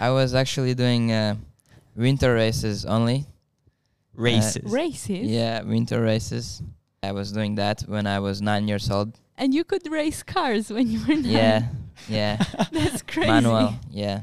I 0.00 0.10
was 0.10 0.32
actually 0.32 0.74
doing 0.74 1.10
uh, 1.10 1.34
winter 1.96 2.32
races 2.32 2.84
only. 2.84 3.26
Races. 4.14 4.70
Races. 4.70 5.26
Yeah, 5.26 5.62
winter 5.62 6.00
races. 6.00 6.62
I 7.02 7.10
was 7.10 7.32
doing 7.32 7.56
that 7.56 7.82
when 7.82 8.06
I 8.06 8.20
was 8.20 8.40
nine 8.40 8.68
years 8.68 8.90
old. 8.92 9.18
And 9.36 9.52
you 9.52 9.64
could 9.64 9.90
race 9.90 10.22
cars 10.22 10.70
when 10.70 10.88
you 10.88 11.00
were 11.00 11.14
nine. 11.14 11.24
Yeah, 11.24 11.62
yeah. 12.08 12.36
That's 12.70 13.02
crazy. 13.02 13.28
Manual, 13.28 13.74
yeah. 13.90 14.20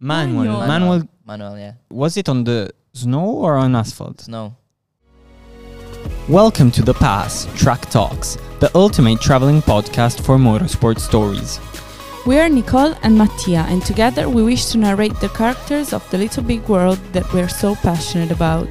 Manual. 0.00 0.44
Manual. 0.44 0.66
Manual. 0.66 1.08
Manual, 1.24 1.58
yeah. 1.58 1.72
Was 1.90 2.16
it 2.16 2.28
on 2.28 2.42
the 2.42 2.70
snow 2.92 3.26
or 3.26 3.54
on 3.54 3.76
asphalt? 3.76 4.22
Snow. 4.22 4.56
Welcome 6.28 6.72
to 6.72 6.82
The 6.82 6.94
Pass 6.94 7.46
Track 7.54 7.82
Talks, 7.90 8.38
the 8.58 8.70
ultimate 8.74 9.20
traveling 9.20 9.62
podcast 9.62 10.24
for 10.24 10.36
motorsport 10.36 10.98
stories. 10.98 11.60
We 12.26 12.38
are 12.38 12.48
Nicole 12.48 12.94
and 13.02 13.18
Mattia, 13.18 13.66
and 13.68 13.84
together 13.84 14.30
we 14.30 14.42
wish 14.42 14.64
to 14.72 14.78
narrate 14.78 15.14
the 15.20 15.28
characters 15.28 15.92
of 15.92 16.08
the 16.10 16.16
little 16.16 16.42
big 16.42 16.66
world 16.70 16.98
that 17.12 17.30
we're 17.34 17.50
so 17.50 17.74
passionate 17.74 18.30
about. 18.30 18.66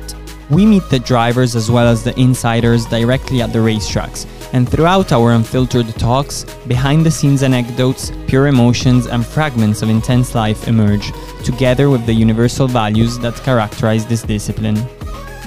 We 0.50 0.66
meet 0.66 0.90
the 0.90 0.98
drivers 0.98 1.56
as 1.56 1.70
well 1.70 1.86
as 1.86 2.04
the 2.04 2.20
insiders 2.20 2.88
directly 2.88 3.44
at 3.44 3.54
the 3.54 3.60
racetracks, 3.60 4.26
and 4.54 4.68
throughout 4.68 5.12
our 5.12 5.34
unfiltered 5.34 5.88
talks, 6.00 6.46
behind 6.68 7.06
the 7.06 7.12
scenes 7.12 7.44
anecdotes, 7.44 8.12
pure 8.26 8.48
emotions, 8.48 9.06
and 9.06 9.24
fragments 9.24 9.84
of 9.84 9.90
intense 9.90 10.34
life 10.34 10.68
emerge, 10.68 11.12
together 11.44 11.92
with 11.92 12.08
the 12.08 12.14
universal 12.14 12.68
values 12.68 13.20
that 13.20 13.36
characterize 13.44 14.04
this 14.08 14.24
discipline. 14.24 14.84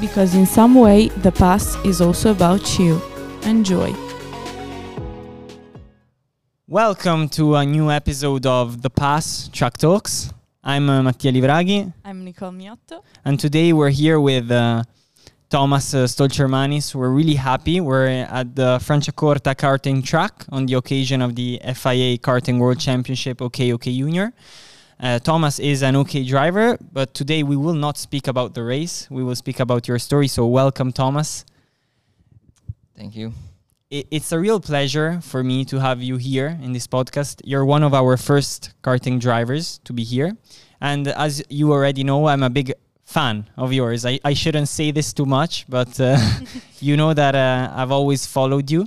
Because 0.00 0.36
in 0.36 0.46
some 0.46 0.76
way, 0.76 1.08
the 1.08 1.32
Pass 1.32 1.74
is 1.84 2.00
also 2.00 2.30
about 2.30 2.78
you. 2.78 3.02
Enjoy. 3.42 3.92
Welcome 6.68 7.28
to 7.30 7.54
a 7.54 7.64
new 7.64 7.90
episode 7.92 8.44
of 8.44 8.82
The 8.82 8.90
Pass 8.90 9.48
Track 9.52 9.76
Talks. 9.78 10.32
I'm 10.64 10.90
uh, 10.90 11.00
Mattia 11.00 11.30
Livraghi, 11.30 11.92
I'm 12.04 12.24
Nicole 12.24 12.50
Miotto. 12.50 13.04
and 13.24 13.38
today 13.38 13.72
we're 13.72 13.90
here 13.90 14.18
with 14.18 14.50
uh, 14.50 14.82
Tomass 15.48 15.94
uh, 15.94 16.08
Stolcermanis. 16.08 16.92
We're 16.92 17.10
really 17.10 17.36
happy. 17.36 17.80
We're 17.80 18.08
at 18.08 18.56
the 18.56 18.78
Franciacorta 18.78 19.54
karting 19.54 20.04
track 20.04 20.44
on 20.50 20.66
the 20.66 20.74
occasion 20.74 21.22
of 21.22 21.36
the 21.36 21.60
FIA 21.62 22.18
Karting 22.18 22.58
World 22.58 22.80
Championship 22.80 23.40
OK 23.40 23.72
OK 23.72 23.96
Junior. 23.96 24.32
Uh, 24.98 25.20
Tomass 25.22 25.60
is 25.60 25.84
an 25.84 25.94
OK 25.94 26.24
driver, 26.24 26.78
but 26.92 27.14
today 27.14 27.44
we 27.44 27.56
will 27.56 27.74
not 27.74 27.96
speak 27.96 28.26
about 28.26 28.54
the 28.54 28.64
race. 28.64 29.06
We 29.08 29.22
will 29.22 29.36
speak 29.36 29.60
about 29.60 29.86
your 29.86 30.00
story. 30.00 30.26
So, 30.26 30.44
welcome, 30.46 30.92
Tomass. 30.92 31.44
Thank 32.96 33.14
you. 33.14 33.32
I- 33.92 34.04
it's 34.10 34.32
a 34.32 34.38
real 34.38 34.60
pleasure 34.60 35.20
for 35.22 35.44
me 35.44 35.64
to 35.66 35.78
have 35.80 36.02
you 36.02 36.16
here 36.16 36.58
in 36.62 36.72
this 36.72 36.86
podcast. 36.86 37.40
You're 37.44 37.64
one 37.64 37.82
of 37.82 37.94
our 37.94 38.16
first 38.16 38.70
karting 38.82 39.20
drivers 39.20 39.78
to 39.84 39.92
be 39.92 40.02
here. 40.02 40.36
And 40.80 41.08
as 41.08 41.42
you 41.48 41.72
already 41.72 42.02
know, 42.04 42.26
I'm 42.26 42.42
a 42.42 42.50
big 42.50 42.72
fan 43.04 43.48
of 43.56 43.72
yours. 43.72 44.04
I, 44.04 44.18
I 44.24 44.34
shouldn't 44.34 44.68
say 44.68 44.90
this 44.90 45.12
too 45.12 45.24
much, 45.26 45.66
but 45.68 45.98
uh, 46.00 46.18
you 46.80 46.96
know 46.96 47.14
that 47.14 47.34
uh, 47.34 47.70
I've 47.74 47.92
always 47.92 48.26
followed 48.26 48.70
you. 48.70 48.86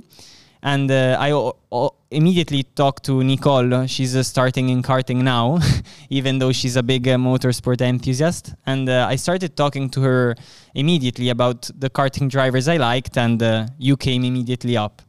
And 0.62 0.90
uh, 0.90 1.16
I 1.18 1.32
o- 1.32 1.56
o- 1.72 1.94
immediately 2.10 2.64
talked 2.64 3.04
to 3.04 3.22
Nicole. 3.24 3.86
She's 3.86 4.14
uh, 4.14 4.22
starting 4.22 4.68
in 4.68 4.82
karting 4.82 5.22
now, 5.22 5.58
even 6.10 6.38
though 6.38 6.52
she's 6.52 6.76
a 6.76 6.82
big 6.82 7.08
uh, 7.08 7.16
motorsport 7.16 7.80
enthusiast. 7.80 8.54
And 8.66 8.88
uh, 8.88 9.06
I 9.08 9.16
started 9.16 9.56
talking 9.56 9.88
to 9.90 10.00
her 10.02 10.34
immediately 10.74 11.30
about 11.30 11.70
the 11.78 11.88
karting 11.88 12.28
drivers 12.28 12.68
I 12.68 12.76
liked, 12.76 13.16
and 13.16 13.42
uh, 13.42 13.66
you 13.78 13.96
came 13.96 14.22
immediately 14.24 14.76
up. 14.76 15.00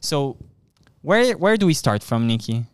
So, 0.00 0.36
where 1.02 1.36
where 1.36 1.56
do 1.56 1.66
we 1.66 1.74
start 1.74 2.02
from, 2.02 2.26
Nikki? 2.26 2.64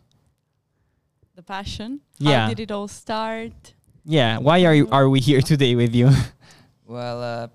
The 1.35 1.43
passion. 1.43 1.99
Yeah. 2.19 2.43
How 2.43 2.49
did 2.49 2.59
it 2.59 2.71
all 2.71 2.87
start? 2.87 3.73
Yeah, 4.05 4.37
why 4.37 4.63
are 4.65 4.73
you 4.75 4.87
are 4.91 5.09
we 5.09 5.19
here 5.19 5.41
today 5.41 5.75
with 5.75 5.93
you? 5.95 6.09
Well, 6.85 7.21
uh, 7.23 7.47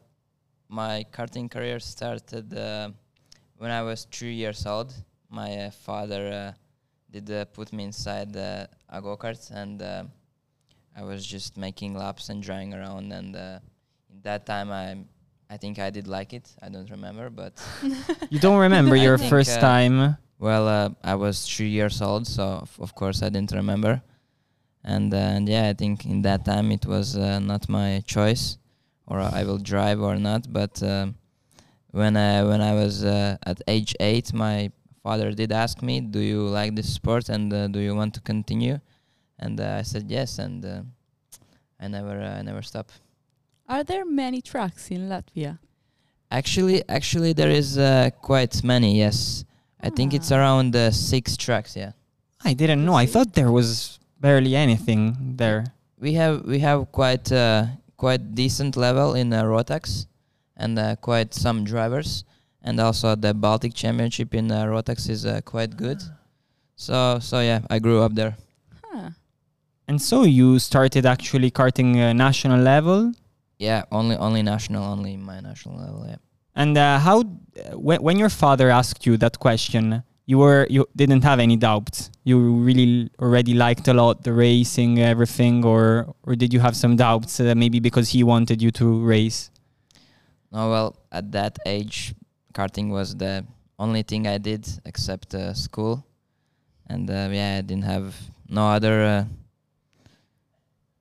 my 0.68 1.04
karting 1.12 1.50
career 1.50 1.78
started 1.80 2.52
uh, 2.56 2.90
when 3.58 3.70
I 3.70 3.82
was 3.82 4.06
three 4.10 4.34
years 4.34 4.64
old. 4.64 4.94
My 5.30 5.66
uh, 5.66 5.70
father 5.70 6.28
uh, 6.28 6.52
did 7.10 7.30
uh, 7.30 7.44
put 7.46 7.72
me 7.72 7.84
inside 7.84 8.34
uh, 8.34 8.66
a 8.88 9.02
go 9.02 9.16
kart, 9.16 9.50
and 9.50 9.82
uh, 9.82 10.04
I 10.96 11.02
was 11.02 11.26
just 11.26 11.56
making 11.56 11.94
laps 11.94 12.30
and 12.30 12.42
driving 12.42 12.72
around. 12.72 13.12
And 13.12 13.36
uh, 13.36 13.58
in 14.10 14.22
that 14.22 14.46
time, 14.46 14.72
I 14.72 14.96
I 15.50 15.58
think 15.58 15.78
I 15.78 15.90
did 15.90 16.06
like 16.06 16.32
it. 16.32 16.50
I 16.62 16.70
don't 16.70 16.90
remember, 16.90 17.28
but 17.28 17.60
you 18.30 18.38
don't 18.38 18.58
remember 18.58 18.96
your 18.96 19.18
think, 19.18 19.30
first 19.30 19.60
time? 19.60 20.16
well, 20.38 20.68
uh, 20.68 20.90
I 21.04 21.16
was 21.16 21.44
three 21.44 21.68
years 21.68 22.00
old, 22.00 22.26
so 22.26 22.42
of, 22.42 22.80
of 22.80 22.94
course 22.94 23.22
I 23.22 23.28
didn't 23.28 23.52
remember. 23.52 24.00
And 24.82 25.12
uh, 25.12 25.16
and 25.16 25.48
yeah, 25.48 25.68
I 25.68 25.74
think 25.74 26.06
in 26.06 26.22
that 26.22 26.44
time 26.44 26.70
it 26.72 26.86
was 26.86 27.16
uh, 27.16 27.38
not 27.38 27.68
my 27.68 28.02
choice, 28.06 28.56
or 29.06 29.20
I 29.20 29.44
will 29.44 29.58
drive 29.58 30.00
or 30.00 30.16
not. 30.16 30.50
But 30.50 30.82
um 30.82 31.16
when 31.90 32.16
I 32.16 32.42
when 32.44 32.60
I 32.60 32.74
was 32.74 33.04
uh, 33.04 33.36
at 33.46 33.60
age 33.66 33.94
eight, 34.00 34.32
my 34.32 34.70
father 35.02 35.32
did 35.32 35.52
ask 35.52 35.82
me, 35.82 36.00
"Do 36.00 36.20
you 36.20 36.42
like 36.48 36.74
this 36.74 36.92
sport 36.92 37.28
and 37.28 37.52
uh, 37.52 37.68
do 37.68 37.78
you 37.80 37.94
want 37.94 38.14
to 38.14 38.20
continue?" 38.20 38.78
And 39.38 39.60
uh, 39.60 39.78
I 39.80 39.82
said 39.82 40.10
yes, 40.10 40.38
and 40.38 40.64
uh, 40.64 40.82
I 41.80 41.88
never 41.88 42.20
uh, 42.20 42.38
I 42.38 42.42
never 42.42 42.62
stopped. 42.62 43.00
Are 43.68 43.84
there 43.84 44.04
many 44.04 44.40
tracks 44.40 44.90
in 44.90 45.08
Latvia? 45.08 45.58
Actually, 46.30 46.82
actually, 46.88 47.32
there 47.32 47.50
is 47.50 47.78
uh, 47.78 48.10
quite 48.22 48.62
many. 48.64 48.98
Yes, 48.98 49.44
I 49.80 49.90
think 49.90 50.12
it's 50.12 50.30
Ah. 50.32 50.38
around 50.38 50.74
uh, 50.76 50.90
six 50.90 51.36
tracks. 51.36 51.76
Yeah. 51.76 51.92
I 52.44 52.54
didn't 52.54 52.84
know. 52.84 52.94
I 52.94 53.06
thought 53.06 53.32
there 53.34 53.50
was 53.50 53.98
barely 54.20 54.54
anything 54.54 55.36
there. 55.36 55.64
we 56.00 56.14
have 56.14 56.44
we 56.44 56.58
have 56.60 56.92
quite 56.92 57.32
uh, 57.32 57.66
quite 57.96 58.34
decent 58.34 58.76
level 58.76 59.14
in 59.14 59.32
uh, 59.32 59.42
Rotax, 59.42 60.06
and 60.58 60.78
uh, 60.78 60.96
quite 60.96 61.32
some 61.34 61.64
drivers, 61.64 62.24
and 62.62 62.80
also 62.80 63.14
the 63.14 63.32
Baltic 63.32 63.74
Championship 63.74 64.34
in 64.34 64.50
uh, 64.50 64.64
Rotax 64.64 65.08
is 65.08 65.24
uh, 65.24 65.40
quite 65.44 65.76
good. 65.76 66.02
So 66.76 67.18
so 67.20 67.40
yeah, 67.40 67.60
I 67.70 67.78
grew 67.78 68.02
up 68.02 68.14
there. 68.14 68.36
Huh. 68.84 69.10
And 69.86 70.02
so 70.02 70.24
you 70.24 70.58
started 70.58 71.06
actually 71.06 71.50
karting 71.50 71.96
uh, 71.96 72.12
national 72.12 72.60
level. 72.60 73.12
Yeah, 73.58 73.84
only 73.90 74.16
only 74.16 74.42
national, 74.42 74.84
only 74.84 75.16
my 75.16 75.40
national 75.40 75.78
level. 75.78 76.06
Yeah. 76.06 76.16
And 76.54 76.76
uh, 76.76 76.98
how 76.98 77.20
uh, 77.20 77.78
when 77.78 78.02
when 78.02 78.18
your 78.18 78.28
father 78.30 78.70
asked 78.70 79.06
you 79.06 79.16
that 79.18 79.38
question, 79.38 80.02
you 80.26 80.38
were 80.38 80.66
you 80.68 80.86
didn't 80.94 81.22
have 81.22 81.40
any 81.40 81.56
doubts. 81.56 82.10
You 82.24 82.38
really 82.38 83.10
already 83.18 83.54
liked 83.54 83.88
a 83.88 83.94
lot 83.94 84.24
the 84.24 84.32
racing, 84.32 84.98
everything, 84.98 85.64
or 85.64 86.14
or 86.22 86.36
did 86.36 86.52
you 86.52 86.60
have 86.60 86.76
some 86.76 86.96
doubts? 86.96 87.40
Uh, 87.40 87.54
maybe 87.56 87.80
because 87.80 88.10
he 88.10 88.22
wanted 88.22 88.60
you 88.60 88.70
to 88.72 89.04
race. 89.04 89.50
No, 90.50 90.70
well, 90.70 90.96
at 91.12 91.30
that 91.32 91.58
age, 91.66 92.14
karting 92.54 92.90
was 92.90 93.14
the 93.14 93.44
only 93.78 94.02
thing 94.02 94.26
I 94.26 94.38
did 94.38 94.66
except 94.84 95.34
uh, 95.34 95.52
school, 95.54 96.04
and 96.86 97.08
uh, 97.10 97.28
yeah, 97.30 97.58
I 97.58 97.60
didn't 97.60 97.84
have 97.84 98.14
no 98.48 98.68
other 98.68 99.26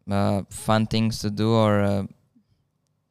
uh, 0.10 0.14
uh, 0.14 0.42
fun 0.50 0.86
things 0.86 1.20
to 1.20 1.30
do 1.30 1.54
or 1.54 1.82
uh, 1.82 2.04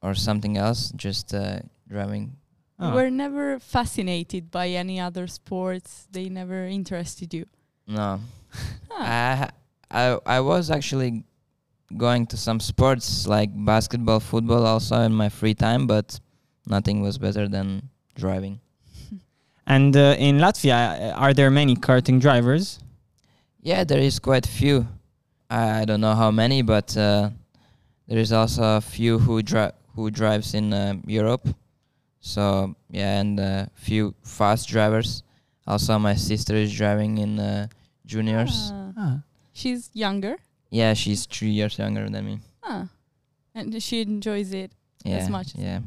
or 0.01 0.13
something 0.13 0.57
else. 0.57 0.91
Just 0.95 1.33
uh, 1.33 1.59
driving. 1.87 2.35
Oh. 2.79 2.89
You 2.89 2.93
were 2.95 3.09
never 3.09 3.59
fascinated 3.59 4.51
by 4.51 4.69
any 4.69 4.99
other 4.99 5.25
sports. 5.25 6.07
They 6.11 6.29
never 6.29 6.67
interested 6.67 7.33
you. 7.33 7.45
No, 7.87 8.19
Huh. 8.89 8.91
I 8.91 9.49
I 9.89 10.19
I 10.37 10.39
was 10.41 10.69
actually 10.69 11.23
going 11.95 12.27
to 12.27 12.37
some 12.37 12.59
sports 12.59 13.25
like 13.27 13.49
basketball, 13.53 14.19
football, 14.19 14.65
also 14.65 15.01
in 15.01 15.13
my 15.13 15.29
free 15.29 15.53
time, 15.53 15.87
but 15.87 16.19
nothing 16.69 17.01
was 17.01 17.17
better 17.17 17.47
than 17.47 17.89
driving. 18.15 18.59
And 19.67 19.95
uh, 19.97 20.15
in 20.17 20.37
Latvia, 20.37 21.11
uh, 21.11 21.13
are 21.15 21.33
there 21.33 21.51
many 21.51 21.75
karting 21.75 22.21
drivers? 22.21 22.79
Yeah, 23.61 23.83
there 23.83 23.99
is 23.99 24.17
quite 24.19 24.45
few. 24.47 24.87
I, 25.49 25.81
I 25.81 25.85
don't 25.85 25.99
know 25.99 26.15
how 26.15 26.31
many, 26.31 26.61
but 26.61 26.95
uh, 26.95 27.31
there 28.07 28.17
is 28.17 28.31
also 28.31 28.77
a 28.77 28.81
few 28.81 29.19
who 29.19 29.41
dri- 29.41 29.75
who 29.95 30.09
drives 30.09 30.53
in 30.53 30.71
uh, 30.73 30.93
Europe. 31.05 31.47
So 32.21 32.75
yeah, 32.89 33.19
and 33.19 33.39
a 33.39 33.69
few 33.75 34.15
fast 34.23 34.69
drivers. 34.69 35.23
Also, 35.65 35.99
my 35.99 36.15
sister 36.15 36.55
is 36.55 36.73
driving 36.73 37.17
in 37.17 37.39
uh, 37.39 37.67
juniors. 38.05 38.71
Ah. 38.73 38.91
Ah. 38.97 39.19
She's 39.51 39.89
younger. 39.93 40.37
Yeah, 40.69 40.93
she's 40.93 41.25
three 41.25 41.49
years 41.49 41.77
younger 41.77 42.09
than 42.09 42.25
me. 42.25 42.39
Ah. 42.63 42.87
And 43.53 43.81
she 43.83 44.01
enjoys 44.01 44.53
it. 44.53 44.71
Yeah, 45.05 45.17
As 45.17 45.29
much. 45.29 45.53
Yeah, 45.57 45.79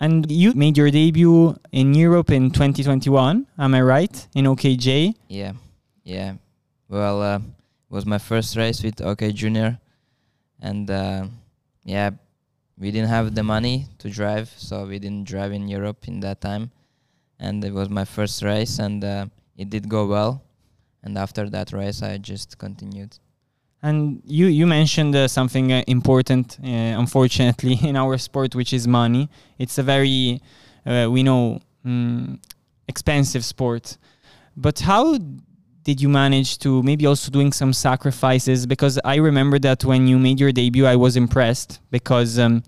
And 0.00 0.30
you 0.30 0.54
made 0.54 0.76
your 0.76 0.90
debut 0.90 1.56
in 1.72 1.92
Europe 1.92 2.30
in 2.30 2.50
2021. 2.52 3.46
Am 3.58 3.74
I 3.74 3.80
right? 3.82 4.28
In 4.34 4.44
OKJ. 4.44 5.14
yeah, 5.28 5.52
yeah. 6.04 6.34
Well, 6.88 7.20
uh, 7.20 7.38
it 7.38 7.90
was 7.90 8.06
my 8.06 8.18
first 8.18 8.56
race 8.56 8.82
with 8.82 9.00
OK 9.00 9.32
Junior, 9.32 9.78
and 10.60 10.88
uh, 10.90 11.26
yeah, 11.84 12.10
we 12.78 12.90
didn't 12.92 13.08
have 13.10 13.34
the 13.34 13.42
money 13.42 13.86
to 13.98 14.08
drive, 14.08 14.52
so 14.56 14.86
we 14.86 14.98
didn't 15.00 15.24
drive 15.24 15.52
in 15.52 15.66
Europe 15.68 16.06
in 16.06 16.20
that 16.20 16.40
time. 16.40 16.70
And 17.40 17.64
it 17.64 17.74
was 17.74 17.88
my 17.90 18.04
first 18.04 18.42
race, 18.42 18.78
and 18.78 19.04
uh, 19.04 19.26
it 19.56 19.68
did 19.68 19.88
go 19.88 20.06
well. 20.06 20.42
And 21.02 21.18
after 21.18 21.50
that 21.50 21.72
race, 21.72 22.02
I 22.02 22.18
just 22.18 22.56
continued. 22.58 23.18
And 23.82 24.22
you 24.26 24.46
you 24.46 24.66
mentioned 24.66 25.14
uh, 25.14 25.28
something 25.28 25.72
uh, 25.72 25.84
important, 25.86 26.58
uh, 26.62 26.66
unfortunately, 26.66 27.78
in 27.88 27.96
our 27.96 28.18
sport, 28.18 28.54
which 28.54 28.72
is 28.72 28.88
money. 28.88 29.28
It's 29.58 29.78
a 29.78 29.82
very 29.82 30.40
uh, 30.84 31.08
we 31.10 31.22
know 31.22 31.60
mm, 31.86 32.38
expensive 32.88 33.44
sport. 33.44 33.96
But 34.56 34.80
how 34.80 35.18
did 35.84 36.00
you 36.00 36.08
manage 36.08 36.58
to 36.58 36.82
maybe 36.82 37.06
also 37.06 37.30
doing 37.30 37.52
some 37.52 37.72
sacrifices? 37.72 38.66
Because 38.66 38.98
I 39.04 39.16
remember 39.16 39.60
that 39.60 39.84
when 39.84 40.08
you 40.08 40.18
made 40.18 40.40
your 40.40 40.50
debut, 40.52 40.86
I 40.86 40.96
was 40.96 41.16
impressed 41.16 41.80
because. 41.90 42.38
Um, 42.38 42.62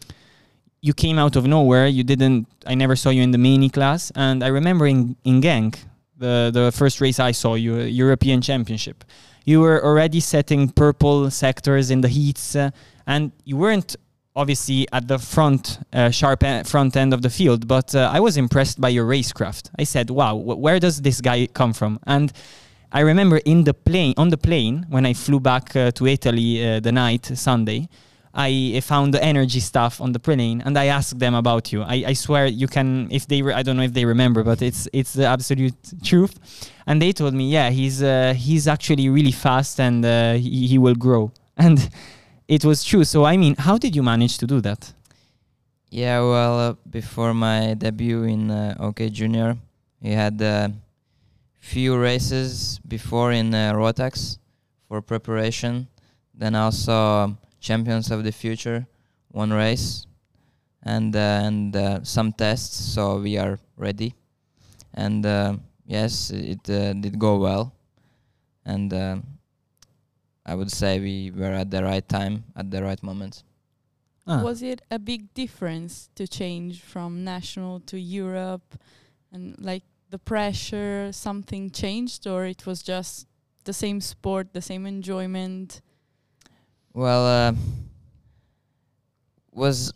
you 0.82 0.94
came 0.94 1.18
out 1.18 1.36
of 1.36 1.46
nowhere. 1.46 1.86
You 1.86 2.02
didn't. 2.02 2.46
I 2.66 2.74
never 2.74 2.96
saw 2.96 3.10
you 3.10 3.22
in 3.22 3.32
the 3.32 3.38
mini 3.38 3.68
class, 3.68 4.10
and 4.14 4.42
I 4.42 4.48
remember 4.48 4.86
in 4.86 5.16
in 5.24 5.40
Genk, 5.42 5.76
the 6.16 6.50
the 6.52 6.72
first 6.72 7.00
race 7.00 7.20
I 7.20 7.32
saw 7.32 7.54
you, 7.54 7.80
European 7.80 8.40
Championship. 8.40 9.04
You 9.44 9.60
were 9.60 9.82
already 9.84 10.20
setting 10.20 10.68
purple 10.68 11.30
sectors 11.30 11.90
in 11.90 12.00
the 12.00 12.08
heats, 12.08 12.54
uh, 12.54 12.70
and 13.06 13.32
you 13.44 13.56
weren't 13.56 13.96
obviously 14.36 14.86
at 14.92 15.08
the 15.08 15.18
front 15.18 15.78
uh, 15.92 16.10
sharp 16.10 16.42
en- 16.44 16.64
front 16.64 16.96
end 16.96 17.12
of 17.12 17.22
the 17.22 17.30
field. 17.30 17.66
But 17.66 17.94
uh, 17.94 18.10
I 18.12 18.20
was 18.20 18.36
impressed 18.36 18.80
by 18.80 18.88
your 18.90 19.06
racecraft. 19.06 19.70
I 19.78 19.84
said, 19.84 20.10
"Wow, 20.10 20.36
wh- 20.38 20.58
where 20.58 20.78
does 20.78 21.02
this 21.02 21.20
guy 21.20 21.46
come 21.46 21.72
from?" 21.72 21.98
And 22.06 22.32
I 22.92 23.00
remember 23.00 23.38
in 23.44 23.64
the 23.64 23.74
plane 23.74 24.14
on 24.16 24.28
the 24.30 24.36
plane 24.38 24.86
when 24.88 25.06
I 25.06 25.14
flew 25.14 25.40
back 25.40 25.74
uh, 25.76 25.90
to 25.92 26.06
Italy 26.06 26.64
uh, 26.64 26.80
the 26.80 26.92
night 26.92 27.26
Sunday. 27.34 27.88
I 28.32 28.80
found 28.80 29.12
the 29.12 29.22
energy 29.22 29.58
stuff 29.58 30.00
on 30.00 30.12
the 30.12 30.20
plane 30.20 30.62
and 30.64 30.78
I 30.78 30.86
asked 30.86 31.18
them 31.18 31.34
about 31.34 31.72
you. 31.72 31.82
I, 31.82 32.04
I 32.08 32.12
swear 32.12 32.46
you 32.46 32.68
can 32.68 33.08
if 33.10 33.26
they 33.26 33.42
re- 33.42 33.54
I 33.54 33.62
don't 33.62 33.76
know 33.76 33.82
if 33.82 33.92
they 33.92 34.04
remember, 34.04 34.44
but 34.44 34.62
it's 34.62 34.88
it's 34.92 35.14
the 35.14 35.26
absolute 35.26 35.74
truth. 36.04 36.38
And 36.86 37.02
they 37.02 37.12
told 37.12 37.34
me, 37.34 37.50
yeah, 37.50 37.70
he's 37.70 38.02
uh, 38.02 38.34
he's 38.36 38.68
actually 38.68 39.08
really 39.08 39.32
fast 39.32 39.80
and 39.80 40.04
uh, 40.04 40.34
he, 40.34 40.66
he 40.68 40.78
will 40.78 40.94
grow. 40.94 41.32
And 41.56 41.90
it 42.48 42.64
was 42.64 42.84
true. 42.84 43.04
So 43.04 43.24
I 43.24 43.36
mean, 43.36 43.54
how 43.58 43.76
did 43.76 43.94
you 43.96 44.02
manage 44.02 44.38
to 44.38 44.46
do 44.46 44.60
that? 44.60 44.92
Yeah, 45.90 46.20
well, 46.20 46.58
uh, 46.60 46.74
before 46.88 47.34
my 47.34 47.74
debut 47.74 48.22
in 48.22 48.50
uh, 48.50 48.76
OK 48.78 49.10
Junior, 49.10 49.56
we 50.00 50.10
had 50.10 50.40
uh, 50.40 50.68
few 51.58 51.98
races 51.98 52.78
before 52.86 53.32
in 53.32 53.52
uh, 53.52 53.72
Rotax 53.74 54.38
for 54.88 55.02
preparation. 55.02 55.88
Then 56.32 56.54
also 56.54 56.92
um, 56.92 57.38
Champions 57.60 58.10
of 58.10 58.24
the 58.24 58.32
Future, 58.32 58.86
one 59.28 59.52
race, 59.52 60.06
and 60.82 61.14
uh, 61.14 61.42
and 61.44 61.76
uh, 61.76 62.02
some 62.02 62.32
tests. 62.32 62.76
So 62.94 63.20
we 63.20 63.36
are 63.36 63.58
ready, 63.76 64.14
and 64.94 65.24
uh, 65.24 65.56
yes, 65.86 66.30
it 66.30 66.68
uh, 66.68 66.94
did 66.94 67.18
go 67.18 67.38
well, 67.38 67.74
and 68.64 68.92
uh, 68.92 69.16
I 70.44 70.54
would 70.54 70.72
say 70.72 70.98
we 70.98 71.30
were 71.30 71.52
at 71.52 71.70
the 71.70 71.84
right 71.84 72.06
time 72.08 72.44
at 72.56 72.70
the 72.70 72.82
right 72.82 73.02
moment. 73.02 73.44
Ah. 74.26 74.42
Was 74.42 74.62
it 74.62 74.82
a 74.90 74.98
big 74.98 75.32
difference 75.34 76.08
to 76.14 76.26
change 76.26 76.82
from 76.82 77.24
national 77.24 77.80
to 77.80 77.98
Europe 77.98 78.78
and 79.32 79.56
like 79.58 79.82
the 80.10 80.18
pressure, 80.18 81.12
something 81.12 81.70
changed, 81.70 82.26
or 82.26 82.46
it 82.46 82.66
was 82.66 82.82
just 82.82 83.26
the 83.64 83.72
same 83.72 84.00
sport, 84.00 84.52
the 84.52 84.62
same 84.62 84.86
enjoyment? 84.86 85.80
Well, 86.92 87.26
uh, 87.26 87.52
was 89.52 89.92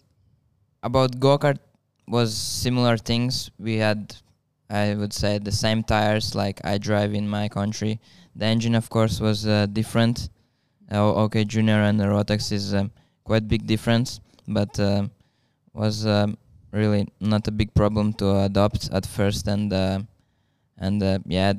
about 0.82 1.18
go 1.20 1.38
kart 1.38 1.58
was 2.06 2.34
similar 2.36 2.96
things. 2.96 3.50
We 3.58 3.76
had, 3.76 4.14
I 4.70 4.94
would 4.94 5.12
say, 5.12 5.38
the 5.38 5.52
same 5.52 5.82
tires 5.82 6.34
like 6.34 6.60
I 6.64 6.78
drive 6.78 7.14
in 7.14 7.28
my 7.28 7.48
country. 7.48 8.00
The 8.36 8.46
engine, 8.46 8.74
of 8.74 8.90
course, 8.90 9.20
was 9.20 9.46
uh, 9.46 9.66
different. 9.66 10.28
Uh, 10.92 11.14
OK 11.14 11.44
Junior 11.44 11.82
and 11.82 11.98
the 11.98 12.04
Rotax 12.04 12.52
is 12.52 12.74
um, 12.74 12.90
quite 13.24 13.48
big 13.48 13.66
difference, 13.66 14.20
but 14.46 14.78
um 14.80 15.10
was 15.74 16.06
um, 16.06 16.36
really 16.72 17.08
not 17.20 17.48
a 17.48 17.50
big 17.50 17.74
problem 17.74 18.12
to 18.14 18.26
adopt 18.48 18.90
at 18.92 19.06
first. 19.06 19.48
And 19.48 19.72
uh, 19.72 20.00
and 20.78 21.02
uh, 21.02 21.18
yeah, 21.26 21.54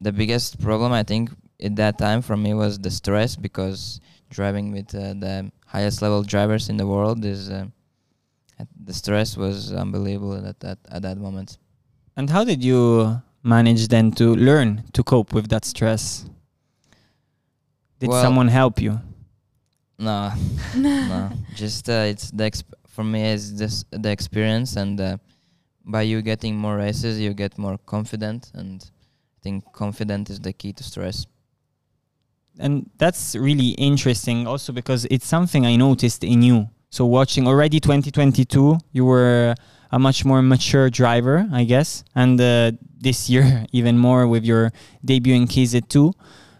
the 0.00 0.12
biggest 0.12 0.60
problem 0.60 0.92
I 0.92 1.02
think 1.02 1.30
at 1.62 1.76
that 1.76 1.98
time 1.98 2.22
for 2.22 2.36
me 2.36 2.54
was 2.54 2.78
the 2.78 2.90
stress 2.90 3.36
because 3.36 4.00
driving 4.30 4.72
with 4.72 4.94
uh, 4.94 5.14
the 5.14 5.50
highest 5.66 6.02
level 6.02 6.22
drivers 6.22 6.68
in 6.68 6.76
the 6.76 6.86
world 6.86 7.24
is 7.24 7.50
uh, 7.50 7.66
the 8.84 8.92
stress 8.94 9.36
was 9.36 9.72
unbelievable 9.72 10.46
at 10.46 10.60
that 10.60 10.78
at 10.90 11.02
that 11.02 11.18
moment. 11.18 11.58
And 12.16 12.30
how 12.30 12.44
did 12.44 12.62
you 12.64 13.20
manage 13.42 13.88
then 13.88 14.12
to 14.12 14.34
learn 14.34 14.84
to 14.92 15.02
cope 15.02 15.32
with 15.32 15.48
that 15.48 15.64
stress? 15.64 16.26
Did 17.98 18.08
Well- 18.10 18.22
someone 18.22 18.48
help 18.48 18.80
you? 18.80 19.00
No, 19.98 20.32
no, 20.76 21.30
just 21.54 21.88
uh, 21.90 22.08
it's 22.08 22.30
the 22.30 22.44
exp- 22.44 22.72
for 22.88 23.04
me 23.04 23.22
is 23.32 23.56
this 23.58 23.84
the 23.90 24.10
experience 24.10 24.76
and 24.76 24.98
uh, 24.98 25.18
by 25.84 26.02
you 26.02 26.22
getting 26.22 26.56
more 26.56 26.76
races 26.78 27.20
you 27.20 27.34
get 27.34 27.58
more 27.58 27.76
confident 27.84 28.50
and 28.54 28.82
I 28.82 29.38
think 29.42 29.70
confident 29.72 30.30
is 30.30 30.40
the 30.40 30.54
key 30.54 30.72
to 30.72 30.82
stress. 30.82 31.26
And 32.58 32.90
that's 32.98 33.34
really 33.36 33.70
interesting 33.70 34.46
also 34.46 34.72
because 34.72 35.06
it's 35.10 35.26
something 35.26 35.64
I 35.66 35.76
noticed 35.76 36.24
in 36.24 36.42
you. 36.42 36.68
So 36.90 37.06
watching 37.06 37.46
already 37.46 37.80
2022, 37.80 38.78
you 38.92 39.04
were 39.04 39.54
a 39.92 39.98
much 39.98 40.24
more 40.24 40.42
mature 40.42 40.90
driver, 40.90 41.48
I 41.52 41.64
guess, 41.64 42.04
and 42.14 42.40
uh, 42.40 42.72
this 42.98 43.30
year 43.30 43.64
even 43.72 43.98
more 43.98 44.26
with 44.26 44.44
your 44.44 44.72
debut 45.04 45.34
in 45.34 45.46
KZ2. 45.46 46.12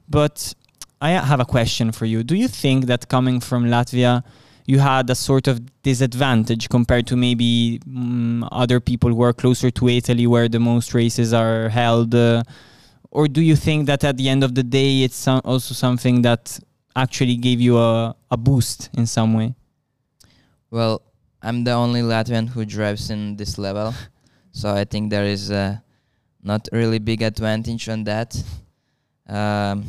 But 0.08 0.54
I 1.00 1.10
have 1.10 1.40
a 1.40 1.44
question 1.44 1.92
for 1.92 2.06
you. 2.06 2.22
Do 2.22 2.34
you 2.34 2.48
think 2.48 2.86
that 2.86 3.08
coming 3.08 3.40
from 3.40 3.66
Latvia, 3.66 4.22
you 4.66 4.78
had 4.78 5.08
a 5.10 5.14
sort 5.14 5.48
of 5.48 5.60
disadvantage 5.82 6.68
compared 6.68 7.06
to 7.08 7.16
maybe 7.16 7.80
mm, 7.88 8.46
other 8.52 8.80
people 8.80 9.10
who 9.10 9.22
are 9.22 9.32
closer 9.32 9.70
to 9.70 9.88
Italy, 9.88 10.26
where 10.26 10.48
the 10.48 10.60
most 10.60 10.94
races 10.94 11.32
are 11.32 11.68
held? 11.68 12.14
Uh, 12.14 12.42
or 13.10 13.26
do 13.28 13.40
you 13.40 13.56
think 13.56 13.86
that 13.86 14.04
at 14.04 14.16
the 14.16 14.28
end 14.28 14.44
of 14.44 14.54
the 14.54 14.62
day 14.62 15.02
it's 15.02 15.26
also 15.28 15.74
something 15.74 16.22
that 16.22 16.58
actually 16.96 17.36
gave 17.36 17.60
you 17.60 17.78
a, 17.78 18.14
a 18.30 18.36
boost 18.36 18.90
in 18.94 19.06
some 19.06 19.34
way 19.34 19.54
Well, 20.70 21.02
I'm 21.42 21.64
the 21.64 21.72
only 21.72 22.00
Latvian 22.00 22.48
who 22.48 22.64
drives 22.64 23.10
in 23.10 23.36
this 23.36 23.58
level, 23.58 23.92
so 24.52 24.72
I 24.72 24.84
think 24.84 25.10
there 25.10 25.24
is 25.24 25.50
not 26.42 26.68
really 26.70 27.00
big 27.00 27.22
advantage 27.22 27.88
on 27.88 28.04
that. 28.04 28.40
Um, 29.26 29.84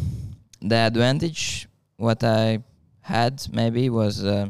the 0.60 0.76
advantage 0.76 1.68
what 1.98 2.24
I 2.24 2.64
had 3.02 3.46
maybe 3.52 3.90
was 3.90 4.24
uh, 4.26 4.50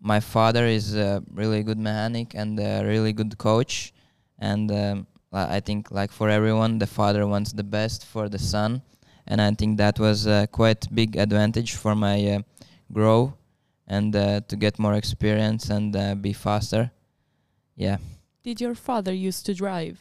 my 0.00 0.20
father 0.20 0.66
is 0.66 0.94
a 0.94 1.22
really 1.32 1.62
good 1.62 1.78
mechanic 1.78 2.34
and 2.34 2.58
a 2.60 2.84
really 2.84 3.12
good 3.12 3.38
coach, 3.38 3.94
and 4.38 4.70
um, 4.70 5.06
I 5.32 5.60
think 5.60 5.90
like 5.90 6.12
for 6.12 6.30
everyone, 6.30 6.78
the 6.78 6.86
father 6.86 7.26
wants 7.26 7.52
the 7.52 7.64
best 7.64 8.06
for 8.06 8.28
the 8.28 8.38
son, 8.38 8.82
and 9.26 9.40
I 9.40 9.50
think 9.54 9.76
that 9.78 9.98
was 9.98 10.26
uh, 10.26 10.46
quite 10.50 10.86
big 10.94 11.16
advantage 11.16 11.74
for 11.74 11.94
my 11.94 12.24
uh, 12.26 12.38
grow 12.92 13.34
and 13.86 14.14
uh, 14.16 14.40
to 14.48 14.56
get 14.56 14.78
more 14.78 14.94
experience 14.94 15.68
and 15.70 15.94
uh, 15.94 16.14
be 16.14 16.32
faster. 16.32 16.90
Yeah, 17.76 17.98
Did 18.42 18.60
your 18.60 18.74
father 18.74 19.12
used 19.12 19.44
to 19.46 19.54
drive? 19.54 19.98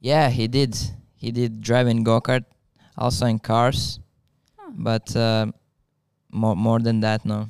yeah, 0.00 0.30
he 0.30 0.46
did. 0.48 0.76
He 1.16 1.30
did 1.32 1.60
drive 1.60 1.88
in 1.88 2.04
go 2.04 2.20
kart, 2.20 2.44
also 2.96 3.26
in 3.26 3.38
cars, 3.40 3.98
Huh. 4.56 4.70
but 4.74 5.14
uh, 5.16 5.46
more 6.30 6.56
more 6.56 6.78
than 6.80 7.00
that, 7.00 7.24
no. 7.24 7.48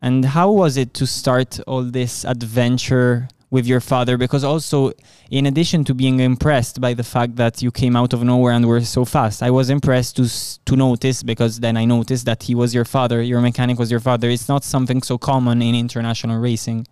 and 0.00 0.24
how 0.24 0.50
was 0.52 0.76
it 0.76 0.94
to 0.94 1.06
start 1.06 1.58
all 1.66 1.82
this 1.82 2.24
adventure 2.24 3.28
with 3.50 3.66
your 3.66 3.80
father 3.80 4.16
because 4.16 4.42
also 4.42 4.92
in 5.30 5.46
addition 5.46 5.84
to 5.84 5.94
being 5.94 6.20
impressed 6.20 6.80
by 6.80 6.92
the 6.92 7.04
fact 7.04 7.36
that 7.36 7.62
you 7.62 7.70
came 7.70 7.94
out 7.94 8.12
of 8.12 8.22
nowhere 8.22 8.52
and 8.52 8.66
were 8.66 8.80
so 8.80 9.04
fast 9.04 9.42
i 9.42 9.50
was 9.50 9.70
impressed 9.70 10.16
to 10.16 10.26
to 10.64 10.76
notice 10.76 11.22
because 11.22 11.60
then 11.60 11.76
i 11.76 11.84
noticed 11.84 12.26
that 12.26 12.42
he 12.42 12.54
was 12.54 12.74
your 12.74 12.84
father 12.84 13.22
your 13.22 13.40
mechanic 13.40 13.78
was 13.78 13.90
your 13.90 14.00
father 14.00 14.28
it's 14.28 14.48
not 14.48 14.64
something 14.64 15.00
so 15.02 15.16
common 15.16 15.62
in 15.62 15.74
international 15.74 16.38
racing 16.38 16.86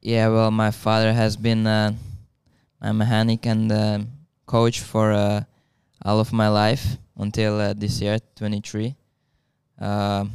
Yeah, 0.00 0.28
well, 0.28 0.50
my 0.50 0.70
father 0.70 1.12
has 1.12 1.36
been 1.36 1.66
uh, 1.66 1.92
a 2.80 2.94
mechanic 2.94 3.46
and 3.46 3.70
uh, 3.70 3.98
coach 4.46 4.80
for 4.80 5.12
uh, 5.12 5.42
all 6.04 6.20
of 6.20 6.32
my 6.32 6.48
life 6.48 6.96
until 7.16 7.60
uh, 7.60 7.74
this 7.74 8.00
year, 8.00 8.18
23. 8.36 8.94
Um 9.80 10.30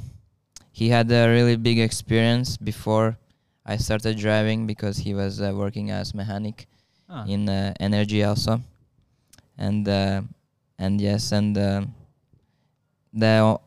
he 0.76 0.90
had 0.90 1.10
a 1.12 1.30
really 1.30 1.56
big 1.56 1.80
experience 1.80 2.58
before 2.58 3.16
I 3.65 3.77
started 3.77 4.17
driving 4.17 4.67
because 4.67 4.98
he 4.98 5.13
was 5.13 5.39
uh, 5.41 5.51
working 5.55 5.91
as 5.91 6.13
mechanic 6.13 6.67
Ah. 7.10 7.25
in 7.27 7.48
uh, 7.50 7.74
energy 7.79 8.24
also, 8.24 8.62
and 9.58 9.88
uh, 9.88 10.22
and 10.79 11.00
yes, 11.01 11.32
and 11.32 11.58
uh, 11.58 11.82
the 13.13 13.39
o- 13.43 13.62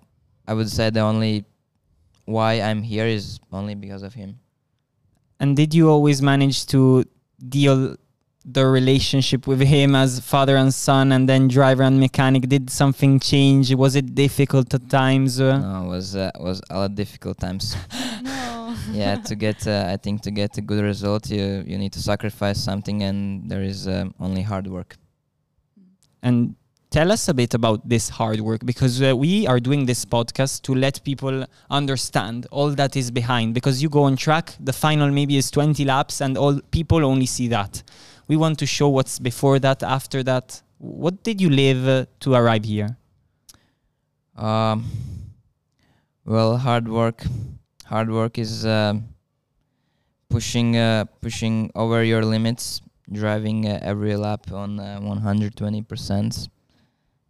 I 0.48 0.54
would 0.54 0.70
say 0.70 0.90
the 0.90 1.00
only 1.00 1.44
why 2.24 2.54
I'm 2.60 2.82
here 2.82 3.06
is 3.06 3.38
only 3.52 3.74
because 3.74 4.02
of 4.02 4.14
him. 4.14 4.38
And 5.38 5.54
did 5.56 5.74
you 5.74 5.88
always 5.90 6.20
manage 6.22 6.66
to 6.66 7.04
deal 7.48 7.96
the 8.44 8.64
relationship 8.66 9.46
with 9.46 9.60
him 9.60 9.94
as 9.94 10.18
father 10.20 10.56
and 10.56 10.72
son, 10.72 11.12
and 11.12 11.28
then 11.28 11.46
driver 11.48 11.82
and 11.84 12.00
mechanic? 12.00 12.48
Did 12.48 12.70
something 12.70 13.20
change? 13.20 13.74
Was 13.74 13.94
it 13.96 14.14
difficult 14.14 14.72
at 14.74 14.88
times? 14.88 15.40
Uh, 15.40 15.58
No, 15.58 15.84
it 15.84 15.88
was 15.88 16.16
uh, 16.16 16.30
was 16.40 16.60
a 16.70 16.78
lot 16.80 16.94
difficult 16.94 17.38
times. 17.38 17.76
yeah, 18.92 19.16
to 19.16 19.34
get 19.34 19.66
uh, 19.66 19.84
I 19.92 19.96
think 19.96 20.22
to 20.22 20.30
get 20.30 20.56
a 20.58 20.60
good 20.60 20.82
result, 20.82 21.30
you 21.30 21.64
you 21.66 21.78
need 21.78 21.92
to 21.92 22.00
sacrifice 22.00 22.58
something, 22.62 23.02
and 23.02 23.50
there 23.50 23.62
is 23.62 23.86
um, 23.86 24.14
only 24.20 24.42
hard 24.42 24.66
work. 24.66 24.96
and 26.22 26.54
tell 26.90 27.10
us 27.12 27.28
a 27.28 27.34
bit 27.34 27.52
about 27.54 27.80
this 27.88 28.08
hard 28.08 28.40
work 28.40 28.64
because 28.64 29.02
uh, 29.02 29.14
we 29.14 29.46
are 29.46 29.60
doing 29.60 29.86
this 29.86 30.04
podcast 30.04 30.62
to 30.62 30.72
let 30.74 31.02
people 31.04 31.44
understand 31.68 32.46
all 32.50 32.70
that 32.70 32.96
is 32.96 33.10
behind 33.10 33.52
because 33.54 33.82
you 33.82 33.88
go 33.88 34.04
on 34.04 34.16
track 34.16 34.54
the 34.60 34.72
final 34.72 35.10
maybe 35.10 35.36
is 35.36 35.50
20 35.50 35.84
laps 35.84 36.20
and 36.20 36.38
all 36.38 36.60
people 36.70 37.04
only 37.04 37.26
see 37.26 37.48
that 37.48 37.82
we 38.28 38.36
want 38.36 38.56
to 38.58 38.66
show 38.66 38.88
what's 38.88 39.18
before 39.18 39.58
that 39.58 39.82
after 39.82 40.22
that 40.22 40.62
what 40.78 41.22
did 41.24 41.40
you 41.40 41.50
live 41.50 41.86
uh, 41.88 42.06
to 42.20 42.34
arrive 42.34 42.64
here 42.64 42.96
Um, 44.36 44.84
well, 46.24 46.56
hard 46.58 46.88
work. 46.88 47.24
Hard 47.86 48.10
work 48.10 48.38
is 48.38 48.66
um 48.66 49.08
pushing 50.28 50.76
uh, 50.76 51.04
pushing 51.20 51.70
over 51.74 52.02
your 52.02 52.24
limits, 52.24 52.82
driving 53.12 53.66
uh, 53.66 53.78
every 53.82 54.16
lap 54.16 54.50
on 54.52 54.80
uh, 54.80 54.98
120 55.00 55.82
percent. 55.82 56.48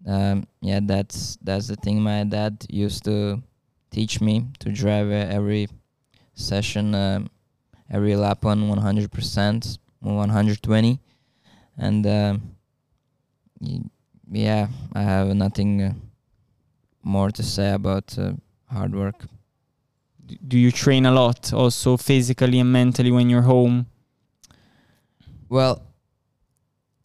Um, 0.07 0.47
yeah, 0.61 0.81
that's 0.83 1.37
that's 1.43 1.69
the 1.69 1.77
thing. 1.77 2.01
My 2.01 2.25
dad 2.25 2.65
used 2.71 3.05
to 3.05 3.43
teach 3.91 4.21
me 4.21 4.47
to 4.61 4.71
drive 4.71 5.09
uh, 5.09 5.29
every 5.29 5.69
session, 6.35 6.95
every 7.91 8.17
lap 8.17 8.45
on 8.45 8.69
100 8.69 9.13
percent, 9.13 9.79
120, 10.01 11.01
and 11.77 12.41
yeah, 14.31 14.69
I 14.95 15.03
have 15.03 15.29
nothing. 15.29 15.83
Uh, 15.83 15.95
more 17.07 17.31
to 17.31 17.43
say 17.43 17.73
about 17.73 18.19
uh, 18.19 18.33
hard 18.69 18.93
work. 18.93 19.27
Do 20.27 20.59
you 20.59 20.73
train 20.73 21.07
a 21.07 21.13
lot 21.13 21.53
also 21.53 21.97
physically 21.97 22.59
and 22.59 22.73
mentally 22.73 23.11
when 23.11 23.31
you're 23.31 23.43
home 23.43 23.87
Well, 25.49 25.83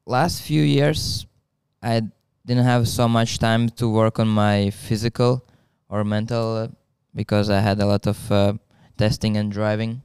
last 0.05 0.41
few 0.41 0.63
years 0.63 1.27
I 1.83 2.01
didn't 2.45 2.65
have 2.65 2.87
so 2.87 3.07
much 3.07 3.37
time 3.37 3.69
to 3.77 3.87
work 3.87 4.19
on 4.19 4.27
my 4.27 4.71
physical 4.71 5.45
or 5.89 6.03
mental 6.03 6.57
uh, 6.57 6.67
because 7.13 7.49
I 7.49 7.59
had 7.59 7.79
a 7.79 7.85
lot 7.85 8.07
of 8.07 8.31
uh, 8.31 8.53
testing 8.97 9.37
and 9.37 9.51
driving 9.51 10.01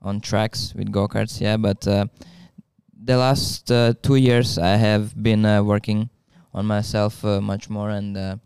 on 0.00 0.20
tracks 0.20 0.74
with 0.74 0.92
go-karts, 0.92 1.40
yeah, 1.40 1.56
but 1.56 1.86
uh, 1.86 2.06
the 3.04 3.16
last 3.16 3.70
uh, 3.70 3.94
2 4.02 4.16
years 4.16 4.58
I 4.58 4.76
have 4.76 5.20
been 5.20 5.44
uh, 5.44 5.62
working 5.62 6.10
on 6.54 6.66
myself 6.66 7.24
uh, 7.24 7.40
much 7.40 7.68
more 7.68 7.90
and 7.90 8.16
uh, 8.16 8.36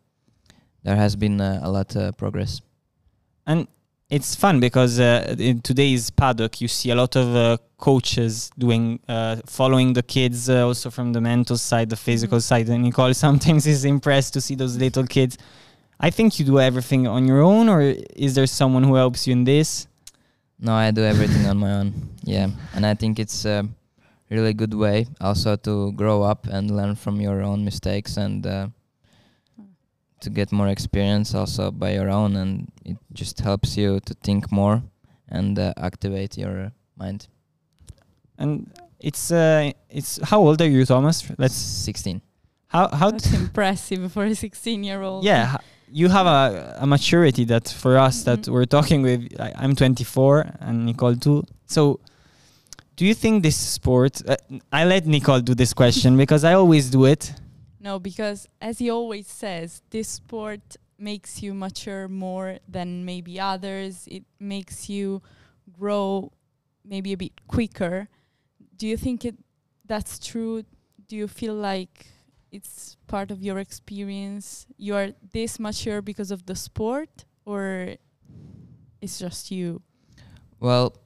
there 0.82 0.96
has 0.96 1.16
been 1.16 1.40
uh, 1.40 1.60
a 1.62 1.70
lot 1.70 1.94
of 1.96 2.16
progress. 2.16 2.62
And 3.46 3.68
it's 4.08 4.34
fun 4.36 4.60
because 4.60 5.00
uh, 5.00 5.34
in 5.38 5.60
today's 5.60 6.10
paddock, 6.10 6.60
you 6.60 6.68
see 6.68 6.90
a 6.90 6.94
lot 6.94 7.16
of 7.16 7.34
uh, 7.34 7.56
coaches 7.78 8.50
doing, 8.56 9.00
uh, 9.08 9.36
following 9.46 9.92
the 9.94 10.02
kids, 10.02 10.48
uh, 10.48 10.64
also 10.66 10.90
from 10.90 11.12
the 11.12 11.20
mental 11.20 11.56
side, 11.56 11.90
the 11.90 11.96
physical 11.96 12.38
Mhm. 12.38 12.42
side. 12.42 12.68
And 12.68 12.82
Nicole 12.84 13.14
sometimes 13.26 13.66
is 13.66 13.84
impressed 13.84 14.32
to 14.34 14.40
see 14.40 14.54
those 14.54 14.76
little 14.76 15.06
kids. 15.06 15.36
I 15.98 16.10
think 16.10 16.38
you 16.38 16.44
do 16.44 16.60
everything 16.60 17.06
on 17.06 17.26
your 17.26 17.42
own, 17.42 17.68
or 17.68 17.80
is 17.82 18.34
there 18.34 18.46
someone 18.46 18.84
who 18.84 18.94
helps 18.96 19.26
you 19.26 19.32
in 19.32 19.44
this? 19.44 19.86
No, 20.60 20.72
I 20.74 20.90
do 20.90 21.02
everything 21.02 21.46
on 21.46 21.56
my 21.58 21.72
own. 21.72 21.92
Yeah, 22.22 22.48
and 22.74 22.86
I 22.86 22.94
think 22.94 23.18
it's 23.18 23.44
a 23.44 23.66
really 24.30 24.52
good 24.54 24.74
way 24.74 25.06
also 25.20 25.56
to 25.56 25.92
grow 25.92 26.22
up 26.22 26.46
and 26.46 26.70
learn 26.70 26.94
from 26.96 27.20
your 27.20 27.42
own 27.42 27.64
mistakes 27.64 28.16
and 28.16 28.46
uh, 28.46 28.68
to 30.20 30.30
get 30.30 30.52
more 30.52 30.68
experience 30.68 31.34
also 31.34 31.70
by 31.70 31.92
your 31.94 32.08
own, 32.10 32.36
and 32.36 32.68
it 32.84 32.96
just 33.12 33.40
helps 33.40 33.76
you 33.76 34.00
to 34.00 34.14
think 34.22 34.50
more 34.52 34.82
and 35.28 35.58
uh, 35.58 35.72
activate 35.76 36.38
your 36.38 36.72
mind. 36.96 37.28
And 38.38 38.70
it's 39.00 39.30
uh, 39.30 39.72
it's 39.90 40.18
how 40.22 40.40
old 40.40 40.60
are 40.60 40.68
you, 40.68 40.82
Tomass? 40.84 41.28
Let's 41.28 41.38
Let's 41.38 41.54
sixteen. 41.54 42.20
how 42.68 42.88
how 42.88 43.10
That's 43.10 43.32
impressive 43.42 44.12
for 44.12 44.24
a 44.24 44.34
16 44.34 44.84
year 44.84 45.02
old. 45.02 45.24
yeah 45.24 45.56
you 45.92 46.08
have 46.08 46.26
a, 46.26 46.76
a 46.80 46.86
maturity 46.86 47.44
that 47.44 47.68
for 47.68 47.96
us 47.96 48.24
that 48.24 48.40
Mhm. 48.40 48.52
we're 48.52 48.66
talking 48.66 49.02
with 49.02 49.20
I, 49.40 49.52
i'm 49.62 49.74
24 49.76 50.44
and 50.60 50.84
nicole 50.86 51.14
too 51.16 51.44
so 51.66 52.00
do 52.96 53.04
you 53.06 53.14
think 53.14 53.42
this 53.44 53.56
sport 53.56 54.20
uh, 54.28 54.34
i 54.72 54.84
let 54.84 55.06
nicole 55.06 55.40
do 55.40 55.54
this 55.54 55.72
question 55.74 56.16
because 56.16 56.42
i 56.50 56.54
always 56.54 56.90
do 56.90 57.04
it 57.06 57.32
No, 57.80 57.98
because 57.98 58.48
as 58.60 58.78
he 58.78 58.90
always 58.90 59.26
says, 59.26 59.82
this 59.90 60.08
sport 60.08 60.76
makes 60.98 61.42
you 61.42 61.52
mature 61.54 62.08
more 62.08 62.58
than 62.68 63.04
maybe 63.04 63.38
others. 63.38 64.08
It 64.10 64.24
makes 64.40 64.88
you 64.88 65.22
grow 65.72 66.32
maybe 66.84 67.12
a 67.12 67.16
bit 67.16 67.46
quicker. 67.46 68.08
Do 68.76 68.86
you 68.86 68.96
think 68.96 69.24
it 69.24 69.36
that's 69.84 70.18
true? 70.18 70.64
Do 71.06 71.16
you 71.16 71.28
feel 71.28 71.54
like 71.54 72.06
it's 72.50 72.96
part 73.06 73.30
of 73.30 73.42
your 73.42 73.58
experience? 73.58 74.66
You 74.78 74.94
are 74.96 75.08
this 75.32 75.58
mature 75.60 76.02
because 76.02 76.30
of 76.30 76.46
the 76.46 76.56
sport 76.56 77.24
or 77.44 77.96
it's 79.00 79.18
just 79.18 79.50
you? 79.50 79.82
Well, 80.58 80.96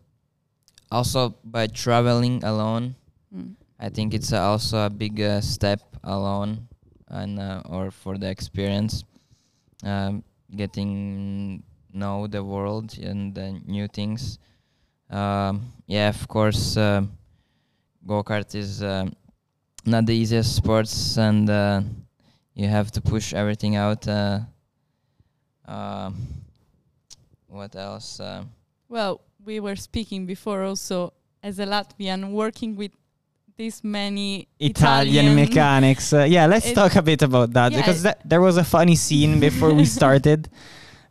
also 0.90 1.36
by 1.44 1.66
traveling 1.66 2.44
alone, 2.44 2.94
Mm. 3.34 3.54
I 3.78 3.88
think 3.88 4.12
it's 4.12 4.32
uh, 4.32 4.42
also 4.42 4.86
a 4.86 4.90
big 4.90 5.20
uh, 5.20 5.40
step 5.40 5.89
alone, 6.02 6.68
and 7.08 7.38
uh, 7.38 7.62
or 7.68 7.90
for 7.90 8.18
the 8.18 8.28
experience, 8.28 9.04
um, 9.84 10.22
getting 10.54 11.62
know 11.92 12.26
the 12.26 12.42
world 12.42 12.96
and 12.98 13.34
the 13.34 13.60
new 13.66 13.88
things. 13.88 14.38
Um, 15.10 15.72
yeah, 15.86 16.08
of 16.08 16.26
course, 16.28 16.76
uh, 16.76 17.02
go 18.06 18.22
kart 18.22 18.54
is 18.54 18.82
um 18.82 19.12
not 19.86 20.06
the 20.06 20.14
easiest 20.14 20.54
sports, 20.56 21.16
and 21.18 21.48
uh, 21.48 21.80
you 22.54 22.68
have 22.68 22.90
to 22.92 23.00
push 23.00 23.32
everything 23.34 23.76
out. 23.76 24.06
Uh, 24.06 24.40
uh, 25.66 26.10
what 27.48 27.74
else? 27.76 28.20
Uh, 28.20 28.44
Well, 28.88 29.20
we 29.44 29.60
were 29.60 29.76
speaking 29.76 30.26
before 30.26 30.64
also 30.64 31.12
as 31.42 31.58
a 31.58 31.64
Latvian 31.66 32.32
working 32.32 32.76
with 32.76 32.92
this 33.60 33.84
many 33.84 34.48
italian, 34.58 35.34
mechanics 35.34 36.06
uh, 36.14 36.22
yeah 36.36 36.46
let's 36.46 36.68
It- 36.68 36.74
talk 36.80 36.92
a 36.96 37.04
bit 37.10 37.20
about 37.30 37.48
that 37.58 37.70
Yeah, 37.72 37.78
because 37.78 38.00
that, 38.06 38.18
there 38.30 38.42
was 38.48 38.56
a 38.56 38.66
funny 38.76 38.96
scene 39.06 39.32
before 39.48 39.72
we 39.80 39.84
started 39.98 40.40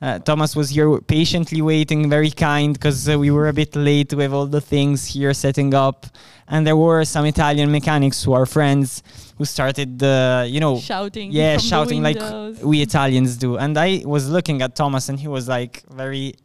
uh, 0.01 0.17
Tomass 0.27 0.55
was 0.55 0.69
here 0.69 0.89
patiently 1.01 1.61
waiting, 1.61 2.09
very 2.09 2.31
kind, 2.31 2.73
because 2.73 2.99
uh, 3.09 3.19
we 3.19 3.29
were 3.31 3.49
a 3.49 3.53
bit 3.61 3.75
late 3.75 4.13
with 4.13 4.31
all 4.31 4.47
the 4.47 4.61
things 4.61 5.05
here 5.13 5.33
setting 5.33 5.73
up. 5.73 6.05
And 6.47 6.65
there 6.65 6.77
were 6.77 7.03
some 7.03 7.25
Italian 7.25 7.69
mechanics 7.69 8.23
who 8.23 8.31
are 8.31 8.45
friends 8.45 9.03
who 9.37 9.43
started, 9.43 10.01
uh, 10.01 10.45
you 10.47 10.61
know, 10.61 10.79
shouting. 10.79 11.33
yeah, 11.33 11.57
shouting 11.57 12.01
like 12.01 12.21
we 12.63 12.81
Italians 12.81 13.35
do. 13.35 13.57
And 13.57 13.77
I 13.77 14.01
was 14.05 14.29
looking 14.29 14.61
at 14.61 14.73
Tomass, 14.79 15.09
and 15.09 15.19
he 15.19 15.27
was 15.27 15.49
like 15.49 15.83
very 16.03 16.35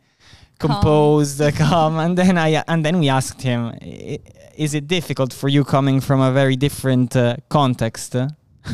Composed, 0.67 1.43
calm. 1.57 1.99
And 1.99 2.17
then 2.17 2.39
I 2.39 2.63
and 2.67 2.85
then 2.85 2.99
we 2.99 3.09
asked 3.09 3.43
him, 3.43 3.73
"Is 4.57 4.75
it 4.75 4.87
difficult 4.87 5.33
for 5.33 5.49
you 5.49 5.65
coming 5.65 6.01
from 6.01 6.21
a 6.21 6.33
very 6.33 6.57
different 6.57 7.17
uh, 7.17 7.37
context?" 7.49 8.17
uh?" 8.17 8.29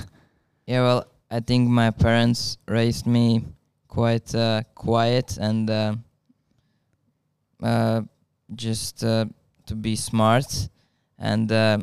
Yeah, 0.66 0.82
well, 0.82 1.04
I 1.30 1.40
think 1.40 1.68
my 1.68 1.90
parents 1.90 2.58
raised 2.66 3.06
me 3.06 3.44
quite 3.90 4.34
uh, 4.34 4.62
quiet 4.74 5.36
and 5.36 5.68
uh, 5.68 5.94
uh, 7.62 8.02
just 8.54 9.04
uh, 9.04 9.26
to 9.66 9.74
be 9.74 9.96
smart, 9.96 10.68
and 11.18 11.50
uh, 11.52 11.78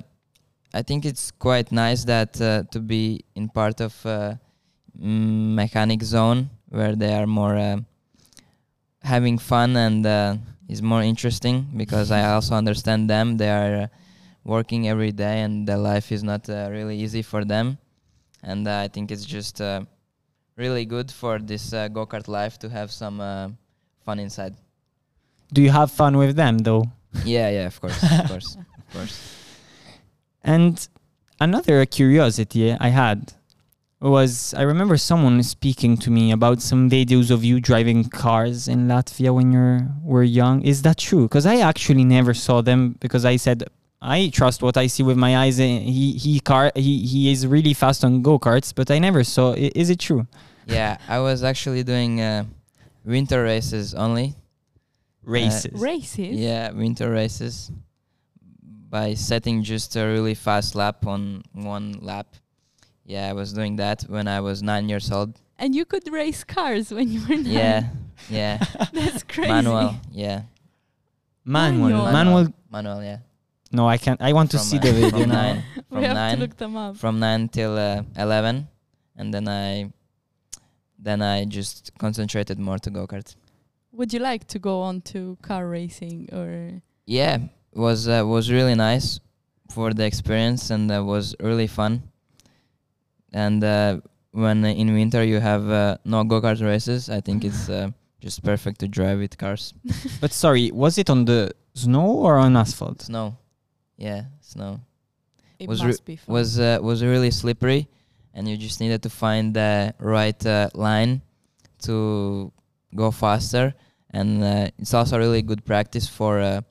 I 0.73 0.81
think 0.81 1.05
it's 1.05 1.31
quite 1.31 1.71
nice 1.71 2.05
that 2.05 2.33
to 2.33 2.79
be 2.79 3.25
in 3.35 3.49
part 3.49 3.81
of 3.81 3.93
mechanic 4.95 6.01
zone 6.01 6.49
where 6.69 6.95
they 6.95 7.13
are 7.13 7.27
more 7.27 7.83
having 9.13 9.37
fun 9.37 9.75
and 9.75 10.05
uh, 10.05 10.35
is 10.67 10.81
more 10.81 11.01
interesting 11.01 11.67
because 11.75 12.11
I 12.11 12.21
also 12.33 12.53
understand 12.55 13.09
them. 13.09 13.37
They 13.37 13.49
are 13.49 13.75
uh, 13.83 13.87
working 14.43 14.87
every 14.87 15.11
day 15.11 15.41
and 15.41 15.67
their 15.67 15.81
life 15.91 16.11
is 16.11 16.23
not 16.23 16.49
uh, 16.49 16.67
really 16.71 16.97
easy 17.05 17.21
for 17.21 17.43
them 17.43 17.77
and 18.43 18.67
uh, 18.67 18.79
I 18.85 18.87
think 18.87 19.11
it's 19.11 19.25
just 19.25 19.61
uh, 19.61 19.81
really 20.55 20.85
good 20.85 21.11
for 21.11 21.39
this 21.39 21.73
uh, 21.73 21.87
go 21.87 22.05
kart 22.05 22.27
life 22.27 22.57
to 22.59 22.69
have 22.69 22.91
some 22.91 23.19
uh, 23.19 23.49
fun 24.05 24.19
inside. 24.19 24.55
Do 25.53 25.61
you 25.61 25.71
have 25.71 25.91
fun 25.91 26.17
with 26.17 26.35
them 26.35 26.59
though? 26.59 26.85
yeah, 27.25 27.49
yeah, 27.49 27.67
of 27.67 27.79
course, 27.81 28.01
of 28.03 28.27
course, 28.27 28.57
of 28.77 28.93
course. 28.93 29.35
And 30.43 30.87
another 31.39 31.85
curiosity 31.85 32.73
I 32.73 32.89
had 32.89 33.33
was 34.01 34.53
I 34.53 34.61
remember 34.61 34.97
someone 34.97 35.41
speaking 35.43 35.97
to 35.97 36.11
me 36.11 36.31
about 36.31 36.61
some 36.61 36.89
videos 36.89 37.31
of 37.31 37.43
you 37.43 37.59
driving 37.59 38.09
cars 38.09 38.67
in 38.67 38.87
Latvia 38.87 39.33
when 39.33 39.51
you 39.51 39.87
were 40.03 40.23
young. 40.23 40.61
Is 40.61 40.81
that 40.83 40.97
true? 40.97 41.23
Because 41.23 41.45
I 41.45 41.57
actually 41.57 42.03
never 42.03 42.33
saw 42.33 42.61
them 42.61 42.95
because 42.99 43.25
I 43.25 43.37
said 43.37 43.63
I 44.01 44.29
trust 44.29 44.61
what 44.61 44.77
I 44.77 44.85
see 44.87 45.01
with 45.03 45.17
my 45.17 45.35
eyes. 45.37 45.59
Uh, 45.59 45.63
He 45.63 46.13
he 46.13 46.39
car 46.39 46.71
he 46.75 47.05
he 47.07 47.31
is 47.31 47.47
really 47.47 47.73
fast 47.73 48.03
on 48.05 48.21
go 48.21 48.37
karts, 48.37 48.73
but 48.75 48.91
I 48.91 48.99
never 48.99 49.23
saw. 49.23 49.53
i- 49.53 49.71
Is 49.73 49.89
it 49.89 49.99
true? 49.99 50.27
yeah, 50.67 50.97
I 51.07 51.19
was 51.19 51.43
actually 51.43 51.83
doing 51.83 52.21
uh, 52.21 52.43
winter 53.05 53.41
races 53.43 53.95
only. 53.95 54.35
Races. 55.23 55.73
Races. 55.81 56.35
Yeah, 56.37 56.71
winter 56.71 57.09
races 57.09 57.71
by 58.89 59.15
setting 59.15 59.63
just 59.63 59.95
a 59.95 60.03
really 60.05 60.35
fast 60.35 60.75
lap 60.75 61.05
on 61.07 61.43
one 61.53 61.93
lap. 62.01 62.27
Yeah, 63.07 63.29
I 63.29 63.33
was 63.33 63.53
doing 63.53 63.77
that 63.77 64.03
when 64.09 64.27
I 64.27 64.41
was 64.41 64.61
nine 64.61 64.89
years 64.89 65.09
old. 65.11 65.39
And 65.57 65.73
you 65.73 65.85
could 65.85 66.05
race 66.11 66.43
cars 66.43 66.91
when 66.91 67.07
you 67.09 67.21
were 67.21 67.35
nine. 67.35 67.45
Yeah, 67.45 67.83
yeah, 68.29 68.57
That's 68.93 69.23
crazy. 69.23 69.49
manual. 69.51 69.95
Yeah, 70.11 70.41
manual. 71.45 71.89
Manual. 71.89 72.11
Manual. 72.11 72.53
manual. 72.71 73.03
Yeah, 73.03 73.19
No, 73.71 73.87
I 73.87 73.97
can't. 73.97 74.21
I 74.21 74.33
want 74.33 74.51
to 74.51 74.59
see 74.59 74.77
uh, 74.77 74.81
the 74.81 74.91
video 74.91 75.09
from 75.21 75.29
now. 75.29 75.41
nine, 75.41 75.63
we 75.75 75.81
from 75.95 76.03
have 76.03 76.13
nine, 76.15 76.35
to 76.35 76.41
look 76.41 76.57
them 76.57 76.75
up. 76.75 76.97
from 76.97 77.19
nine 77.19 77.47
till 77.49 77.77
uh, 77.77 78.03
eleven, 78.17 78.67
and 79.15 79.33
then 79.33 79.47
I, 79.47 79.91
then 80.99 81.21
I 81.21 81.45
just 81.45 81.91
concentrated 81.97 82.59
more 82.59 82.77
to 82.79 82.89
go 82.89 83.07
kart. 83.07 83.35
Would 83.93 84.13
you 84.13 84.19
like 84.19 84.45
to 84.47 84.59
go 84.59 84.81
on 84.81 85.01
to 85.13 85.37
car 85.41 85.67
racing 85.67 86.29
or? 86.33 86.81
Yeah, 87.05 87.37
was 87.73 88.07
uh, 88.07 88.23
was 88.25 88.51
really 88.51 88.75
nice 88.75 89.19
for 89.71 89.93
the 89.93 90.05
experience 90.05 90.69
and 90.69 90.91
uh, 90.91 91.03
was 91.03 91.35
really 91.39 91.67
fun. 91.67 92.03
And 93.33 93.63
uh, 93.63 93.99
when 94.31 94.63
uh, 94.63 94.69
in 94.69 94.93
winter 94.93 95.23
you 95.23 95.39
have 95.39 95.69
uh, 95.69 95.97
no 96.05 96.23
go 96.23 96.41
kart 96.41 96.61
races, 96.61 97.09
I 97.09 97.21
think 97.21 97.43
it's 97.43 97.69
uh, 97.69 97.89
just 98.21 98.43
perfect 98.43 98.79
to 98.79 98.87
drive 98.87 99.19
with 99.19 99.37
cars. 99.37 99.73
But 100.21 100.31
sorry, 100.31 100.71
was 100.71 100.97
it 100.97 101.09
on 101.09 101.25
the 101.25 101.51
snow 101.73 102.05
or 102.25 102.37
on 102.37 102.55
asphalt? 102.55 103.01
Snow, 103.01 103.37
yeah, 103.97 104.23
snow 104.41 104.79
It 105.59 105.67
Was 105.67 105.81
re- 105.81 105.87
must 105.87 106.05
be 106.05 106.15
fun. 106.15 106.33
was 106.33 106.59
uh, 106.59 106.79
was 106.81 107.01
really 107.03 107.31
slippery, 107.31 107.87
and 108.33 108.47
you 108.47 108.57
just 108.57 108.79
needed 108.79 109.01
to 109.03 109.09
find 109.09 109.53
the 109.53 109.93
right 109.99 110.45
uh, 110.45 110.69
line 110.73 111.21
to 111.83 112.51
go 112.95 113.11
faster. 113.11 113.73
And 114.13 114.41
uh, 114.43 114.69
it's 114.79 114.93
also 114.93 115.17
really 115.17 115.41
good 115.41 115.65
practice 115.65 116.07
for 116.07 116.39
uh, 116.39 116.61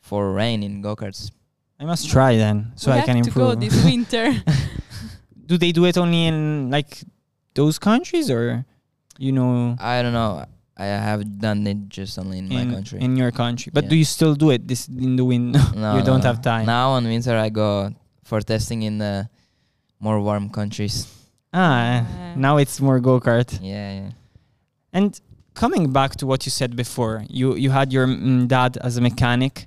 for 0.00 0.32
rain 0.34 0.62
in 0.62 0.82
go 0.82 0.94
karts. 0.96 1.30
I 1.80 1.84
must 1.86 2.10
try 2.10 2.36
then, 2.36 2.72
so 2.76 2.90
we 2.90 2.94
I 2.94 2.96
have 2.98 3.06
can 3.06 3.22
to 3.22 3.30
go 3.30 3.50
improve. 3.50 3.60
this 3.70 3.84
winter. 3.84 4.34
Do 5.48 5.56
they 5.56 5.72
do 5.72 5.84
it 5.88 5.96
only 5.96 6.26
in 6.28 6.68
like 6.70 7.00
those 7.56 7.78
countries, 7.80 8.28
or 8.30 8.64
you 9.18 9.32
know, 9.32 9.76
I 9.80 10.02
don't 10.02 10.12
know. 10.12 10.44
I 10.78 10.86
have 11.08 11.24
done 11.40 11.66
it 11.66 11.88
just 11.88 12.18
only 12.22 12.38
in, 12.38 12.46
my 12.48 12.62
country. 12.74 13.00
in 13.00 13.16
your 13.16 13.32
country? 13.32 13.72
But 13.74 13.84
Yeah. 13.84 13.90
do 13.90 13.96
you 13.96 14.04
still 14.06 14.34
do 14.36 14.50
it 14.54 14.68
this 14.68 14.86
in 14.86 15.16
the 15.16 15.24
wind? 15.24 15.52
no, 15.74 15.96
you 15.96 16.00
no, 16.00 16.06
don't 16.06 16.22
no. 16.22 16.28
have 16.30 16.38
time. 16.40 16.66
Now 16.66 16.90
on 16.94 17.02
winter 17.04 17.34
I 17.36 17.48
go 17.50 17.90
for 18.22 18.38
testing 18.44 18.82
in 18.86 19.00
uh, 19.02 19.24
more 19.98 20.20
warm 20.20 20.50
countries. 20.50 21.08
ah, 21.52 22.04
Ah. 22.06 22.34
now 22.36 22.54
it's 22.62 22.78
more 22.80 23.00
go 23.00 23.18
kart. 23.18 23.50
Yeah, 23.60 23.90
yeah. 23.98 24.10
And 24.92 25.18
coming 25.54 25.90
back 25.92 26.14
to 26.20 26.26
what 26.30 26.46
you 26.46 26.52
said 26.60 26.76
before, 26.76 27.24
you 27.28 27.56
you 27.56 27.70
had 27.70 27.88
your 27.92 28.06
mm, 28.06 28.46
dad 28.46 28.76
as 28.86 28.96
a 28.96 29.00
mechanic. 29.00 29.66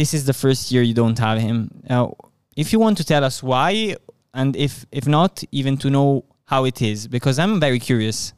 This 0.00 0.14
is 0.14 0.22
the 0.24 0.32
first 0.44 0.70
year 0.72 0.82
you 0.90 0.94
don't 0.94 1.18
have 1.18 1.38
him. 1.48 1.56
Uh, 1.90 2.08
if 2.56 2.72
you 2.72 2.78
want 2.80 2.96
to 3.00 3.04
tell 3.04 3.22
us 3.24 3.42
why, 3.42 3.96
and 4.38 4.54
if 4.54 4.86
if 4.92 5.06
not, 5.08 5.42
even 5.50 5.76
to 5.78 5.90
know 5.90 6.24
how 6.44 6.64
it 6.64 6.80
is, 6.80 7.08
because 7.08 7.40
I'm 7.40 7.58
very 7.58 7.80
curious. 7.80 8.32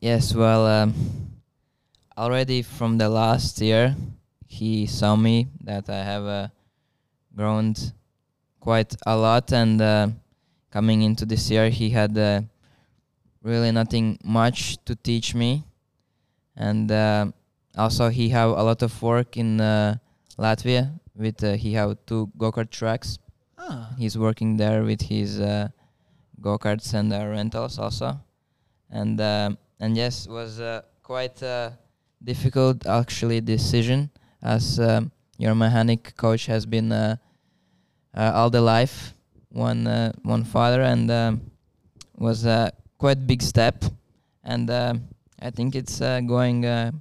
Yes, 0.00 0.34
well, 0.34 0.66
um, 0.66 0.94
already 2.16 2.62
from 2.62 2.96
the 2.96 3.10
last 3.10 3.60
year, 3.60 3.94
he 4.46 4.86
saw 4.86 5.14
me 5.14 5.48
that 5.64 5.90
I 5.90 6.02
have 6.02 6.24
uh, 6.24 6.48
grown 7.36 7.74
quite 8.58 8.96
a 9.06 9.14
lot, 9.16 9.52
and 9.52 9.82
uh, 9.82 10.08
coming 10.70 11.02
into 11.02 11.26
this 11.26 11.50
year, 11.50 11.68
he 11.68 11.90
had 11.90 12.16
uh, 12.16 12.40
really 13.42 13.72
nothing 13.72 14.18
much 14.24 14.82
to 14.86 14.96
teach 14.96 15.34
me, 15.34 15.62
and 16.56 16.90
uh, 16.90 17.26
also 17.76 18.08
he 18.08 18.30
have 18.30 18.48
a 18.48 18.62
lot 18.62 18.80
of 18.82 19.02
work 19.02 19.36
in 19.36 19.60
uh, 19.60 19.96
Latvia. 20.38 20.90
With 21.14 21.44
uh, 21.44 21.52
he 21.52 21.74
have 21.74 21.98
two 22.06 22.30
go 22.38 22.50
kart 22.50 22.70
tracks. 22.70 23.18
Ah. 23.58 23.94
He's 23.98 24.16
working 24.18 24.56
there 24.56 24.82
with 24.84 25.02
his 25.02 25.40
uh, 25.40 25.68
go 26.40 26.58
karts 26.58 26.94
and 26.94 27.12
uh, 27.12 27.26
rentals 27.26 27.78
also, 27.78 28.20
and 28.90 29.20
um 29.20 29.58
and 29.80 29.96
yes, 29.96 30.26
was 30.28 30.60
uh, 30.60 30.82
quite 31.02 31.42
a 31.42 31.78
difficult 32.22 32.86
actually 32.86 33.40
decision 33.40 34.10
as 34.42 34.78
um, 34.80 35.10
your 35.38 35.54
mechanic 35.54 36.16
coach 36.16 36.46
has 36.46 36.66
been 36.66 36.92
uh, 36.92 37.16
uh, 38.14 38.32
all 38.34 38.50
the 38.50 38.60
life 38.60 39.14
one 39.50 39.86
uh, 39.86 40.12
one 40.22 40.44
father 40.44 40.82
and 40.82 41.10
um, 41.10 41.40
was 42.18 42.44
a 42.44 42.72
quite 42.98 43.26
big 43.26 43.42
step, 43.42 43.84
and 44.44 44.70
um 44.70 45.08
I 45.40 45.50
think 45.50 45.74
it's 45.74 46.00
uh, 46.00 46.20
going 46.20 46.64
uh, 46.64 46.92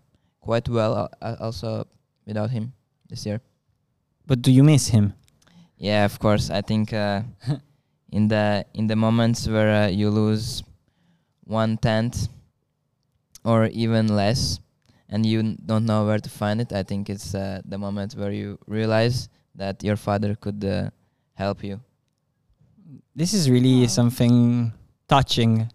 quite 0.42 0.68
well 0.68 1.10
uh, 1.22 1.36
also 1.40 1.88
without 2.26 2.50
him 2.52 2.74
this 3.10 3.26
year. 3.26 3.40
But 4.28 4.42
do 4.42 4.52
you 4.52 4.64
miss 4.64 4.88
him? 4.88 5.14
Yeah, 5.78 6.06
of 6.06 6.20
course. 6.20 6.50
I 6.50 6.62
think 6.62 6.94
uh, 6.94 7.22
in 8.12 8.28
the 8.28 8.66
in 8.74 8.88
the 8.88 8.96
moments 8.96 9.48
where 9.48 9.86
uh, 9.86 9.88
you 9.88 10.10
lose 10.10 10.64
one 11.44 11.78
tenth 11.78 12.28
or 13.44 13.68
even 13.68 14.08
less, 14.08 14.60
and 15.10 15.26
you 15.26 15.40
n- 15.40 15.58
don't 15.66 15.86
know 15.86 16.06
where 16.06 16.20
to 16.20 16.30
find 16.30 16.60
it, 16.62 16.72
I 16.74 16.84
think 16.84 17.10
it's 17.10 17.36
uh, 17.36 17.62
the 17.66 17.78
moment 17.78 18.14
where 18.16 18.32
you 18.32 18.58
realize 18.68 19.30
that 19.56 19.84
your 19.84 19.96
father 19.98 20.36
could 20.36 20.64
uh, 20.66 20.90
help 21.36 21.64
you. 21.64 21.80
This 23.16 23.34
is 23.34 23.50
really 23.50 23.82
Wow. 23.82 23.88
something 23.88 24.72
touching. 25.08 25.70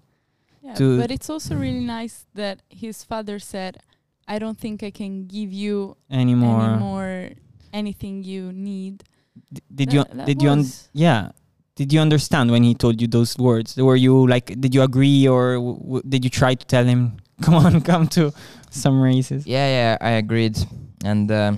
Yeah, 0.62 0.74
to- 0.74 0.98
but 0.98 1.10
it's 1.10 1.30
also 1.30 1.54
really 1.56 1.84
nice 1.84 2.26
that 2.34 2.62
his 2.68 3.04
father 3.04 3.38
said, 3.38 3.78
"I 4.26 4.38
don't 4.38 4.58
think 4.58 4.82
I 4.82 4.90
can 4.90 5.26
give 5.26 5.52
you 5.52 5.96
Anymore? 6.10 6.62
anymore 6.62 7.30
anything 7.72 8.24
you 8.24 8.52
need." 8.52 9.04
D- 9.53 9.62
did 9.74 9.92
you 9.92 10.05
That- 10.05 10.16
that 10.16 10.26
did 10.26 10.42
you 10.42 10.50
un- 10.50 10.66
yeah? 10.92 11.31
Did 11.76 11.92
you 11.92 12.00
understand 12.00 12.50
when 12.50 12.62
he 12.62 12.74
told 12.74 13.00
you 13.00 13.09
those 13.09 13.38
words? 13.38 13.76
Were 13.76 13.96
you 13.96 14.26
like, 14.29 14.61
did 14.61 14.74
you 14.74 14.83
agree 14.83 15.26
or 15.29 15.55
w- 15.55 15.79
w- 15.81 16.03
did 16.07 16.24
you 16.24 16.31
try 16.31 16.55
to 16.55 16.66
tell 16.66 16.85
him, 16.85 17.16
"Come 17.42 17.55
on, 17.55 17.81
come 17.81 18.07
to 18.09 18.33
some 18.70 19.00
races"? 19.00 19.46
Yeah, 19.46 19.66
yeah, 19.66 19.96
I 20.00 20.11
agreed, 20.20 20.59
and 21.05 21.31
um, 21.33 21.57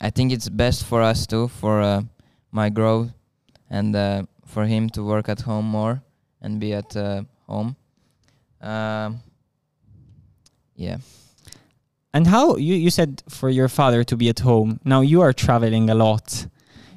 I 0.00 0.10
think 0.10 0.32
it's 0.32 0.50
best 0.50 0.84
for 0.84 1.00
us 1.00 1.26
too, 1.26 1.48
for 1.48 1.80
uh, 1.80 2.02
my 2.52 2.68
growth, 2.68 3.08
and 3.70 3.96
uh, 3.96 4.24
for 4.44 4.66
him 4.66 4.90
to 4.90 5.02
work 5.02 5.28
at 5.30 5.40
home 5.40 5.64
more 5.66 6.02
and 6.42 6.60
be 6.60 6.74
at 6.74 6.94
uh, 6.96 7.22
home. 7.48 7.74
Um, 8.60 9.20
yeah, 10.76 10.98
And 12.12 12.26
how 12.26 12.56
you 12.56 12.74
you 12.74 12.90
said 12.90 13.22
for 13.28 13.48
your 13.48 13.68
father 13.68 14.04
to 14.04 14.16
be 14.16 14.28
at 14.28 14.40
home. 14.40 14.78
Now 14.84 15.00
you 15.02 15.22
are 15.22 15.32
traveling 15.32 15.88
a 15.90 15.94
lot. 15.94 16.46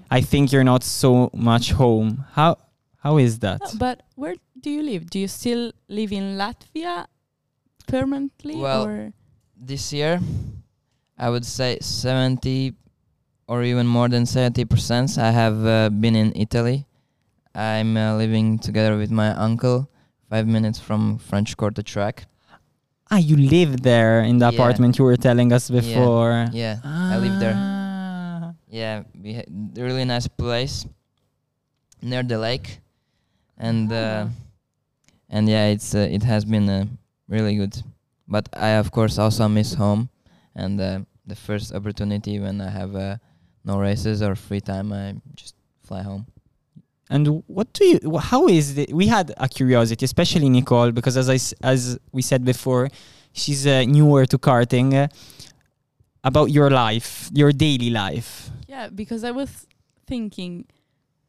I 0.10 0.22
think 0.22 0.52
you're 0.52 0.63
not 0.63 0.84
so 0.84 1.30
much 1.34 1.72
home. 1.72 2.26
How 2.34 2.58
how 2.98 3.17
is 3.17 3.39
that? 3.39 3.60
No, 3.62 3.67
but 3.80 4.04
where 4.15 4.36
do 4.60 4.70
you 4.70 4.82
live? 4.84 5.10
Do 5.10 5.20
you 5.20 5.28
still 5.28 5.72
live 5.88 6.12
in 6.12 6.38
Latvia 6.38 7.06
permanently, 7.88 8.56
Well, 8.58 8.86
or 8.86 9.13
this 9.56 9.91
year 9.93 10.20
I 11.17 11.30
would 11.30 11.46
say 11.46 11.78
seventy 11.82 12.74
or 13.48 13.63
even 13.63 13.88
more 13.88 14.10
than 14.10 14.26
seventy 14.26 14.65
percent. 14.65 15.17
I 15.17 15.32
have 15.32 15.65
uh, 15.65 15.89
been 15.89 16.15
in 16.15 16.34
Italy. 16.36 16.86
I'm 17.56 17.98
uh, 17.98 18.15
living 18.15 18.60
together 18.60 18.98
with 18.98 19.10
my 19.10 19.30
uncle, 19.34 19.89
five 20.30 20.46
minutes 20.48 20.80
from 20.80 21.17
Franciacorta 21.20 21.84
track. 21.84 22.28
Ah, 23.10 23.17
you 23.17 23.36
live 23.38 23.82
there 23.82 24.22
in 24.22 24.38
the 24.38 24.46
Yeah. 24.52 24.56
apartment 24.60 24.98
you 25.00 25.06
were 25.06 25.17
telling 25.17 25.52
us 25.54 25.70
Yeah. 25.70 25.80
before. 25.82 26.48
Yeah, 26.52 26.80
I 26.84 27.17
live 27.17 27.39
there. 27.39 27.56
Ah. 28.69 28.75
Yeah, 28.75 29.03
we 29.21 29.34
ha- 29.36 29.49
really 29.75 30.06
nice 30.06 30.27
place 30.27 30.86
near 32.01 32.23
the 32.23 32.38
lake, 32.38 32.80
and 33.58 33.91
uh, 33.91 34.25
Ah. 34.25 34.30
and 35.30 35.49
yeah, 35.49 35.67
it's 35.71 35.93
uh, 35.95 36.08
it 36.12 36.23
has 36.23 36.45
been 36.45 36.69
uh, 36.69 36.86
really 37.27 37.56
good. 37.56 37.82
But 38.27 38.49
I 38.53 38.77
of 38.80 38.91
course 38.91 39.17
also 39.17 39.47
miss 39.47 39.73
home, 39.75 40.10
and 40.56 40.80
uh, 40.80 40.99
the 41.25 41.36
first 41.36 41.73
opportunity 41.73 42.39
when 42.39 42.62
I 42.62 42.69
have 42.69 42.95
uh, 42.95 43.17
no 43.63 43.80
races 43.80 44.21
or 44.21 44.36
free 44.36 44.62
time, 44.62 44.91
I 44.93 45.15
just 45.36 45.56
fly 45.84 46.03
home. 46.03 46.25
And 47.10 47.43
what 47.47 47.71
do 47.73 47.86
you? 47.86 48.17
How 48.19 48.47
is 48.49 48.77
it? 48.77 48.93
We 48.93 49.08
had 49.08 49.34
a 49.38 49.47
curiosity, 49.47 50.03
especially 50.06 50.49
Nicole, 50.49 50.91
because 50.91 51.15
as 51.17 51.30
I 51.30 51.36
s- 51.36 51.53
as 51.63 51.97
we 52.12 52.21
said 52.21 52.43
before, 52.43 52.89
she's 53.32 53.65
uh, 53.65 53.84
newer 53.88 54.25
to 54.25 54.38
karting. 54.38 55.10
About 56.23 56.51
your 56.51 56.69
life, 56.69 57.30
your 57.34 57.51
daily 57.51 57.89
life. 57.89 58.49
yeah? 58.67 58.89
Because 58.89 59.23
I 59.23 59.32
was 59.32 59.67
thinking, 60.06 60.65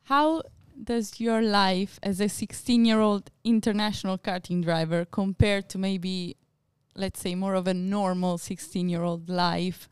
how 0.05 0.43
does 0.83 1.21
your 1.21 1.43
life 1.43 1.99
as 2.03 2.21
a 2.21 2.25
16-year-old 2.25 3.31
international 3.45 4.19
karting 4.19 4.63
driver 4.65 5.05
compare 5.05 5.63
to 5.63 5.79
maybe, 5.79 6.37
let's 6.95 7.21
say, 7.21 7.35
more 7.35 7.55
of 7.55 7.67
a 7.67 7.75
normal 7.75 8.39
16-year-old 8.39 9.29
life? 9.29 9.89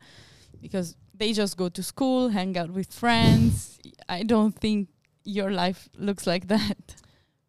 Because 0.61 0.95
they 1.13 1.33
just 1.33 1.57
go 1.57 1.69
to 1.69 1.83
school, 1.83 2.29
hang 2.29 2.57
out 2.57 2.71
with 2.71 2.93
friends. 2.93 3.79
I 4.09 4.23
don't 4.23 4.55
think 4.57 4.89
your 5.23 5.51
life 5.51 5.89
looks 5.97 6.25
like 6.27 6.47
that. 6.47 6.95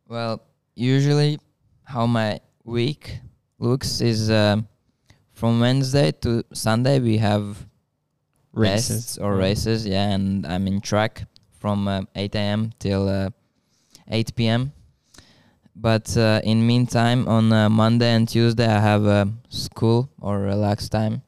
Well, 0.07 0.43
usually 0.75 1.39
how 1.85 2.07
my 2.07 2.41
week 2.65 3.21
looks 3.59 4.01
is 4.01 4.31
um 4.31 4.67
from 5.39 5.61
Wednesday 5.61 6.11
to 6.23 6.43
Sunday 6.53 6.99
we 6.99 7.19
have 7.19 7.45
tests 8.61 9.19
or 9.19 9.35
Mm. 9.35 9.39
races, 9.39 9.87
yeah, 9.87 10.15
and 10.15 10.45
I'm 10.47 10.67
in 10.67 10.81
track 10.81 11.27
from 11.61 11.87
uh, 11.87 12.03
8 12.17 12.35
a.m. 12.35 12.73
till 12.79 13.09
uh, 13.09 13.31
8 14.11 14.35
p.m. 14.35 14.73
But 15.77 16.17
uh, 16.17 16.41
in 16.43 16.67
meantime, 16.67 17.29
on 17.29 17.53
uh, 17.53 17.69
Monday 17.71 18.11
and 18.17 18.27
Tuesday, 18.29 18.67
I 18.67 18.81
have 18.81 19.07
uh, 19.07 19.27
school 19.49 20.09
or 20.21 20.41
relax 20.41 20.89
time. 20.89 21.23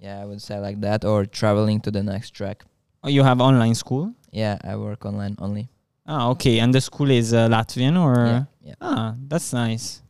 Yeah, 0.00 0.22
I 0.22 0.24
would 0.24 0.40
say 0.40 0.58
like 0.58 0.80
that, 0.80 1.04
or 1.04 1.26
traveling 1.26 1.80
to 1.82 1.90
the 1.90 2.02
next 2.02 2.30
track. 2.30 2.64
Oh, 3.04 3.08
you 3.10 3.22
have 3.22 3.40
online 3.40 3.74
school? 3.74 4.14
Yeah, 4.32 4.56
I 4.64 4.76
work 4.76 5.04
online 5.04 5.36
only. 5.40 5.68
Ah, 6.06 6.30
okay. 6.30 6.58
And 6.60 6.72
the 6.74 6.80
school 6.80 7.10
is 7.10 7.34
uh, 7.34 7.48
Latvian 7.48 8.00
or? 8.00 8.14
Yeah, 8.26 8.44
yeah. 8.62 8.74
Ah, 8.80 9.14
that's 9.28 9.52
nice. 9.52 10.00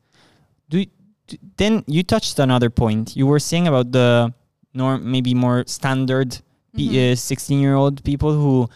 Do 1.28 1.32
y- 1.34 1.38
d- 1.38 1.38
then 1.56 1.84
you 1.86 2.02
touched 2.02 2.38
another 2.38 2.70
point. 2.70 3.16
You 3.16 3.26
were 3.26 3.40
saying 3.40 3.66
about 3.68 3.92
the 3.92 4.32
norm, 4.74 5.10
maybe 5.10 5.34
more 5.34 5.64
standard 5.66 6.30
Mhm. 6.74 6.76
pe- 6.76 7.12
uh, 7.12 7.16
16 7.16 7.60
year 7.60 7.74
old 7.74 8.02
people 8.04 8.32
who 8.32 8.68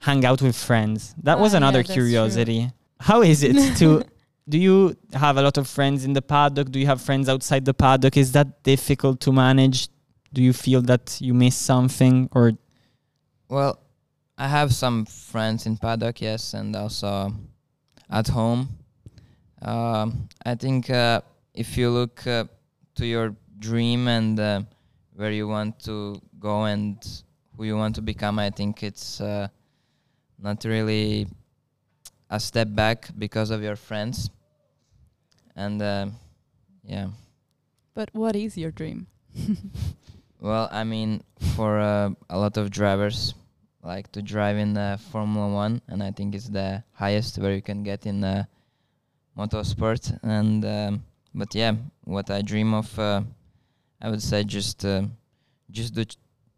hang 0.00 0.24
out 0.24 0.40
with 0.42 0.56
friends. 0.56 1.14
That 1.22 1.38
was 1.40 1.52
yeah, 1.52 1.58
another 1.58 1.82
true. 1.82 1.94
curiosity. 1.94 2.70
How 3.00 3.22
is 3.22 3.42
it 3.42 3.56
to? 3.78 4.02
Do 4.48 4.56
you 4.58 4.96
have 5.12 5.36
a 5.36 5.42
lot 5.42 5.58
of 5.58 5.66
friends 5.68 6.04
in 6.04 6.14
the 6.14 6.22
paddock? 6.22 6.70
Do 6.72 6.78
you 6.78 6.86
have 6.86 7.00
friends 7.02 7.28
outside 7.28 7.64
the 7.66 7.74
paddock? 7.74 8.16
Is 8.16 8.32
that 8.32 8.62
difficult 8.62 9.20
to 9.20 9.32
manage? 9.32 9.88
Do 10.32 10.42
you 10.42 10.52
feel 10.54 10.80
that 10.82 11.18
you 11.20 11.34
miss 11.34 11.54
something 11.56 12.28
or 12.32 12.52
Well, 13.50 13.78
I 14.38 14.46
have 14.48 14.72
some 14.74 15.04
friends 15.06 15.66
in 15.66 15.76
paddock, 15.76 16.20
yes, 16.20 16.54
and 16.54 16.74
also 16.76 17.32
at 18.08 18.28
home. 18.28 18.68
Um, 19.60 20.28
I 20.46 20.54
think 20.54 20.88
uh, 20.90 21.20
if 21.58 21.76
you 21.76 21.90
look 21.90 22.24
uh, 22.26 22.44
to 22.94 23.04
your 23.04 23.34
dream 23.58 24.06
and 24.06 24.38
uh, 24.38 24.62
where 25.16 25.32
you 25.32 25.48
want 25.48 25.80
to 25.80 26.22
go 26.38 26.64
and 26.64 26.96
who 27.56 27.64
you 27.64 27.76
want 27.76 27.96
to 27.96 28.02
become, 28.02 28.38
I 28.38 28.50
think 28.50 28.84
it's 28.84 29.20
uh, 29.20 29.48
not 30.38 30.64
really 30.64 31.26
a 32.30 32.38
step 32.38 32.68
back 32.70 33.08
because 33.18 33.50
of 33.50 33.60
your 33.60 33.74
friends. 33.74 34.30
And 35.56 35.82
uh, 35.82 36.06
yeah. 36.84 37.08
But 37.92 38.10
what 38.12 38.36
is 38.36 38.56
your 38.56 38.70
dream? 38.70 39.08
Well, 40.40 40.68
I 40.70 40.84
mean, 40.84 41.24
for 41.56 41.80
uh, 41.80 42.10
a 42.30 42.38
lot 42.38 42.56
of 42.58 42.70
drivers, 42.70 43.34
like 43.82 44.12
to 44.12 44.22
drive 44.22 44.56
in 44.56 44.76
uh, 44.78 44.96
Formula 45.10 45.52
One, 45.52 45.82
and 45.88 46.00
I 46.00 46.12
think 46.12 46.36
it's 46.36 46.48
the 46.48 46.84
highest 46.92 47.38
where 47.38 47.52
you 47.52 47.60
can 47.60 47.82
get 47.82 48.06
in 48.06 48.22
uh, 48.22 48.44
motorsport. 49.36 50.16
And 50.22 50.64
um, 50.64 51.02
but 51.34 51.54
yeah, 51.54 51.74
what 52.04 52.30
I 52.30 52.42
dream 52.42 52.74
of, 52.74 52.98
uh, 52.98 53.22
I 54.00 54.10
would 54.10 54.22
say 54.22 54.44
just 54.44 54.84
uh, 54.84 55.02
just 55.70 55.94
to 55.94 56.06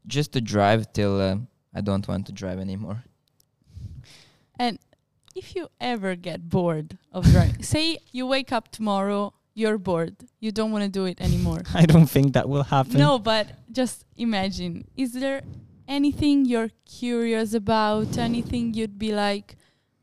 just 0.07 0.33
to 0.33 0.41
drive 0.41 0.93
till 0.93 1.21
uh, 1.21 1.37
I 1.75 1.81
don't 1.81 2.07
want 2.07 2.27
to 2.27 2.33
drive 2.33 2.59
anymore. 2.59 3.05
And 4.59 4.79
if 5.35 5.55
you 5.55 5.69
ever 5.81 6.17
get 6.17 6.49
bored 6.49 6.99
of 7.13 7.25
driving, 7.25 7.63
say 7.75 7.99
you 8.13 8.27
wake 8.27 8.53
up 8.53 8.71
tomorrow, 8.71 9.33
you're 9.55 9.79
bored, 9.79 10.17
you 10.39 10.53
don't 10.53 10.73
want 10.73 10.85
to 10.85 10.91
do 10.91 11.05
it 11.05 11.21
anymore. 11.21 11.63
I 11.75 11.87
don't 11.87 12.07
think 12.07 12.35
that 12.35 12.49
will 12.49 12.65
happen. 12.65 12.99
No, 12.99 13.19
but 13.19 13.47
just 13.73 14.05
imagine. 14.17 14.87
Is 14.97 15.13
there 15.13 15.43
anything 15.89 16.45
you're 16.45 16.71
curious 16.85 17.55
about? 17.55 18.19
Anything 18.19 18.75
you'd 18.75 18.99
be 18.99 19.13
like, 19.13 19.57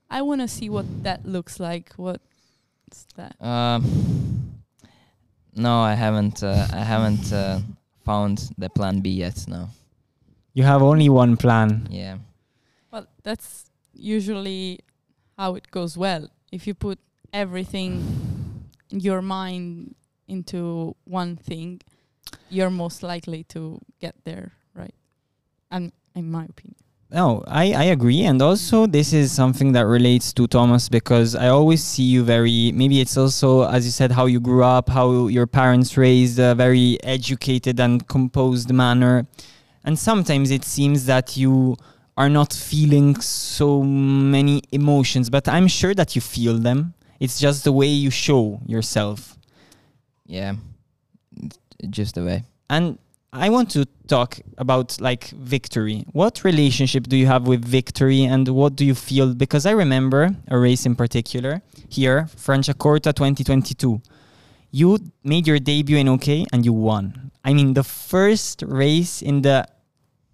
I 0.10 0.21
want 0.21 0.41
to 0.41 0.47
see 0.47 0.69
what 0.69 1.03
that 1.03 1.25
looks 1.25 1.60
like. 1.60 1.93
What's 1.95 3.06
that? 3.15 3.41
Um, 3.41 4.57
no, 5.58 5.82
I 5.82 5.93
haven't. 5.93 6.43
Uh, 6.43 6.67
I 6.72 6.84
haven't 6.84 7.34
uh, 7.34 7.60
found 8.06 8.50
the 8.58 8.70
plan 8.70 9.02
B 9.02 9.10
yet. 9.10 9.46
No. 9.48 9.70
You 10.54 10.63
have 10.63 10.82
only 10.82 11.10
one 11.10 11.38
plan. 11.38 11.88
Yeah. 11.89 12.17
Well, 12.91 13.08
that's 13.24 13.70
usually 13.93 14.80
how 15.38 15.56
it 15.56 15.70
goes 15.72 15.98
well. 15.98 16.30
If 16.52 16.65
you 16.67 16.74
put 16.74 17.00
everything, 17.34 18.04
in 18.89 19.00
your 19.00 19.22
mind 19.22 19.96
into 20.28 20.96
one 21.04 21.36
thing, 21.36 21.82
you're 22.50 22.70
most 22.70 23.04
likely 23.04 23.43
to 23.43 23.80
get 24.00 24.15
there, 24.24 24.54
right? 24.74 24.96
And 25.70 25.91
in 26.15 26.32
my 26.32 26.46
opinion. 26.46 26.87
No, 27.10 27.43
I, 27.48 27.72
I 27.72 27.84
agree. 27.86 28.24
And 28.24 28.41
also, 28.41 28.86
this 28.86 29.13
is 29.13 29.32
something 29.32 29.72
that 29.72 29.86
relates 29.86 30.34
to 30.34 30.48
Tomass 30.48 30.91
because 30.91 31.36
I 31.36 31.48
always 31.48 31.82
see 31.82 32.04
you 32.04 32.24
very, 32.24 32.74
maybe 32.74 33.00
it's 33.00 33.15
also, 33.15 33.63
as 33.63 33.86
you 33.86 33.91
said, 33.91 34.12
how 34.12 34.26
you 34.26 34.41
grew 34.41 34.63
up, 34.63 34.89
how 34.89 35.28
your 35.28 35.48
parents 35.48 35.96
raised 35.96 36.38
a 36.38 36.54
very 36.54 37.02
educated 37.04 37.80
and 37.80 38.06
composed 38.10 38.74
manner. 38.74 39.26
And 39.86 39.98
sometimes 39.98 40.52
it 40.52 40.65
seems 40.65 41.06
that 41.06 41.38
you 41.38 41.78
are 42.17 42.30
not 42.30 42.52
feeling 42.52 43.15
so 43.22 43.84
many 43.84 44.63
emotions, 44.74 45.30
but 45.30 45.48
I'm 45.48 45.67
sure 45.67 45.93
that 45.93 46.13
you 46.13 46.22
feel 46.22 46.58
them. 46.58 46.93
It's 47.22 47.39
just 47.39 47.63
the 47.63 47.72
way 47.72 47.88
you 47.88 48.12
show 48.12 48.60
yourself. 48.65 49.38
Yeah. 50.26 50.56
Just 51.89 52.15
the 52.15 52.26
way. 52.26 52.43
And 52.70 52.98
I 53.34 53.50
want 53.50 53.72
to 53.72 53.86
talk 54.08 54.40
about 54.58 55.00
like 55.02 55.30
victory. 55.30 56.06
What 56.13 56.44
relationship 56.44 57.08
do 57.08 57.18
you 57.18 57.28
have 57.28 57.46
with 57.46 57.63
victory 57.66 58.24
and 58.24 58.48
what 58.48 58.76
do 58.76 58.86
you 58.86 58.96
feel? 58.96 59.34
Because 59.34 59.66
I 59.66 59.72
remember 59.72 60.36
a 60.48 60.58
race 60.58 60.86
in 60.86 60.96
particular 60.96 61.62
here, 61.90 62.30
Franciacorta 62.36 63.13
2022. 63.13 64.02
You 64.72 65.00
made 65.24 65.46
your 65.46 65.60
debut 65.60 65.98
in 65.98 66.08
OK 66.08 66.46
and 66.54 66.66
you 66.66 66.74
won. 66.74 67.32
I 67.44 67.54
mean, 67.54 67.74
the 67.74 67.84
first 67.84 68.63
race 68.66 69.22
in 69.22 69.42
the 69.42 69.68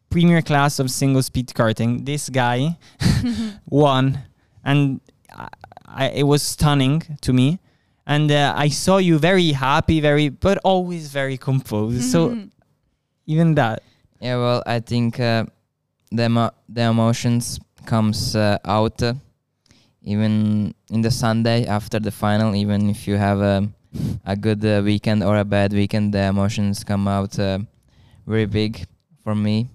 premier 0.10 0.42
class 0.44 0.80
of 0.80 0.92
single 0.92 1.24
speed 1.24 1.48
karting, 1.48 2.06
this 2.06 2.30
guy 2.30 2.78
won. 3.70 4.20
And 4.64 5.02
I, 5.36 5.48
I, 5.86 6.10
it 6.10 6.24
was 6.24 6.44
stunning 6.44 7.02
to 7.22 7.34
me. 7.34 7.60
And 8.06 8.32
uh, 8.32 8.54
I 8.56 8.68
saw 8.68 8.98
you 8.98 9.18
very 9.18 9.54
happy, 9.54 10.02
very, 10.02 10.30
but 10.30 10.58
always 10.64 11.08
very 11.08 11.38
composed. 11.38 12.04
So 12.04 12.38
even 13.26 13.56
that. 13.56 13.84
Yeah, 14.20 14.38
well, 14.38 14.64
I 14.66 14.80
think 14.80 15.20
uh, 15.20 15.46
the 16.12 16.26
emo- 16.26 16.54
the 16.70 16.84
emotions 16.84 17.60
comes 17.86 18.36
uh, 18.36 18.58
out 18.64 19.02
uh, 19.04 19.14
even 20.04 20.74
in 20.90 21.02
the 21.02 21.12
Sunday 21.12 21.66
after 21.66 22.00
the 22.00 22.12
final. 22.12 22.56
Even 22.56 22.90
if 22.90 23.08
you 23.08 23.18
have 23.18 23.42
a 23.42 23.70
a 24.26 24.36
good 24.36 24.64
uh, 24.66 24.82
weekend 24.84 25.24
or 25.24 25.38
a 25.38 25.46
bad 25.46 25.74
weekend, 25.74 26.14
the 26.14 26.24
emotions 26.24 26.84
come 26.84 27.08
out 27.08 27.38
uh, 27.40 27.60
very 28.26 28.46
big 28.46 28.86
for 29.24 29.36
me 29.36 29.70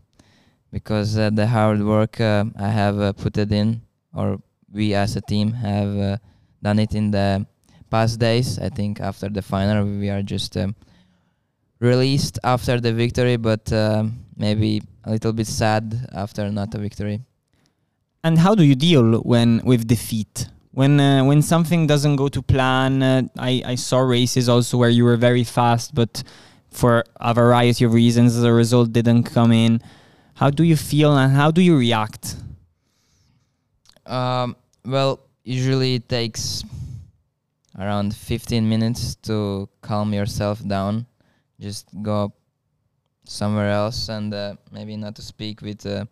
because 0.72 1.16
uh, 1.16 1.30
the 1.30 1.46
hard 1.46 1.82
work 1.82 2.20
I 2.20 2.70
have 2.70 3.16
put 3.16 3.36
it 3.36 3.52
in, 3.52 3.82
or 4.14 4.40
we 4.72 4.94
as 4.94 5.16
a 5.16 5.20
team 5.20 5.52
have 5.52 6.20
done 6.62 6.78
it 6.78 6.94
in 6.94 7.10
the 7.10 7.46
past 7.90 8.18
days. 8.18 8.58
I 8.58 8.68
think 8.68 9.00
after 9.00 9.28
the 9.28 9.42
final, 9.42 9.84
we 9.84 10.08
are 10.10 10.22
just. 10.22 10.56
Um, 10.56 10.74
released 11.80 12.38
after 12.44 12.80
the 12.80 12.92
victory, 12.92 13.36
but 13.36 13.72
um, 13.72 14.24
maybe 14.36 14.82
a 15.04 15.10
little 15.10 15.32
bit 15.32 15.46
sad 15.46 16.08
after 16.12 16.50
not 16.50 16.74
a 16.74 16.78
victory. 16.78 17.20
And 18.24 18.38
how 18.38 18.54
do 18.54 18.64
you 18.64 18.74
deal 18.74 19.20
when 19.20 19.62
with 19.64 19.86
defeat? 19.86 20.48
When 20.72 21.00
uh, 21.00 21.24
when 21.24 21.42
something 21.42 21.86
doesn't 21.86 22.16
go 22.16 22.28
to 22.28 22.42
plan, 22.42 23.02
uh, 23.02 23.22
I 23.38 23.62
I 23.64 23.74
saw 23.76 24.00
races 24.00 24.48
also 24.48 24.76
where 24.76 24.90
you 24.90 25.04
were 25.04 25.16
very 25.16 25.44
fast, 25.44 25.94
but 25.94 26.22
for 26.70 27.04
a 27.20 27.32
variety 27.32 27.84
of 27.84 27.92
reasons, 27.92 28.36
the 28.36 28.52
result 28.52 28.92
didn't 28.92 29.24
come 29.24 29.52
in. 29.52 29.80
How 30.34 30.50
do 30.50 30.62
you 30.62 30.76
feel 30.76 31.16
and 31.16 31.32
how 31.32 31.50
do 31.50 31.60
you 31.60 31.76
react? 31.76 32.36
Um, 34.06 34.56
well, 34.84 35.20
usually 35.44 35.96
it 35.96 36.08
takes 36.08 36.62
around 37.78 38.14
15 38.14 38.68
minutes 38.68 39.16
to 39.22 39.68
calm 39.80 40.14
yourself 40.14 40.66
down. 40.66 41.06
Just 41.60 41.88
go 42.02 42.32
somewhere 43.24 43.70
else 43.70 44.08
and 44.08 44.32
uh, 44.32 44.54
maybe 44.72 44.96
not 44.96 45.14
to 45.16 45.22
speak 45.22 45.60
with 45.60 45.84
uh, 45.86 46.04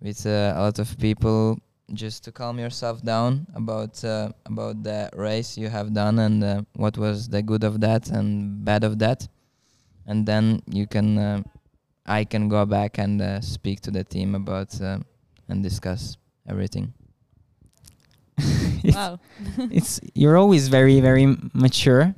with 0.00 0.26
uh, 0.26 0.54
a 0.56 0.60
lot 0.60 0.78
of 0.78 0.98
people. 0.98 1.58
Just 1.92 2.24
to 2.24 2.32
calm 2.32 2.58
yourself 2.58 3.02
down 3.02 3.46
about 3.54 4.02
uh, 4.04 4.30
about 4.46 4.82
the 4.82 5.10
race 5.14 5.58
you 5.58 5.68
have 5.68 5.92
done 5.92 6.20
and 6.20 6.42
uh, 6.42 6.62
what 6.74 6.96
was 6.96 7.28
the 7.28 7.42
good 7.42 7.64
of 7.64 7.80
that 7.80 8.08
and 8.08 8.64
bad 8.64 8.82
of 8.82 8.98
that, 9.00 9.28
and 10.06 10.24
then 10.24 10.62
you 10.66 10.86
can 10.86 11.18
uh, 11.18 11.42
I 12.06 12.24
can 12.24 12.48
go 12.48 12.64
back 12.64 12.98
and 12.98 13.20
uh, 13.20 13.40
speak 13.40 13.80
to 13.82 13.90
the 13.90 14.04
team 14.04 14.34
about 14.34 14.80
uh, 14.80 14.98
and 15.48 15.62
discuss 15.62 16.16
everything. 16.48 16.94
Wow. 18.84 19.20
it's 19.70 20.00
you're 20.12 20.36
always 20.36 20.66
very 20.66 20.98
very 21.00 21.36
mature 21.54 22.16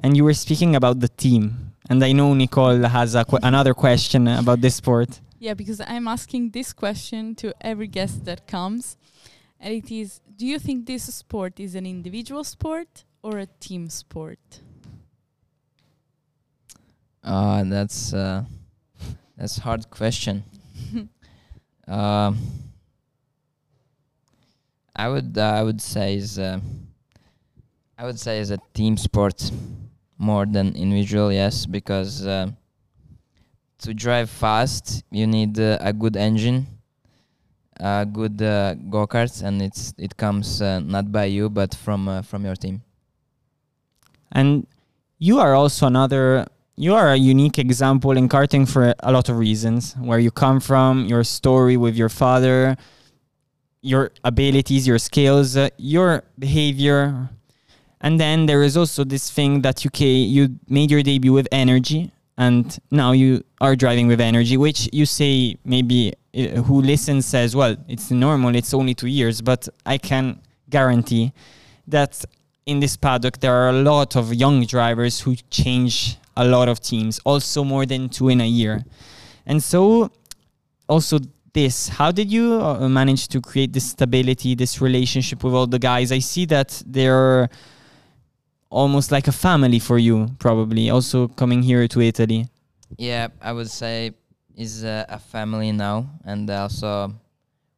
and 0.00 0.16
you 0.16 0.24
were 0.24 0.32
speaking 0.32 0.74
about 0.74 1.00
the 1.00 1.08
team 1.08 1.65
and 1.88 2.02
i 2.04 2.12
know 2.12 2.34
nicole 2.34 2.82
has 2.82 3.14
a 3.14 3.24
qu- 3.24 3.38
another 3.42 3.74
question 3.74 4.26
about 4.28 4.60
this 4.60 4.76
sport 4.76 5.20
Yeah, 5.38 5.54
because 5.54 5.80
I'm 5.86 6.08
asking 6.08 6.52
this 6.52 6.72
question 6.72 7.34
to 7.36 7.52
every 7.60 7.88
guest 7.88 8.24
that 8.24 8.46
comes. 8.46 8.96
And 9.60 9.74
it 9.74 9.90
is 9.92 10.20
Do 10.38 10.46
you 10.46 10.58
think 10.58 10.86
this 10.86 11.04
sport 11.14 11.60
is 11.60 11.74
an 11.74 11.84
individual 11.86 12.42
sport 12.44 13.04
or 13.22 13.38
a 13.38 13.46
team 13.60 13.90
sport? 13.90 14.62
Uh, 17.22 17.64
that's 17.64 18.14
uh, 18.14 18.44
that's 19.36 19.58
hard 19.58 19.90
question. 19.90 20.42
um, 21.88 22.38
I 24.94 25.08
would 25.08 25.36
uh, 25.36 25.42
I 25.60 25.62
would 25.62 25.80
say 25.80 26.16
is 26.16 26.38
uh, 26.38 26.60
I 27.98 28.04
would 28.06 28.18
say 28.18 28.40
is 28.40 28.50
a 28.50 28.58
team 28.72 28.96
sport 28.96 29.50
more 30.18 30.46
than 30.46 30.74
individual. 30.74 31.32
Yes, 31.32 31.66
because 31.66 32.26
uh, 32.26 32.50
to 33.78 33.94
drive 33.94 34.30
fast 34.30 35.04
you 35.10 35.26
need 35.26 35.58
uh, 35.58 35.78
a 35.80 35.92
good 35.92 36.16
engine, 36.16 36.66
a 37.78 38.06
good 38.06 38.40
uh, 38.40 38.74
go 38.74 39.06
karts, 39.06 39.42
and 39.42 39.62
it's 39.62 39.94
it 39.98 40.16
comes 40.16 40.62
uh, 40.62 40.80
not 40.80 41.12
by 41.12 41.24
you 41.24 41.48
but 41.48 41.74
from 41.74 42.08
uh, 42.08 42.22
from 42.22 42.44
your 42.44 42.56
team. 42.56 42.82
And 44.32 44.66
you 45.18 45.38
are 45.38 45.54
also 45.54 45.86
another 45.86 46.46
you 46.76 46.94
are 46.94 47.10
a 47.10 47.16
unique 47.16 47.58
example 47.58 48.12
in 48.12 48.28
karting 48.28 48.68
for 48.68 48.94
a 49.00 49.12
lot 49.12 49.28
of 49.28 49.38
reasons 49.38 49.94
where 49.94 50.18
you 50.18 50.30
come 50.30 50.60
from 50.60 51.06
your 51.06 51.24
story 51.24 51.76
with 51.76 51.96
your 51.96 52.10
father 52.10 52.76
your 53.80 54.10
abilities 54.24 54.86
your 54.86 54.98
skills 54.98 55.56
uh, 55.56 55.70
your 55.78 56.22
behavior 56.38 57.30
and 58.06 58.20
then 58.20 58.46
there 58.46 58.62
is 58.62 58.74
also 58.76 59.00
this 59.14 59.30
thing 59.36 59.52
that 59.66 59.76
you 59.84 59.90
ca- 59.98 60.24
you 60.36 60.42
made 60.68 60.90
your 60.94 61.02
debut 61.02 61.32
with 61.32 61.48
energy 61.64 62.02
and 62.38 62.78
now 62.90 63.10
you 63.12 63.30
are 63.60 63.74
driving 63.84 64.06
with 64.12 64.20
energy 64.20 64.56
which 64.56 64.80
you 64.92 65.06
say 65.20 65.56
maybe 65.64 66.00
uh, 66.12 66.62
who 66.66 66.76
listens 66.92 67.26
says 67.26 67.56
well 67.60 67.74
it's 67.88 68.10
normal 68.10 68.54
it's 68.54 68.72
only 68.72 68.94
2 68.94 69.06
years 69.06 69.40
but 69.50 69.68
i 69.94 69.96
can 69.98 70.24
guarantee 70.76 71.32
that 71.86 72.12
in 72.66 72.80
this 72.80 72.96
paddock 72.96 73.38
there 73.40 73.54
are 73.54 73.70
a 73.70 73.80
lot 73.92 74.16
of 74.16 74.34
young 74.34 74.66
drivers 74.66 75.20
who 75.20 75.36
change 75.50 76.18
a 76.36 76.44
lot 76.44 76.68
of 76.68 76.80
teams, 76.80 77.18
also 77.24 77.64
more 77.64 77.86
than 77.86 78.08
two 78.08 78.28
in 78.28 78.40
a 78.40 78.46
year. 78.46 78.84
And 79.46 79.62
so, 79.62 80.10
also 80.88 81.18
this, 81.52 81.88
how 81.88 82.12
did 82.12 82.30
you 82.30 82.60
uh, 82.60 82.88
manage 82.88 83.28
to 83.28 83.40
create 83.40 83.72
this 83.72 83.90
stability, 83.90 84.54
this 84.54 84.80
relationship 84.80 85.42
with 85.42 85.54
all 85.54 85.66
the 85.66 85.78
guys? 85.78 86.12
I 86.12 86.18
see 86.18 86.44
that 86.46 86.82
they're 86.86 87.48
almost 88.76 89.10
like 89.10 89.26
a 89.26 89.32
family 89.32 89.78
for 89.78 89.96
you, 89.96 90.28
probably, 90.38 90.90
also 90.90 91.28
coming 91.28 91.62
here 91.62 91.88
to 91.88 92.00
Italy. 92.02 92.46
Yeah, 92.98 93.28
I 93.40 93.52
would 93.52 93.70
say 93.70 94.12
is 94.54 94.84
uh, 94.84 95.06
a 95.08 95.18
family 95.18 95.72
now, 95.72 96.10
and 96.24 96.48
also 96.50 97.12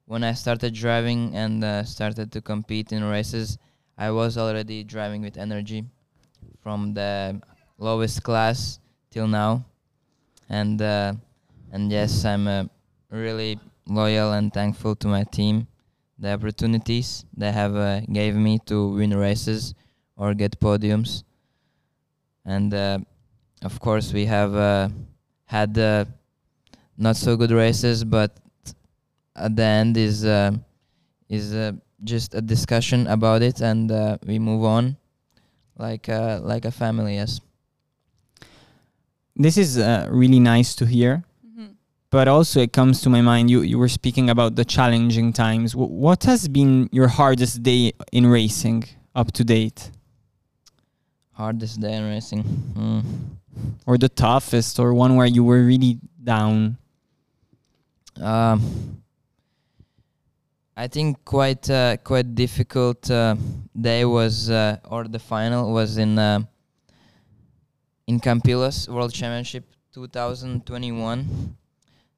when 0.07 0.25
I 0.25 0.33
started 0.35 0.75
driving 0.75 1.37
and 1.37 1.63
uh, 1.63 1.85
started 1.85 2.33
to 2.33 2.41
compete 2.41 2.91
in 2.91 3.05
races, 3.05 3.59
I 3.97 4.11
was 4.11 4.37
already 4.37 4.83
driving 4.83 5.23
with 5.23 5.39
energy 5.39 5.85
from 6.63 6.95
the 6.95 7.41
lowest 7.79 8.25
class 8.25 8.81
till 9.11 9.29
now, 9.29 9.65
and 10.49 10.83
uh, 10.83 11.15
and 11.71 11.93
yes, 11.93 12.25
I'm 12.25 12.49
uh, 12.49 12.65
really 13.11 13.61
loyal 13.87 14.33
and 14.33 14.53
thankful 14.53 14.97
to 14.97 15.07
my 15.07 15.23
team. 15.23 15.69
The 16.19 16.35
opportunities 16.35 17.25
they 17.37 17.53
have 17.53 17.77
uh, 17.77 18.01
gave 18.11 18.35
me 18.35 18.59
to 18.67 18.99
win 18.99 19.15
races 19.15 19.78
or 20.19 20.35
get 20.35 20.61
podiums, 20.61 21.23
and 22.45 22.75
uh, 22.75 22.99
of 23.63 23.81
course 23.81 24.13
we 24.13 24.27
have 24.27 24.55
uh, 24.55 24.89
had 25.47 25.79
uh, 25.79 26.05
not 26.99 27.17
so 27.17 27.37
good 27.37 27.51
races, 27.53 28.05
but 28.05 28.37
at 29.37 29.57
the 29.57 29.63
end 29.65 29.97
is 29.97 30.25
uh, 30.25 30.51
is 31.29 31.55
uh, 31.55 31.73
just 32.05 32.35
a 32.35 32.41
discussion 32.43 33.07
about 33.07 33.41
it, 33.43 33.61
and 33.61 33.91
uh, 33.91 34.19
we 34.27 34.39
move 34.39 34.65
on 34.65 34.97
like 35.79 36.09
uh, 36.09 36.41
like 36.43 36.65
a 36.67 36.71
family. 36.73 37.15
Yes. 37.15 37.41
This 39.37 39.57
is 39.57 39.79
uh, 39.79 40.09
really 40.11 40.41
nice 40.41 40.75
to 40.77 40.87
hear. 40.87 41.23
Mhm. 41.47 41.77
But 42.11 42.27
also, 42.29 42.61
it 42.61 42.73
comes 42.73 43.01
to 43.03 43.09
my 43.11 43.21
mind. 43.21 43.51
You 43.51 43.63
you 43.63 43.79
were 43.79 43.89
speaking 43.89 44.29
about 44.31 44.57
the 44.57 44.65
challenging 44.65 45.33
times. 45.33 45.73
W- 45.73 45.93
what 45.93 46.25
has 46.25 46.49
been 46.49 46.89
your 46.93 47.09
hardest 47.09 47.63
day 47.63 47.93
in 48.13 48.27
racing 48.27 48.85
up 49.15 49.31
to 49.33 49.45
date, 49.45 49.91
Hardest 51.39 51.81
day 51.81 51.95
in 51.95 52.03
racing. 52.03 52.43
Hmm. 52.43 53.01
or 53.87 53.97
the 53.97 54.09
toughest, 54.09 54.81
or 54.81 54.93
one 54.93 55.15
where 55.15 55.27
you 55.27 55.45
were 55.45 55.63
really 55.63 56.01
down? 56.19 56.77
Um, 58.21 59.01
I 60.77 60.89
think 60.89 61.25
quite 61.25 61.71
uh, 61.71 61.97
quite 62.03 62.35
difficult 62.35 63.09
uh, 63.09 63.37
day 63.81 64.05
was 64.05 64.51
uh, 64.51 64.79
or 64.91 65.07
the 65.07 65.21
final 65.21 65.73
was 65.73 65.97
in 65.97 66.19
uh, 66.19 66.41
in 68.09 68.19
Campillos 68.19 68.89
World 68.89 69.13
Championship 69.13 69.65
2021. 69.95 71.57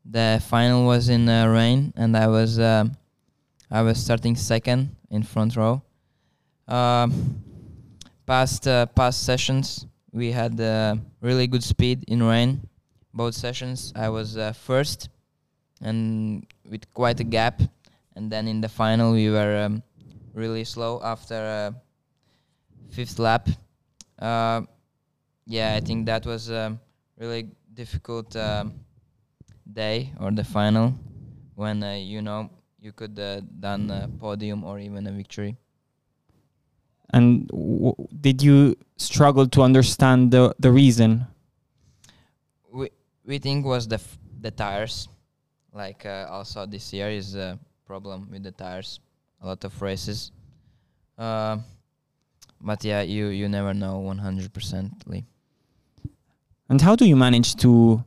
The 0.07 0.43
final 0.49 0.87
was 0.87 1.11
in 1.11 1.29
uh, 1.29 1.47
rain, 1.47 1.93
and 1.95 2.17
I 2.17 2.27
was 2.27 2.59
um 2.59 2.97
I 3.71 3.83
was 3.83 4.03
starting 4.03 4.35
second 4.35 4.97
in 5.11 5.25
front 5.25 5.57
row. 5.57 5.83
Um, 6.67 7.45
past 8.31 8.69
uh, 8.69 8.87
past 8.95 9.27
sessions, 9.27 9.87
we 10.13 10.31
had 10.31 10.55
uh, 10.61 10.95
really 11.21 11.49
good 11.49 11.65
speed 11.65 12.05
in 12.07 12.23
rain. 12.23 12.63
Both 13.13 13.35
sessions, 13.35 13.93
I 13.97 14.09
was 14.09 14.37
uh, 14.39 14.53
first 14.53 15.09
and 15.83 16.47
with 16.63 16.87
quite 16.95 17.19
a 17.19 17.25
gap. 17.25 17.61
And 18.15 18.31
then 18.31 18.47
in 18.47 18.61
the 18.61 18.69
final, 18.69 19.11
we 19.11 19.31
were 19.31 19.67
um, 19.67 19.83
really 20.33 20.63
slow 20.63 21.01
after 21.03 21.35
uh, 21.35 21.71
fifth 22.91 23.19
lap. 23.19 23.49
Uh, 24.17 24.63
yeah, 25.47 25.75
I 25.75 25.81
think 25.81 26.07
that 26.07 26.25
was 26.25 26.51
a 26.51 26.79
really 27.19 27.51
difficult 27.75 28.37
um, 28.37 28.75
day 29.67 30.13
or 30.21 30.31
the 30.31 30.45
final 30.45 30.95
when 31.57 31.83
uh, 31.83 31.95
you 31.95 32.23
know 32.23 32.49
you 32.79 32.93
could 32.93 33.19
uh, 33.19 33.41
done 33.59 33.91
a 33.91 34.07
podium 34.21 34.63
or 34.63 34.79
even 34.79 35.09
a 35.09 35.11
victory. 35.11 35.57
And 37.13 37.49
w- 37.49 37.95
did 38.21 38.43
you 38.43 38.77
struggle 38.97 39.47
to 39.49 39.63
understand 39.63 40.31
the 40.31 40.55
the 40.59 40.71
reason? 40.71 41.27
We 42.73 42.91
we 43.25 43.39
think 43.39 43.65
was 43.67 43.89
the 43.89 43.97
f- 43.97 44.19
the 44.41 44.51
tires, 44.51 45.09
like 45.73 46.07
uh, 46.07 46.27
also 46.31 46.67
this 46.67 46.93
year 46.93 47.11
is 47.11 47.35
a 47.35 47.59
problem 47.87 48.29
with 48.31 48.43
the 48.43 48.53
tires. 48.53 49.01
A 49.43 49.47
lot 49.47 49.65
of 49.65 49.83
races. 49.83 50.33
Uh, 51.19 51.59
but 52.61 52.85
yeah, 52.85 53.03
you 53.03 53.29
you 53.29 53.49
never 53.49 53.75
know 53.75 53.99
one 53.99 54.19
hundred 54.19 54.53
percently. 54.53 55.25
And 56.69 56.81
how 56.81 56.95
do 56.95 57.05
you 57.05 57.17
manage 57.17 57.57
to 57.57 58.05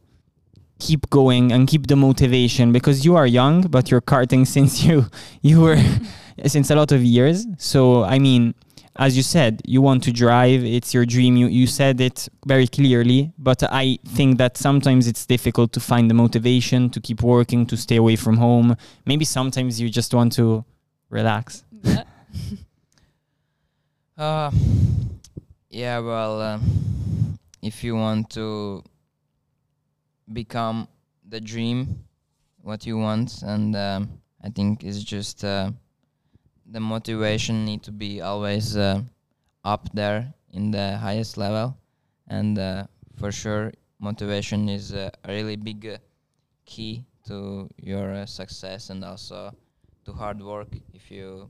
keep 0.80 1.10
going 1.10 1.52
and 1.52 1.68
keep 1.68 1.88
the 1.88 1.96
motivation? 1.96 2.72
Because 2.72 3.04
you 3.04 3.16
are 3.16 3.28
young, 3.28 3.64
but 3.64 3.92
you're 3.92 4.02
karting 4.02 4.48
since 4.56 4.84
you 4.84 5.06
you 5.42 5.62
were 5.62 5.78
since 6.46 6.70
a 6.70 6.76
lot 6.76 6.92
of 6.92 7.04
years. 7.04 7.46
So 7.58 8.04
I 8.04 8.20
mean, 8.20 8.54
as 8.96 9.18
you 9.18 9.24
said, 9.24 9.62
you 9.66 9.82
want 9.82 10.04
to 10.04 10.12
drive. 10.12 10.64
It's 10.64 10.94
your 10.94 11.06
dream. 11.06 11.36
You 11.36 11.48
you 11.48 11.66
said 11.68 12.00
it 12.00 12.30
very 12.46 12.68
clearly. 12.68 13.32
But 13.38 13.64
I 13.64 13.98
think 14.08 14.38
that 14.38 14.58
sometimes 14.58 15.08
it's 15.08 15.26
difficult 15.26 15.74
to 15.74 15.80
find 15.80 16.10
the 16.10 16.14
motivation 16.14 16.90
to 16.92 17.02
keep 17.02 17.22
working, 17.24 17.66
to 17.68 17.78
stay 17.78 17.96
away 17.96 18.16
from 18.16 18.38
home. 18.38 18.76
Maybe 19.06 19.26
sometimes 19.26 19.82
you 19.82 19.90
just 19.90 20.14
want 20.14 20.34
to 20.34 20.64
relax. 21.10 21.64
Yeah. 21.82 22.04
Uh, 24.16 24.52
yeah, 25.72 25.98
well, 25.98 26.40
uh, 26.40 26.60
if 27.64 27.84
you 27.84 27.96
want 27.96 28.30
to 28.30 28.84
become 30.32 30.88
the 31.28 31.42
dream, 31.42 32.04
what 32.62 32.86
you 32.86 32.96
want, 33.00 33.42
and 33.42 33.76
um, 33.76 34.22
I 34.44 34.50
think 34.50 34.84
it's 34.84 35.04
just 35.04 35.44
uh, 35.44 35.72
the 36.74 36.80
motivation 36.80 37.64
need 37.64 37.84
to 37.84 37.92
be 37.92 38.20
always 38.20 38.76
uh, 38.76 39.02
up 39.64 39.88
there 39.94 40.34
in 40.52 40.72
the 40.72 40.98
highest 40.98 41.38
level, 41.38 41.78
and 42.28 42.58
uh, 42.58 42.84
for 43.16 43.32
sure, 43.32 43.72
motivation 44.00 44.68
is 44.68 44.92
a 44.92 45.12
really 45.28 45.56
big 45.56 45.86
uh, 45.86 45.98
key 46.66 47.06
to 47.28 47.70
your 47.78 48.12
uh, 48.14 48.26
success 48.26 48.90
and 48.90 49.06
also 49.06 49.54
to 50.04 50.12
hard 50.12 50.42
work. 50.42 50.68
If 50.94 51.12
you 51.12 51.50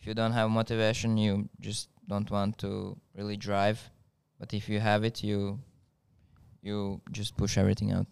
if 0.00 0.06
you 0.06 0.14
don't 0.14 0.32
have 0.32 0.48
motivation, 0.50 1.16
you 1.18 1.48
just 1.60 1.88
don't 2.06 2.30
want 2.30 2.56
to 2.58 2.96
really 3.16 3.36
drive. 3.36 3.90
But 4.38 4.54
if 4.54 4.68
you 4.68 4.78
have 4.78 5.02
it, 5.02 5.22
you 5.24 5.58
you 6.62 7.00
just 7.10 7.36
push 7.36 7.58
everything 7.58 7.90
out. 7.90 8.06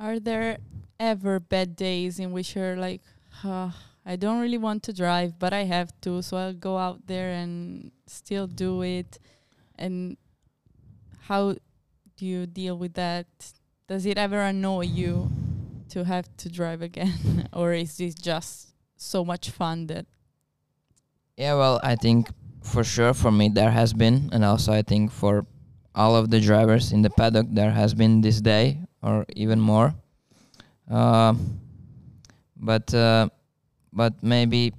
Are 0.00 0.18
there 0.18 0.56
ever 0.98 1.38
bad 1.38 1.76
days 1.76 2.18
in 2.18 2.32
which 2.32 2.56
you're 2.56 2.76
like, 2.76 3.02
"Huh, 3.30 3.70
I 4.04 4.16
don't 4.16 4.40
really 4.40 4.58
want 4.58 4.82
to 4.84 4.92
drive, 4.92 5.38
but 5.38 5.52
I 5.52 5.64
have 5.64 5.92
to, 6.02 6.22
so 6.22 6.36
I'll 6.36 6.52
go 6.52 6.76
out 6.76 7.06
there 7.06 7.30
and 7.32 7.92
still 8.06 8.46
do 8.46 8.82
it? 8.82 9.18
And 9.78 10.16
how 11.20 11.54
do 12.16 12.26
you 12.26 12.46
deal 12.46 12.76
with 12.76 12.94
that? 12.94 13.26
Does 13.86 14.06
it 14.06 14.18
ever 14.18 14.40
annoy 14.40 14.86
you 14.86 15.30
to 15.90 16.04
have 16.04 16.28
to 16.38 16.48
drive 16.48 16.82
again, 16.82 17.48
or 17.52 17.72
is 17.72 17.96
this 17.96 18.14
just 18.14 18.74
so 18.96 19.24
much 19.24 19.50
fun 19.50 19.86
that 19.88 20.06
Yeah, 21.36 21.54
well, 21.54 21.80
I 21.82 21.96
think 21.96 22.28
for 22.62 22.84
sure 22.84 23.14
for 23.14 23.30
me 23.30 23.48
there 23.48 23.70
has 23.70 23.92
been, 23.92 24.30
and 24.32 24.44
also 24.44 24.72
I 24.72 24.82
think 24.82 25.12
for 25.12 25.46
all 25.94 26.16
of 26.16 26.30
the 26.30 26.40
drivers 26.40 26.92
in 26.92 27.02
the 27.02 27.10
paddock 27.10 27.46
there 27.50 27.70
has 27.70 27.94
been 27.94 28.20
this 28.20 28.40
day 28.40 28.80
or 29.02 29.26
even 29.36 29.60
more. 29.60 29.94
Uh, 30.90 31.34
but 32.56 32.92
uh, 32.94 33.28
but 33.92 34.22
maybe, 34.22 34.72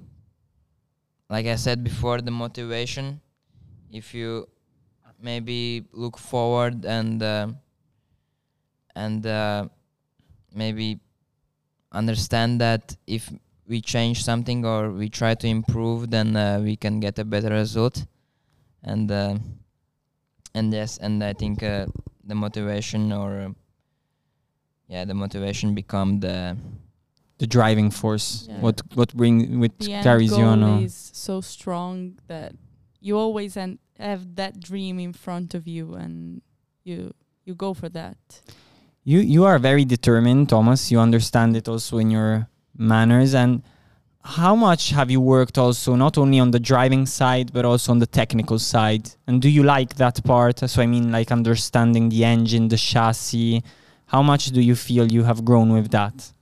like 1.28 1.46
I 1.46 1.56
said 1.56 1.84
before, 1.84 2.20
the 2.20 2.30
motivation. 2.30 3.20
If 3.90 4.14
you 4.14 4.48
maybe 5.20 5.84
look 5.92 6.18
forward 6.18 6.84
and 6.84 7.22
uh, 7.22 7.48
and 8.94 9.26
uh, 9.26 9.68
maybe 10.52 10.98
understand 11.92 12.60
that 12.60 12.96
if 13.06 13.32
we 13.66 13.80
change 13.80 14.24
something 14.24 14.64
or 14.66 14.90
we 14.90 15.08
try 15.08 15.34
to 15.34 15.46
improve, 15.46 16.10
then 16.10 16.36
uh, 16.36 16.60
we 16.62 16.76
can 16.76 17.00
get 17.00 17.18
a 17.18 17.24
better 17.24 17.50
result. 17.50 18.04
And 18.82 19.10
uh, 19.10 19.38
and 20.54 20.72
yes, 20.72 20.98
and 20.98 21.22
I 21.22 21.32
think 21.32 21.62
uh, 21.62 21.86
the 22.24 22.34
motivation 22.34 23.12
or 23.12 23.54
yeah, 24.88 25.04
the 25.04 25.14
motivation 25.14 25.74
become 25.74 26.20
the 26.20 26.56
The 27.44 27.48
driving 27.58 27.90
force. 27.90 28.46
Yeah. 28.48 28.60
What 28.64 28.80
what 28.94 29.14
bring 29.14 29.60
what 29.60 29.78
the 29.78 30.02
carries 30.02 30.30
you 30.30 30.44
on? 30.44 30.62
is 30.82 31.10
so 31.12 31.42
strong 31.42 31.94
that 32.26 32.52
you 33.00 33.18
always 33.18 33.54
en- 33.56 33.78
have 33.98 34.22
that 34.36 34.60
dream 34.60 34.98
in 34.98 35.12
front 35.12 35.54
of 35.54 35.68
you, 35.68 35.94
and 35.94 36.40
you 36.84 37.12
you 37.44 37.54
go 37.54 37.74
for 37.74 37.90
that. 37.90 38.16
You 39.10 39.18
you 39.20 39.44
are 39.44 39.58
very 39.58 39.84
determined, 39.84 40.48
Tomass. 40.48 40.90
You 40.90 41.00
understand 41.00 41.54
it 41.54 41.68
also 41.68 41.98
in 41.98 42.10
your 42.10 42.48
manners. 42.78 43.34
And 43.34 43.62
how 44.22 44.56
much 44.56 44.90
have 44.90 45.10
you 45.10 45.20
worked 45.20 45.58
also 45.58 45.96
not 45.96 46.16
only 46.16 46.40
on 46.40 46.50
the 46.50 46.60
driving 46.72 47.04
side 47.04 47.52
but 47.52 47.66
also 47.66 47.92
on 47.92 47.98
the 47.98 48.06
technical 48.20 48.58
side? 48.58 49.10
And 49.26 49.42
do 49.42 49.50
you 49.50 49.64
like 49.64 49.96
that 49.96 50.24
part? 50.24 50.60
So 50.70 50.80
I 50.80 50.86
mean, 50.86 51.12
like 51.12 51.30
understanding 51.30 52.08
the 52.08 52.24
engine, 52.24 52.68
the 52.68 52.78
chassis. 52.78 53.62
How 54.06 54.22
much 54.22 54.46
do 54.46 54.60
you 54.62 54.76
feel 54.76 55.04
you 55.12 55.24
have 55.24 55.44
grown 55.44 55.72
with 55.74 55.90
that? 55.90 56.33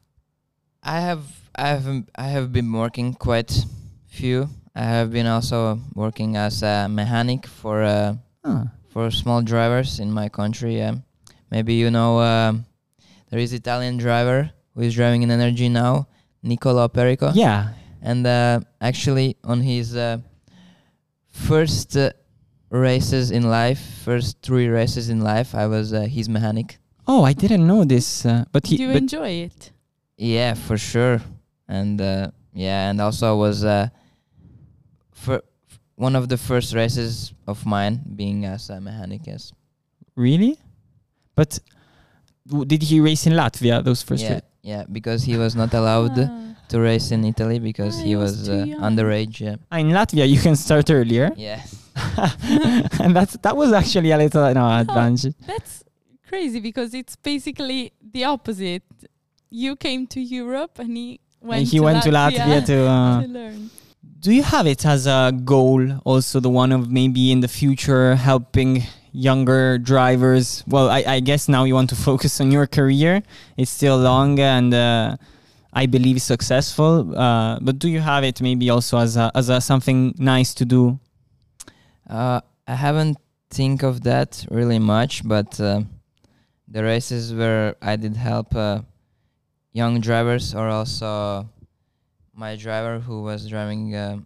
I 0.82 1.00
have 1.00 1.22
I 1.54 1.68
have 1.68 1.86
I 2.16 2.24
have 2.28 2.52
been 2.52 2.72
working 2.72 3.14
quite 3.14 3.64
few. 4.08 4.48
I 4.74 4.82
have 4.84 5.12
been 5.12 5.26
also 5.26 5.78
working 5.94 6.36
as 6.36 6.62
a 6.62 6.88
mechanic 6.88 7.46
for 7.46 7.82
uh, 7.82 8.14
Ah, 8.44 8.66
for 8.88 9.10
small 9.10 9.42
drivers 9.42 10.00
in 10.00 10.10
my 10.10 10.28
country. 10.28 10.82
Um, 10.82 11.04
maybe 11.50 11.74
you 11.74 11.90
know 11.90 12.18
um, 12.20 12.64
there 13.30 13.38
is 13.38 13.52
Italian 13.52 13.98
driver 13.98 14.50
who 14.74 14.80
is 14.82 14.94
driving 14.94 15.22
in 15.22 15.30
Energy 15.30 15.68
now, 15.68 16.08
Nicola 16.42 16.88
Perico. 16.88 17.30
yeah. 17.34 17.74
And 18.04 18.26
uh, 18.26 18.58
actually, 18.80 19.36
on 19.44 19.60
his 19.60 19.94
uh, 19.94 20.18
first 21.30 21.96
uh, 21.96 22.10
races 22.70 23.30
in 23.30 23.44
life, 23.48 23.78
first 24.04 24.42
three 24.42 24.66
races 24.66 25.08
in 25.08 25.20
life, 25.20 25.54
I 25.54 25.66
was 25.68 25.92
uh, 25.92 26.00
his 26.02 26.28
mechanic. 26.28 26.78
Oh, 27.06 27.22
I 27.22 27.32
didn't 27.32 27.64
know 27.64 27.84
this. 27.84 28.26
Uh, 28.26 28.44
but 28.50 28.66
he. 28.66 28.76
do 28.76 28.82
you 28.82 28.88
but 28.88 28.96
enjoy 28.96 29.28
it? 29.46 29.70
Yeah, 30.22 30.54
for 30.54 30.78
sure. 30.78 31.20
And 31.68 32.00
uh, 32.00 32.30
yeah, 32.54 32.90
and 32.90 33.00
also 33.00 33.24
I 33.34 33.36
was 33.46 33.64
uh, 33.64 33.88
for 35.10 35.42
one 35.96 36.14
of 36.16 36.28
the 36.28 36.36
first 36.36 36.74
races 36.74 37.32
of 37.46 37.64
mine 37.66 38.00
being 38.16 38.44
as 38.44 38.70
a 38.70 38.80
mechanic. 38.80 39.22
Yes. 39.26 39.52
really? 40.16 40.58
But 41.34 41.58
w- 42.46 42.64
did 42.66 42.82
he 42.82 43.00
race 43.00 43.26
in 43.26 43.32
Latvia 43.32 43.82
those 43.82 44.02
first? 44.02 44.22
yeah, 44.22 44.34
ra- 44.34 44.40
yeah, 44.62 44.84
because 44.90 45.24
he 45.24 45.36
was 45.36 45.54
not 45.56 45.72
allowed 45.74 46.18
Ah, 46.18 46.54
to 46.68 46.80
race 46.80 47.10
in 47.10 47.24
Italy 47.24 47.58
because 47.58 47.94
Ah, 47.98 48.02
he 48.02 48.08
he 48.10 48.16
was 48.16 48.32
was, 48.38 48.48
uh, 48.48 48.66
underage. 48.88 49.40
Yeah. 49.40 49.56
Ah, 49.72 49.78
in 49.78 49.88
Latvia, 49.90 50.24
you 50.28 50.38
can 50.46 50.56
start 50.56 50.90
earlier. 50.90 51.30
Yeah. 51.48 51.60
and 53.02 53.10
that's 53.16 53.34
that 53.42 53.56
was 53.56 53.72
actually 53.72 54.10
a 54.12 54.18
little 54.24 54.44
no 54.54 54.64
advantage. 54.82 55.34
that's 55.46 55.82
crazy 56.28 56.60
because 56.60 56.94
it's 56.94 57.16
basically 57.16 57.92
the 58.14 58.24
opposite. 58.24 58.84
You 59.52 59.76
came 59.76 60.06
to 60.08 60.20
Europe, 60.20 60.78
and 60.78 60.96
he 60.96 61.20
went. 61.42 61.60
And 61.60 61.68
he 61.68 61.76
to 61.76 61.84
went 61.84 62.02
to 62.04 62.10
Latvia 62.10 62.38
Latvia 62.38 62.66
to. 62.66 62.76
Uh, 62.88 63.22
to 63.22 63.28
learn. 63.28 63.70
do 64.20 64.32
you 64.32 64.42
have 64.42 64.66
it 64.66 64.86
as 64.86 65.06
a 65.06 65.32
goal, 65.44 66.00
also 66.04 66.40
the 66.40 66.48
one 66.48 66.72
of 66.72 66.90
maybe 66.90 67.30
in 67.30 67.40
the 67.40 67.48
future 67.48 68.14
helping 68.14 68.82
younger 69.12 69.78
drivers? 69.78 70.64
Well, 70.66 70.88
I, 70.88 71.04
I 71.06 71.20
guess 71.20 71.48
now 71.48 71.64
you 71.64 71.74
want 71.74 71.90
to 71.90 71.96
focus 72.10 72.40
on 72.40 72.50
your 72.50 72.66
career. 72.66 73.22
It's 73.56 73.70
still 73.70 73.98
long 73.98 74.40
and 74.40 74.72
uh, 74.72 75.16
I 75.72 75.86
believe 75.86 76.22
successful. 76.22 77.14
Uh, 77.16 77.58
but 77.60 77.78
do 77.78 77.88
you 77.88 78.00
have 78.00 78.24
it 78.24 78.40
maybe 78.40 78.70
also 78.70 78.98
as 78.98 79.16
a, 79.16 79.30
as 79.34 79.48
a 79.48 79.60
something 79.60 80.14
nice 80.18 80.54
to 80.54 80.64
do? 80.64 80.98
Uh, 82.08 82.40
I 82.66 82.74
haven't 82.74 83.18
think 83.50 83.82
of 83.82 84.02
that 84.04 84.46
really 84.50 84.78
much, 84.78 85.26
but 85.26 85.60
uh, 85.60 85.82
the 86.68 86.82
races 86.82 87.34
where 87.34 87.76
I 87.82 87.96
did 87.96 88.16
help 88.16 88.54
uh, 88.56 88.80
young 89.72 90.00
drivers, 90.00 90.54
or 90.54 90.68
also 90.68 91.48
my 92.34 92.56
driver 92.56 92.98
who 93.00 93.22
was 93.22 93.48
driving 93.48 93.94
uh, 93.94 94.18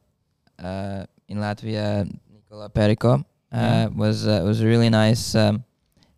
uh, 0.59 1.05
in 1.29 1.39
Latvia, 1.39 2.07
Nicola 2.33 2.69
Perico, 2.69 3.15
uh, 3.15 3.23
Yeah. 3.53 3.87
was 3.89 4.27
uh, 4.27 4.43
was 4.45 4.63
really 4.63 4.89
nice 4.91 5.35
um, 5.35 5.65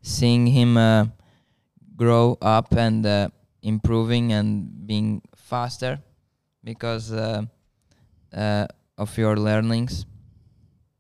seeing 0.03 0.47
him 0.47 0.77
uh, 0.77 1.07
grow 1.97 2.37
up 2.41 2.73
and 2.77 3.05
uh, 3.07 3.29
improving 3.63 4.33
and 4.33 4.87
being 4.87 5.21
faster 5.35 6.01
because 6.65 7.13
uh, 7.13 7.43
uh, 8.33 8.67
of 8.97 9.17
your 9.19 9.37
learnings 9.37 10.07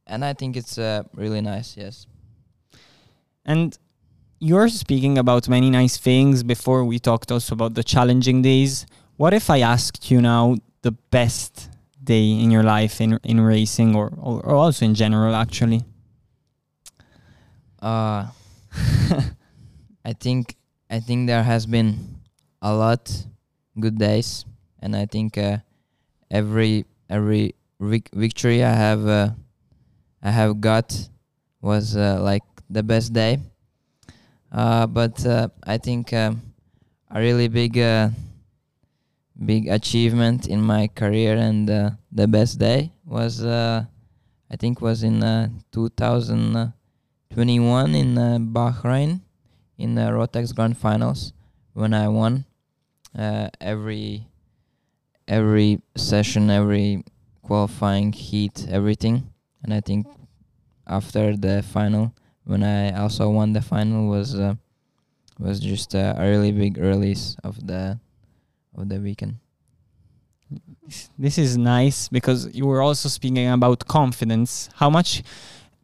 and 0.06 0.24
I 0.24 0.32
think 0.32 0.56
it's 0.56 0.78
uh, 0.78 1.02
really 1.14 1.40
nice. 1.40 1.76
Yes. 1.76 2.06
And 3.44 3.76
you're 4.40 4.68
speaking 4.68 5.18
about 5.18 5.48
many 5.48 5.70
nice 5.70 5.96
things. 5.96 6.42
Before 6.42 6.84
we 6.84 6.98
talked 6.98 7.32
also 7.32 7.54
about 7.54 7.74
the 7.74 7.82
challenging 7.82 8.42
days. 8.42 8.86
What 9.16 9.34
if 9.34 9.50
I 9.50 9.60
asked 9.60 10.10
you 10.10 10.20
now 10.20 10.56
the 10.82 10.92
best 10.92 11.70
day 12.02 12.30
in 12.30 12.50
your 12.50 12.62
life 12.62 13.00
in 13.00 13.18
in 13.24 13.40
racing 13.40 13.96
or 13.96 14.12
or, 14.16 14.54
also 14.54 14.84
in 14.84 14.94
general 14.94 15.34
actually? 15.34 15.82
Uh, 17.82 18.28
I 20.04 20.12
think 20.12 20.54
I 20.90 21.00
think 21.00 21.26
there 21.26 21.42
has 21.42 21.66
been 21.66 22.18
a 22.62 22.72
lot 22.72 23.10
good 23.78 23.98
days, 23.98 24.44
and 24.80 24.94
I 24.94 25.06
think 25.06 25.36
uh, 25.36 25.58
every 26.30 26.86
every 27.10 27.54
vic- 27.80 28.10
victory 28.14 28.62
I 28.62 28.72
have 28.74 29.06
uh, 29.06 29.30
I 30.22 30.30
have 30.30 30.60
got 30.60 30.94
was 31.60 31.96
uh, 31.96 32.22
like 32.22 32.42
the 32.70 32.82
best 32.82 33.12
day. 33.12 33.40
Uh, 34.50 34.86
but 34.86 35.24
uh, 35.26 35.48
I 35.64 35.78
think 35.78 36.12
um, 36.12 36.42
a 37.10 37.20
really 37.20 37.48
big 37.48 37.78
uh, 37.78 38.10
big 39.44 39.68
achievement 39.68 40.46
in 40.46 40.60
my 40.60 40.88
career 40.88 41.36
and 41.36 41.70
uh, 41.70 41.90
the 42.10 42.26
best 42.26 42.58
day 42.58 42.92
was 43.04 43.44
uh, 43.44 43.84
I 44.50 44.56
think 44.56 44.80
was 44.80 45.02
in 45.02 45.22
uh, 45.22 45.48
2021 45.72 47.94
in 47.94 48.18
uh, 48.18 48.38
Bahrain 48.40 49.20
in 49.76 49.94
the 49.94 50.10
Rotax 50.10 50.54
Grand 50.54 50.76
Finals 50.76 51.32
when 51.74 51.94
I 51.94 52.08
won 52.08 52.44
uh, 53.16 53.48
every 53.60 54.26
every 55.28 55.80
session, 55.96 56.50
every 56.50 57.04
qualifying 57.42 58.12
heat, 58.12 58.66
everything. 58.70 59.30
And 59.62 59.74
I 59.74 59.80
think 59.80 60.06
after 60.86 61.36
the 61.36 61.62
final, 61.62 62.14
when 62.48 62.62
I 62.62 62.98
also 62.98 63.28
won 63.28 63.52
the 63.52 63.60
final, 63.60 64.08
was 64.08 64.34
uh, 64.34 64.54
was 65.38 65.60
just 65.60 65.94
uh, 65.94 66.14
a 66.16 66.28
really 66.28 66.50
big 66.50 66.78
release 66.78 67.36
of 67.44 67.66
the 67.66 68.00
of 68.76 68.88
the 68.88 68.98
weekend. 68.98 69.36
This 71.18 71.36
is 71.36 71.58
nice 71.58 72.08
because 72.08 72.48
you 72.54 72.66
were 72.66 72.80
also 72.80 73.10
speaking 73.10 73.48
about 73.48 73.86
confidence. 73.86 74.70
How 74.76 74.88
much 74.88 75.22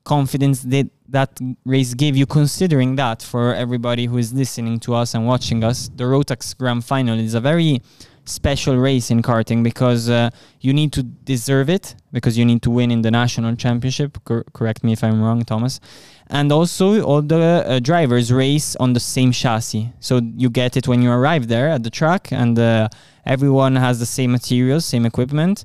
confidence 0.05 0.63
did 0.63 0.91
that 1.09 1.39
race 1.67 1.93
give 1.93 2.17
you 2.17 2.27
considering 2.27 2.97
that 2.97 3.23
for 3.23 3.55
everybody 3.55 4.07
who 4.07 4.17
is 4.17 4.33
listening 4.33 4.81
to 4.81 4.95
us 4.95 5.15
and 5.15 5.27
watching 5.27 5.63
us 5.65 5.91
the 5.97 6.05
rotax 6.05 6.57
grand 6.57 6.85
final 6.85 7.19
is 7.19 7.35
a 7.35 7.41
very 7.41 7.81
special 8.27 8.77
race 8.77 9.11
in 9.11 9.23
karting 9.23 9.63
because 9.63 10.09
uh, 10.11 10.29
you 10.61 10.73
need 10.75 10.93
to 10.93 11.03
deserve 11.03 11.71
it 11.71 11.95
because 12.13 12.37
you 12.37 12.45
need 12.45 12.61
to 12.63 12.71
win 12.71 12.91
in 12.91 13.01
the 13.03 13.11
national 13.11 13.55
championship 13.57 14.19
Cor- 14.25 14.45
correct 14.53 14.85
me 14.85 14.93
if 14.93 15.03
i'm 15.05 15.23
wrong 15.23 15.43
Tomass 15.43 15.81
and 16.31 16.51
also 16.53 17.03
all 17.03 17.23
the 17.23 17.37
uh, 17.67 17.79
drivers 17.81 18.33
race 18.33 18.75
on 18.77 18.93
the 18.95 19.01
same 19.01 19.31
chassis 19.33 19.91
so 20.01 20.21
you 20.37 20.49
get 20.51 20.77
it 20.77 20.89
when 20.89 21.03
you 21.03 21.11
arrive 21.11 21.49
there 21.49 21.69
at 21.69 21.83
the 21.83 21.91
track 21.91 22.33
and 22.33 22.59
uh, 22.59 22.89
everyone 23.27 23.77
has 23.77 23.99
the 23.99 24.07
same 24.07 24.33
materials 24.33 24.85
same 24.85 25.05
equipment 25.07 25.65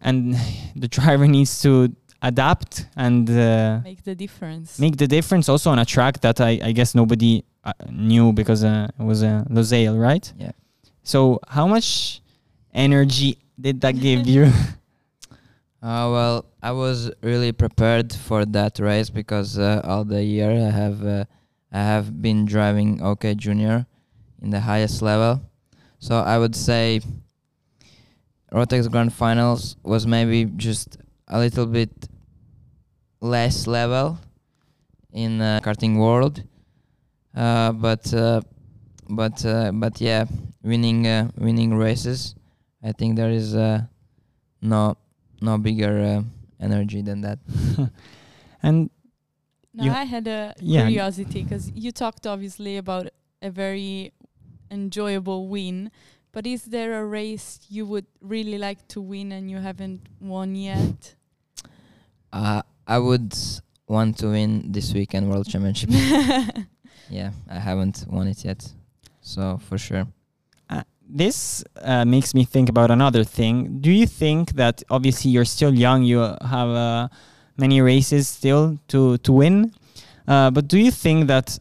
and 0.00 0.36
the 0.76 0.88
driver 0.88 1.26
needs 1.26 1.60
to 1.62 1.88
adapt 2.22 2.86
and 2.96 3.28
uh, 3.30 3.80
Make 3.84 4.02
the 4.04 4.14
difference. 4.14 4.78
make 4.78 4.96
the 4.96 5.06
difference 5.06 5.48
also 5.48 5.70
on 5.70 5.78
a 5.78 5.84
track 5.84 6.20
that 6.20 6.40
I, 6.40 6.58
I 6.62 6.72
guess 6.72 6.94
nobody 6.94 7.44
uh, 7.64 7.72
knew 7.90 8.32
because 8.32 8.64
uh, 8.64 8.88
it 8.98 9.02
was 9.02 9.22
uh, 9.22 9.44
Losail, 9.50 10.00
right? 10.00 10.32
Yeah. 10.38 10.52
So 11.02 11.40
how 11.48 11.66
much 11.66 12.20
energy 12.72 13.38
did 13.60 13.80
that 13.82 13.98
give 14.00 14.26
you? 14.26 14.50
Uh, 15.86 16.10
well, 16.10 16.46
I 16.60 16.72
was 16.72 17.12
really 17.22 17.52
prepared 17.52 18.12
for 18.12 18.44
that 18.44 18.80
race 18.80 19.08
because 19.08 19.56
uh, 19.56 19.80
all 19.84 20.04
the 20.04 20.20
year 20.24 20.50
I 20.50 20.70
have 20.70 21.06
uh, 21.06 21.26
I 21.70 21.78
have 21.78 22.20
been 22.20 22.44
driving 22.44 23.00
OK 23.00 23.36
Junior 23.36 23.86
in 24.42 24.50
the 24.50 24.58
highest 24.58 25.00
level. 25.00 25.42
So 26.00 26.18
I 26.18 26.38
would 26.38 26.56
say 26.56 27.02
Rotax 28.52 28.90
Grand 28.90 29.12
Finals 29.12 29.76
was 29.84 30.08
maybe 30.08 30.46
just 30.56 30.98
a 31.28 31.38
little 31.38 31.66
bit 31.66 32.08
less 33.20 33.68
level 33.68 34.18
in 35.12 35.40
uh, 35.40 35.60
karting 35.62 35.98
world, 35.98 36.42
uh, 37.36 37.70
but 37.70 38.12
uh, 38.12 38.40
but 39.08 39.46
uh, 39.46 39.70
but 39.70 40.00
yeah, 40.00 40.24
winning 40.64 41.06
uh, 41.06 41.30
winning 41.38 41.74
races. 41.74 42.34
I 42.82 42.90
think 42.90 43.14
there 43.14 43.30
is 43.30 43.54
uh, 43.54 43.82
no 44.60 44.96
no 45.40 45.58
bigger 45.58 46.00
uh, 46.00 46.22
energy 46.60 47.02
than 47.02 47.20
that. 47.22 47.38
and 48.62 48.90
No, 49.74 49.92
I 49.92 50.04
had 50.04 50.26
a 50.26 50.54
Yeah. 50.60 50.82
curiosity 50.86 51.42
because 51.42 51.70
you 51.74 51.92
talked 51.92 52.26
obviously 52.26 52.76
about 52.78 53.08
a 53.42 53.50
very 53.50 54.12
enjoyable 54.70 55.48
win, 55.48 55.90
but 56.32 56.46
is 56.46 56.64
there 56.64 56.98
a 57.00 57.04
race 57.04 57.60
you 57.68 57.84
would 57.86 58.06
really 58.20 58.58
like 58.58 58.88
to 58.88 59.00
win 59.00 59.32
and 59.32 59.50
you 59.50 59.58
haven't 59.58 60.00
won 60.20 60.54
yet? 60.56 61.14
Uh, 62.32 62.62
I 62.86 62.98
would 62.98 63.34
want 63.88 64.18
to 64.18 64.28
win 64.28 64.72
this 64.72 64.92
weekend 64.94 65.28
World 65.30 65.46
Championship. 65.48 65.90
yeah, 67.10 67.30
I 67.48 67.58
haven't 67.58 68.04
won 68.08 68.26
it 68.28 68.44
yet, 68.44 68.72
so 69.20 69.58
for 69.68 69.78
sure. 69.78 70.06
This 71.08 71.62
uh, 71.82 72.04
makes 72.04 72.34
me 72.34 72.44
think 72.44 72.68
about 72.68 72.90
another 72.90 73.22
thing. 73.24 73.78
Do 73.80 73.90
you 73.90 74.06
think 74.06 74.52
that 74.52 74.82
obviously 74.90 75.30
you're 75.30 75.44
still 75.44 75.72
young, 75.72 76.02
you 76.02 76.18
have 76.18 76.68
uh, 76.68 77.08
many 77.56 77.80
races 77.80 78.28
still 78.28 78.78
to 78.88 79.16
to 79.18 79.32
win, 79.32 79.72
uh, 80.26 80.50
but 80.50 80.66
do 80.66 80.78
you 80.78 80.90
think 80.90 81.28
that 81.28 81.58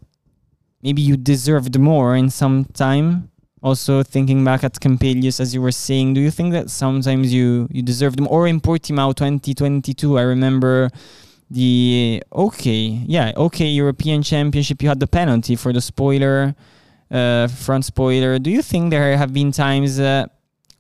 maybe 0.82 1.02
you 1.02 1.16
deserved 1.16 1.78
more 1.80 2.16
in 2.16 2.30
some 2.30 2.66
time? 2.74 3.30
Also 3.62 4.04
thinking 4.04 4.44
back 4.44 4.64
at 4.64 4.74
Campillos, 4.80 5.40
as 5.40 5.54
you 5.54 5.62
were 5.62 5.72
saying, 5.72 6.14
do 6.14 6.22
you 6.22 6.30
think 6.30 6.52
that 6.54 6.70
sometimes 6.70 7.34
you 7.34 7.68
you 7.72 7.82
deserved 7.82 8.20
more? 8.20 8.32
Or 8.32 8.48
in 8.48 8.62
Portimao 8.62 9.16
2022, 9.16 10.20
I 10.20 10.22
remember 10.22 10.90
the 11.50 12.24
okay, 12.34 13.02
yeah, 13.08 13.32
okay 13.38 13.68
European 13.68 14.24
Championship. 14.24 14.82
You 14.82 14.90
had 14.90 15.00
the 15.00 15.08
penalty 15.08 15.56
for 15.56 15.72
the 15.74 15.82
spoiler 15.82 16.56
uh, 17.12 17.48
front 17.48 17.86
spoiler. 17.86 18.40
Do 18.40 18.50
you 18.50 18.62
think 18.62 18.92
there 18.92 19.18
have 19.18 19.34
been 19.34 19.52
times 19.52 20.00
uh, 20.00 20.26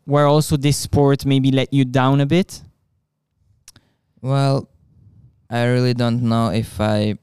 where 0.05 0.25
also 0.27 0.57
this 0.57 0.77
sport 0.77 1.25
maybe 1.25 1.51
let 1.51 1.73
you 1.73 1.85
down 1.85 2.21
a 2.21 2.25
bit? 2.25 2.61
Well, 4.21 4.69
I 5.49 5.65
really 5.65 5.93
don't 5.93 6.23
know 6.23 6.49
if 6.49 6.81
I 6.81 7.17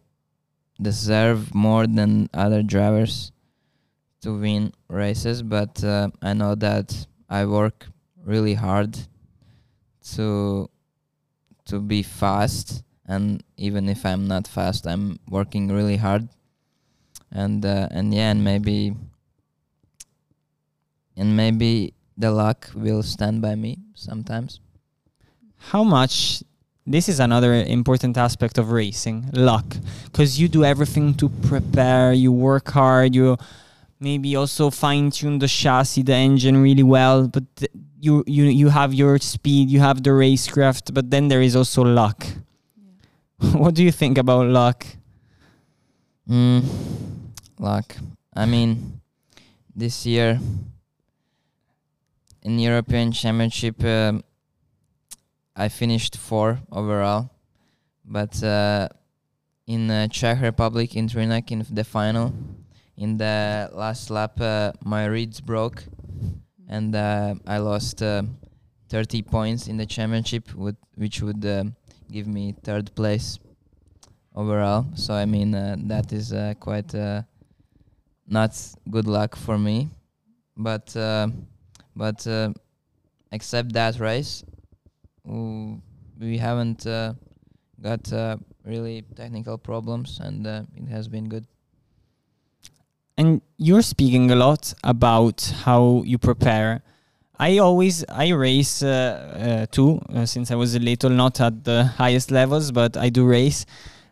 deserve 0.80 1.54
more 1.54 1.86
than 1.86 2.28
other 2.32 2.62
drivers 2.62 3.32
to 4.22 4.38
win 4.38 4.72
races, 4.88 5.42
but 5.42 5.82
uh, 5.82 6.10
I 6.20 6.32
know 6.32 6.54
that 6.54 7.06
I 7.28 7.46
work 7.46 7.86
really 8.24 8.54
hard 8.54 8.96
to 10.14 10.68
to 11.64 11.80
be 11.80 12.02
fast, 12.02 12.82
and 13.06 13.42
even 13.56 13.88
if 13.88 14.04
I'm 14.04 14.26
not 14.26 14.48
fast, 14.48 14.86
I'm 14.86 15.18
working 15.28 15.68
really 15.68 15.96
hard, 15.96 16.28
and 17.32 17.64
uh, 17.64 17.88
and 17.90 18.14
yeah, 18.14 18.30
and 18.30 18.44
maybe 18.44 18.94
and 21.16 21.36
maybe 21.36 21.94
the 22.16 22.30
luck 22.30 22.70
will 22.74 23.02
stand 23.02 23.42
by 23.42 23.54
me 23.54 23.78
sometimes. 23.94 24.60
How 25.56 25.84
much? 25.84 26.42
This 26.84 27.08
is 27.08 27.20
another 27.20 27.54
important 27.54 28.18
aspect 28.18 28.58
of 28.58 28.72
racing, 28.72 29.30
luck, 29.32 29.76
because 30.06 30.40
you 30.40 30.48
do 30.48 30.64
everything 30.64 31.14
to 31.14 31.28
prepare. 31.28 32.12
You 32.12 32.32
work 32.32 32.70
hard. 32.70 33.14
You 33.14 33.36
maybe 34.00 34.34
also 34.34 34.68
fine 34.70 35.10
tune 35.12 35.38
the 35.38 35.46
chassis, 35.46 36.02
the 36.02 36.14
engine 36.14 36.60
really 36.60 36.82
well, 36.82 37.28
but 37.28 37.44
th- 37.56 37.70
you 38.00 38.24
you 38.26 38.44
you 38.46 38.68
have 38.68 38.92
your 38.92 39.16
speed, 39.18 39.70
you 39.70 39.78
have 39.78 40.02
the 40.02 40.10
racecraft, 40.10 40.92
but 40.92 41.10
then 41.10 41.28
there 41.28 41.40
is 41.40 41.54
also 41.54 41.82
luck. 41.82 42.26
what 43.52 43.74
do 43.74 43.84
you 43.84 43.92
think 43.92 44.18
about 44.18 44.46
luck? 44.46 44.84
Mm, 46.28 46.64
luck. 47.62 47.96
I 48.34 48.44
mean, 48.44 49.00
this 49.74 50.04
year 50.04 50.40
in 52.42 52.58
European 52.58 53.12
Championship, 53.12 53.82
um, 53.84 54.24
I 55.54 55.68
finished 55.68 56.16
four 56.16 56.60
overall, 56.72 57.30
but 58.04 58.42
uh, 58.42 58.88
in 59.66 59.90
uh, 59.90 60.08
Czech 60.08 60.40
Republic 60.42 60.96
in 60.96 61.08
Trinak 61.08 61.52
in 61.52 61.64
the 61.70 61.84
final, 61.84 62.34
in 62.96 63.16
the 63.16 63.70
last 63.72 64.10
lap, 64.10 64.40
uh, 64.40 64.72
my 64.84 65.04
reeds 65.06 65.40
broke, 65.40 65.84
and 66.68 66.94
uh, 66.96 67.34
I 67.46 67.58
lost 67.58 68.02
uh, 68.02 68.22
30 68.88 69.22
points 69.22 69.68
in 69.68 69.76
the 69.76 69.86
championship, 69.86 70.48
which 70.96 71.22
would 71.22 71.44
uh, 71.46 71.64
give 72.10 72.26
me 72.26 72.54
third 72.64 72.94
place 72.94 73.38
overall. 74.34 74.86
So 74.96 75.14
I 75.14 75.26
mean 75.26 75.52
that 75.52 76.12
is 76.12 76.34
quite 76.58 76.94
not 78.32 78.58
good 78.90 79.06
luck 79.06 79.36
for 79.36 79.58
me, 79.58 79.90
but 80.56 80.96
uh, 80.96 81.28
but 81.94 82.26
uh, 82.26 82.52
except 83.30 83.72
that 83.74 84.00
race, 84.00 84.42
we 85.24 86.38
haven't 86.38 86.86
uh, 86.86 87.12
got 87.80 88.12
uh, 88.12 88.36
really 88.64 89.04
technical 89.14 89.58
problems, 89.58 90.18
and 90.20 90.46
uh, 90.46 90.62
it 90.74 90.88
has 90.88 91.08
been 91.08 91.28
good. 91.28 91.46
and 93.18 93.42
you're 93.58 93.82
speaking 93.82 94.30
a 94.30 94.34
lot 94.34 94.72
about 94.82 95.52
how 95.64 96.02
you 96.06 96.18
prepare. 96.18 96.82
I 97.38 97.58
always 97.58 98.04
i 98.08 98.28
race 98.30 98.82
uh, 98.82 99.66
too 99.70 100.00
since 100.24 100.50
i 100.50 100.54
was 100.54 100.74
a 100.74 100.78
little 100.78 101.10
not 101.10 101.40
at 101.40 101.64
the 101.64 101.84
highest 101.84 102.30
levels 102.30 102.70
but 102.70 102.96
i 102.96 103.08
do 103.10 103.26
race. 103.26 103.66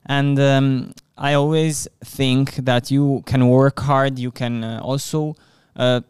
And 0.06 0.38
um, 0.40 0.92
i 1.20 1.34
always 1.34 1.86
think 2.04 2.56
that 2.56 2.90
you 2.90 3.22
can 3.26 3.46
work 3.48 3.78
hard 3.80 4.18
you 4.18 4.32
can 4.32 4.64
uh, 4.64 4.80
also 4.82 5.36
uh, 5.76 6.00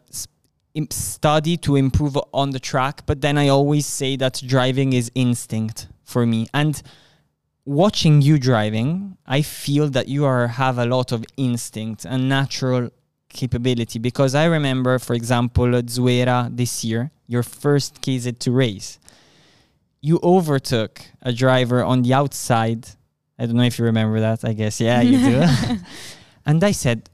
study 0.89 1.57
to 1.57 1.75
improve 1.75 2.17
on 2.33 2.49
the 2.49 2.59
track 2.59 3.03
but 3.05 3.21
then 3.21 3.37
i 3.37 3.47
always 3.47 3.85
say 3.85 4.15
that 4.15 4.41
driving 4.45 4.93
is 4.93 5.11
instinct 5.13 5.87
for 6.03 6.25
me 6.25 6.47
and 6.53 6.81
watching 7.65 8.21
you 8.21 8.37
driving, 8.37 9.17
I 9.25 9.41
feel 9.41 9.89
that 9.89 10.07
you 10.07 10.25
are 10.25 10.47
have 10.47 10.77
a 10.77 10.85
lot 10.85 11.11
of 11.11 11.23
instinct 11.37 12.05
and 12.05 12.27
natural 12.27 12.89
capability 13.29 13.99
because 13.99 14.35
I 14.35 14.45
remember, 14.45 14.99
for 14.99 15.13
example, 15.13 15.67
Zuera 15.67 16.55
this 16.55 16.83
year, 16.83 17.11
your 17.27 17.43
first 17.43 18.01
KZ2 18.01 18.53
race, 18.53 18.99
you 20.01 20.19
overtook 20.23 21.01
a 21.21 21.31
driver 21.31 21.83
on 21.83 22.01
the 22.01 22.13
outside. 22.13 22.87
I 23.41 23.47
don't 23.47 23.55
know 23.55 23.63
if 23.63 23.79
you 23.79 23.85
remember 23.85 24.19
that. 24.19 24.45
I 24.45 24.53
guess 24.53 24.79
yeah, 24.79 25.01
you 25.01 25.17
do. 25.17 25.43
and 26.45 26.63
I 26.63 26.71
said, 26.71 27.09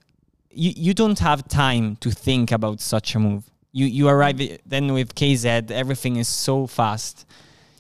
you 0.52 0.74
you 0.76 0.94
don't 0.94 1.20
have 1.20 1.48
time 1.48 1.96
to 1.98 2.12
think 2.12 2.52
about 2.52 2.82
such 2.82 3.16
a 3.16 3.20
move. 3.20 3.50
You 3.72 3.86
you 3.86 4.10
arrive 4.10 4.60
then 4.66 4.92
with 4.92 5.16
KZ, 5.16 5.72
everything 5.72 6.18
is 6.18 6.28
so 6.28 6.68
fast. 6.68 7.26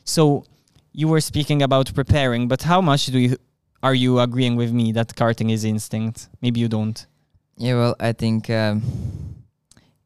So 0.05 0.45
you 0.93 1.09
were 1.09 1.19
speaking 1.19 1.61
about 1.61 1.93
preparing, 1.93 2.47
but 2.47 2.63
how 2.63 2.79
much 2.79 3.07
do 3.07 3.19
you 3.19 3.37
are 3.83 3.93
you 3.93 4.19
agreeing 4.19 4.55
with 4.55 4.71
me 4.71 4.93
that 4.93 5.09
karting 5.15 5.51
is 5.51 5.65
instinct? 5.65 6.29
Maybe 6.41 6.61
you 6.61 6.69
don't. 6.69 7.05
Yeah, 7.57 7.75
well, 7.75 7.95
I 7.99 8.13
think 8.13 8.49
um, 8.49 8.81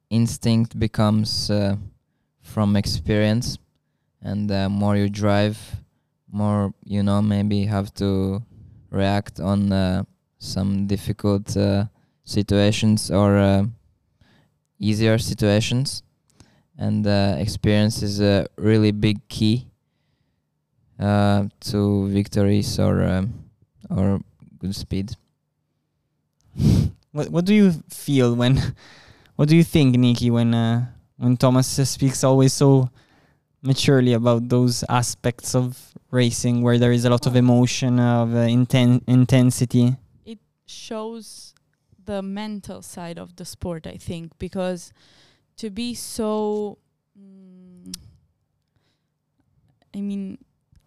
instinct 0.09 0.79
becomes 0.79 1.51
uh, 1.51 1.75
from 2.41 2.75
experience, 2.75 3.59
and 4.19 4.49
the 4.49 4.67
more 4.67 4.97
you 4.97 5.09
drive, 5.09 5.59
more 6.31 6.73
you 6.85 7.03
know 7.03 7.21
maybe 7.21 7.65
have 7.65 7.93
to 7.95 8.41
react 8.89 9.39
on 9.39 9.71
uh, 9.71 10.03
some 10.39 10.87
difficult 10.87 11.55
uh, 11.57 11.85
situations 12.23 13.11
or 13.11 13.37
uh, 13.37 13.63
easier 14.79 15.17
situations, 15.17 16.03
and 16.77 17.05
uh, 17.05 17.35
experience 17.37 18.01
is 18.01 18.21
a 18.21 18.47
really 18.57 18.91
big 18.91 19.27
key 19.27 19.67
uh, 20.99 21.45
to 21.59 22.07
victories 22.09 22.79
or 22.79 23.03
um, 23.03 23.33
or 23.89 24.19
good 24.59 24.75
speed. 24.75 25.15
What 27.11 27.29
what 27.29 27.45
do 27.45 27.53
you 27.53 27.73
feel 27.89 28.35
when? 28.35 28.57
What 29.37 29.49
do 29.49 29.55
you 29.55 29.63
think, 29.63 29.95
Nikki, 29.97 30.29
when 30.29 30.53
uh, 30.53 30.85
when 31.17 31.35
Tomass 31.35 31.87
speaks 31.87 32.23
always 32.23 32.53
so 32.53 32.91
maturely 33.61 34.13
about 34.13 34.49
those 34.49 34.83
aspects 34.89 35.55
of 35.55 35.93
racing 36.09 36.61
where 36.61 36.77
there 36.77 36.91
is 36.91 37.05
a 37.05 37.09
lot 37.09 37.25
of 37.25 37.35
emotion, 37.35 37.99
of 37.99 38.33
uh, 38.33 38.39
inten- 38.39 39.01
intensity? 39.07 39.95
It 40.25 40.39
shows 40.65 41.53
the 42.03 42.21
mental 42.21 42.81
side 42.81 43.17
of 43.17 43.35
the 43.35 43.45
sport, 43.45 43.87
I 43.87 43.97
think, 43.97 44.37
because 44.39 44.91
to 45.57 45.69
be 45.69 45.93
so. 45.93 46.77
Mm, 47.17 47.93
I 49.93 50.01
mean, 50.01 50.37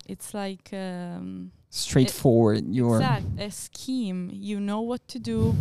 it's 0.06 0.34
like 0.34 0.70
um, 0.72 1.52
Straightforward. 1.70 2.64
You're 2.68 2.96
exact 2.96 3.26
a 3.38 3.50
scheme. 3.50 4.30
You 4.32 4.60
know 4.60 4.80
what 4.80 5.06
to 5.08 5.18
do. 5.18 5.54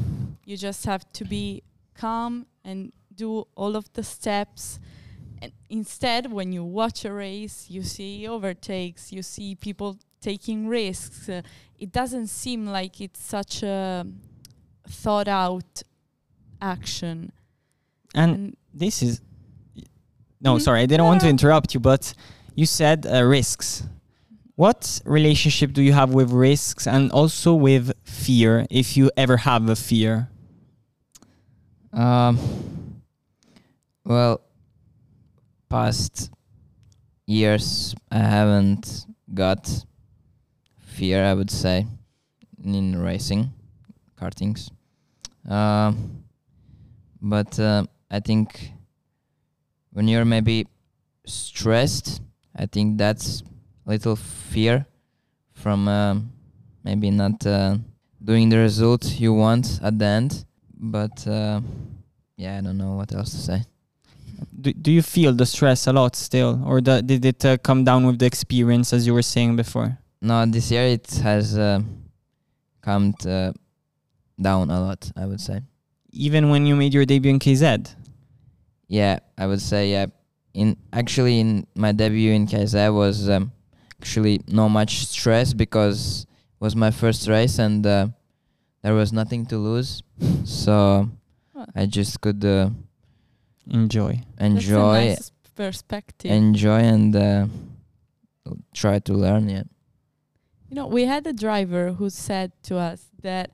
You 0.45 0.57
just 0.57 0.85
have 0.85 1.11
to 1.13 1.25
be 1.25 1.63
calm 1.95 2.45
and 2.63 2.93
do 3.15 3.47
all 3.55 3.75
of 3.75 3.91
the 3.93 4.03
steps. 4.03 4.79
And 5.43 5.51
instead, 5.69 6.31
when 6.31 6.53
you 6.53 6.63
watch 6.63 7.03
a 7.05 7.11
race, 7.11 7.65
you 7.69 7.83
see 7.83 8.27
overtakes, 8.27 9.11
you 9.11 9.21
see 9.21 9.55
people 9.55 9.97
taking 10.21 10.67
risks. 10.67 11.27
Uh, 11.27 11.41
it 11.77 11.91
doesn't 11.91 12.27
seem 12.27 12.65
like 12.65 13.01
it's 13.01 13.21
such 13.21 13.61
a 13.63 14.05
thought 14.87 15.27
out 15.27 15.83
action. 16.61 17.31
and 18.15 18.31
And 18.35 18.57
this 18.73 19.01
is 19.03 19.21
no 20.39 20.55
Mhm. 20.55 20.61
sorry 20.61 20.81
i 20.81 20.85
didn't 20.85 21.05
want 21.11 21.21
to 21.21 21.29
interrupt 21.29 21.73
you 21.73 21.79
but 21.79 22.13
you 22.55 22.65
said 22.65 23.05
uh, 23.05 23.23
risks 23.23 23.83
what 24.55 25.01
relationship 25.05 25.69
do 25.73 25.81
you 25.81 25.93
have 25.93 26.13
with 26.13 26.29
risks 26.31 26.85
and 26.87 27.11
also 27.11 27.53
with 27.67 27.85
fear 28.03 28.65
if 28.69 28.95
you 28.97 29.09
ever 29.17 29.37
have 29.37 29.63
a 29.69 29.75
fear 29.75 30.29
Um, 31.93 32.37
well, 34.05 34.41
past 35.73 36.29
years 37.25 37.95
I 38.11 38.19
haven't 38.19 39.07
got 39.33 39.63
fear. 40.77 41.25
I 41.25 41.33
would 41.33 41.49
say 41.49 41.87
in 42.63 43.01
racing, 43.01 43.51
kartings. 44.15 44.69
Um, 45.49 46.25
but 47.19 47.59
uh, 47.59 47.85
I 48.11 48.19
think 48.19 48.73
when 49.93 50.07
you're 50.07 50.25
maybe 50.25 50.67
stressed, 51.25 52.21
I 52.55 52.67
think 52.67 52.99
that's 52.99 53.41
little 53.87 54.15
fear 54.15 54.85
from 55.53 55.87
um, 55.87 56.33
maybe 56.83 57.09
not 57.09 57.47
uh, 57.47 57.77
doing 58.23 58.49
the 58.49 58.59
result 58.59 59.19
you 59.19 59.33
want 59.33 59.79
at 59.81 59.97
the 59.97 60.05
end. 60.05 60.45
But 60.71 61.27
uh, 61.27 61.61
yeah, 62.37 62.59
I 62.59 62.61
don't 62.61 62.77
know 62.77 62.93
what 62.93 63.11
else 63.11 63.31
to 63.31 63.37
say. 63.37 63.63
Do, 64.61 64.73
do 64.73 64.91
you 64.91 65.01
feel 65.01 65.33
the 65.33 65.45
stress 65.45 65.87
a 65.87 65.93
lot 65.93 66.15
still 66.15 66.61
or 66.65 66.81
the, 66.81 67.01
did 67.01 67.25
it 67.25 67.43
uh, 67.45 67.57
come 67.57 67.83
down 67.83 68.05
with 68.05 68.19
the 68.19 68.25
experience 68.25 68.93
as 68.93 69.05
you 69.07 69.13
were 69.13 69.21
saying 69.23 69.55
before 69.55 69.97
No, 70.21 70.45
this 70.45 70.71
year 70.71 70.83
it 70.97 71.07
has 71.23 71.57
uh, 71.57 71.81
come 72.81 73.13
uh, 73.25 73.51
down 74.41 74.69
a 74.69 74.79
lot. 74.79 75.11
I 75.15 75.25
would 75.25 75.41
say. 75.41 75.61
even 76.11 76.49
when 76.49 76.65
you 76.65 76.75
made 76.75 76.93
your 76.93 77.05
debut 77.05 77.31
in 77.31 77.39
kz 77.39 77.95
Yeah, 78.87 79.19
I 79.37 79.45
would 79.47 79.61
say 79.61 79.91
yeah. 79.91 80.07
In 80.53 80.77
actually, 80.91 81.39
in 81.39 81.65
my 81.73 81.91
debut 81.91 82.31
in 82.31 82.45
KZ 82.45 82.93
was 82.93 83.27
um, 83.27 83.51
actually 83.99 84.41
not 84.47 84.69
much 84.69 85.07
stress 85.07 85.51
because 85.51 86.27
it 86.29 86.61
was 86.65 86.75
my 86.75 86.91
first 86.91 87.27
race 87.27 87.57
and 87.57 87.81
uh, 87.87 88.07
there 88.83 88.93
was 88.93 89.11
nothing 89.11 89.47
to 89.47 89.57
lose, 89.57 90.03
so 90.45 91.09
Huh. 91.55 91.65
I 91.75 91.85
just 91.87 92.21
could 92.21 92.45
uh, 92.45 92.69
enjoy 93.69 94.21
enjoy, 94.39 94.93
That's 94.93 95.05
a 95.05 95.09
nice 95.09 95.31
perspective. 95.55 96.31
enjoy, 96.31 96.79
and 96.79 97.15
uh, 97.15 97.47
try 98.73 98.99
to 98.99 99.13
learn. 99.13 99.49
Yeah. 99.49 99.63
You 100.69 100.75
know, 100.75 100.87
we 100.87 101.05
had 101.05 101.25
a 101.27 101.33
driver 101.33 101.93
who 101.93 102.09
said 102.09 102.51
to 102.63 102.77
us 102.77 103.11
that 103.21 103.51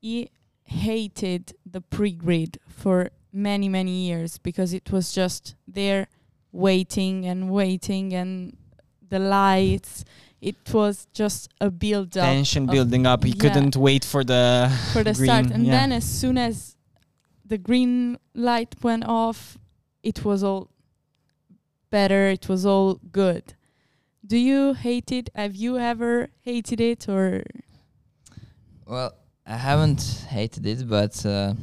he 0.00 0.30
hated 0.64 1.54
the 1.64 1.80
pre-grid 1.80 2.58
for 2.68 3.10
many, 3.32 3.68
many 3.68 4.06
years 4.06 4.38
because 4.38 4.74
it 4.74 4.92
was 4.92 5.12
just 5.12 5.54
there 5.66 6.08
waiting 6.52 7.24
and 7.24 7.50
waiting 7.50 8.12
and 8.12 8.56
the 9.08 9.18
lights. 9.18 10.04
It 10.40 10.56
was 10.72 11.06
just 11.12 11.50
a 11.60 11.70
build-up 11.70 12.22
tension 12.22 12.64
of- 12.64 12.70
building 12.70 13.06
up 13.06 13.24
he 13.24 13.30
yeah. 13.30 13.40
couldn't 13.40 13.76
wait 13.76 14.04
for 14.04 14.22
the 14.22 14.70
for 14.92 15.02
the 15.02 15.14
start. 15.14 15.50
And 15.50 15.64
yeah. 15.66 15.72
then 15.72 15.92
as 15.92 16.04
soon 16.04 16.38
as 16.38 16.76
the 17.48 17.58
green 17.58 18.18
light 18.34 18.74
went 18.82 19.04
off, 19.04 19.58
it 20.02 20.24
was 20.24 20.42
all 20.44 20.70
better. 21.90 22.28
It 22.28 22.48
was 22.48 22.66
all 22.66 23.00
good. 23.10 23.54
Do 24.26 24.36
you 24.36 24.74
hate 24.74 25.10
it? 25.10 25.30
Have 25.34 25.56
you 25.56 25.78
ever 25.78 26.28
hated 26.42 26.80
it 26.80 27.08
or 27.08 27.44
Well, 28.86 29.14
I 29.46 29.56
haven't 29.56 30.26
hated 30.28 30.66
it, 30.66 30.88
but 30.88 31.24
uh, 31.24 31.54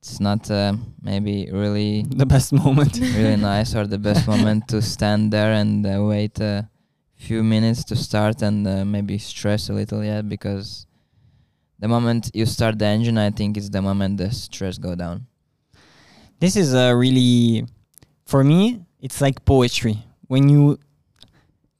it's 0.00 0.18
not 0.18 0.50
uh, 0.50 0.74
maybe 1.00 1.48
really 1.52 2.02
the 2.08 2.26
best 2.26 2.52
moment 2.52 2.98
really 3.00 3.36
nice 3.36 3.74
or 3.74 3.86
the 3.86 3.98
best 3.98 4.26
moment 4.26 4.68
to 4.68 4.82
stand 4.82 5.32
there 5.32 5.52
and 5.52 5.86
uh, 5.86 6.02
wait 6.02 6.40
a 6.40 6.68
few 7.14 7.44
minutes 7.44 7.84
to 7.84 7.94
start 7.94 8.42
and 8.42 8.66
uh, 8.66 8.84
maybe 8.84 9.16
stress 9.16 9.68
a 9.68 9.72
little 9.72 10.02
yeah 10.02 10.22
because 10.22 10.86
the 11.82 11.88
moment 11.88 12.30
you 12.32 12.46
start 12.46 12.78
the 12.78 12.86
engine 12.86 13.18
i 13.18 13.28
think 13.28 13.56
it's 13.56 13.68
the 13.68 13.82
moment 13.82 14.16
the 14.16 14.30
stress 14.30 14.78
go 14.78 14.94
down. 14.94 15.26
This 16.38 16.56
is 16.56 16.74
a 16.74 16.94
really 16.96 17.66
for 18.24 18.42
me 18.44 18.86
it's 19.00 19.20
like 19.20 19.44
poetry. 19.44 19.98
When 20.28 20.48
you 20.48 20.78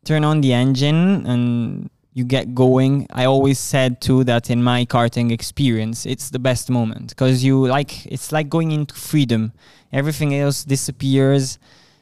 turn 0.04 0.24
on 0.24 0.40
the 0.40 0.52
engine 0.52 1.24
and 1.24 1.88
you 2.14 2.24
get 2.24 2.52
going 2.52 3.06
i 3.12 3.24
always 3.24 3.58
said 3.58 4.00
too 4.02 4.24
that 4.24 4.50
in 4.50 4.60
my 4.62 4.84
karting 4.84 5.30
experience 5.30 6.04
it's 6.04 6.30
the 6.30 6.40
best 6.40 6.68
moment. 6.68 7.10
Because 7.10 7.44
you 7.44 7.64
like 7.68 8.04
it's 8.06 8.32
like 8.32 8.48
going 8.48 8.72
into 8.72 8.94
freedom. 8.96 9.52
Everything 9.92 10.34
else 10.34 10.64
disappears. 10.64 11.58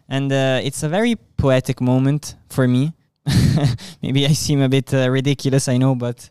And 0.08 0.32
uh, 0.32 0.60
it's 0.64 0.82
a 0.82 0.88
very 0.88 1.16
poetic 1.36 1.80
moment 1.80 2.34
for 2.48 2.66
me. 2.66 2.94
Maybe 4.02 4.24
i 4.26 4.32
seem 4.32 4.62
a 4.62 4.68
bit 4.70 4.94
uh, 4.94 5.10
ridiculous 5.10 5.68
i 5.68 5.76
know 5.76 5.94
but 5.94 6.30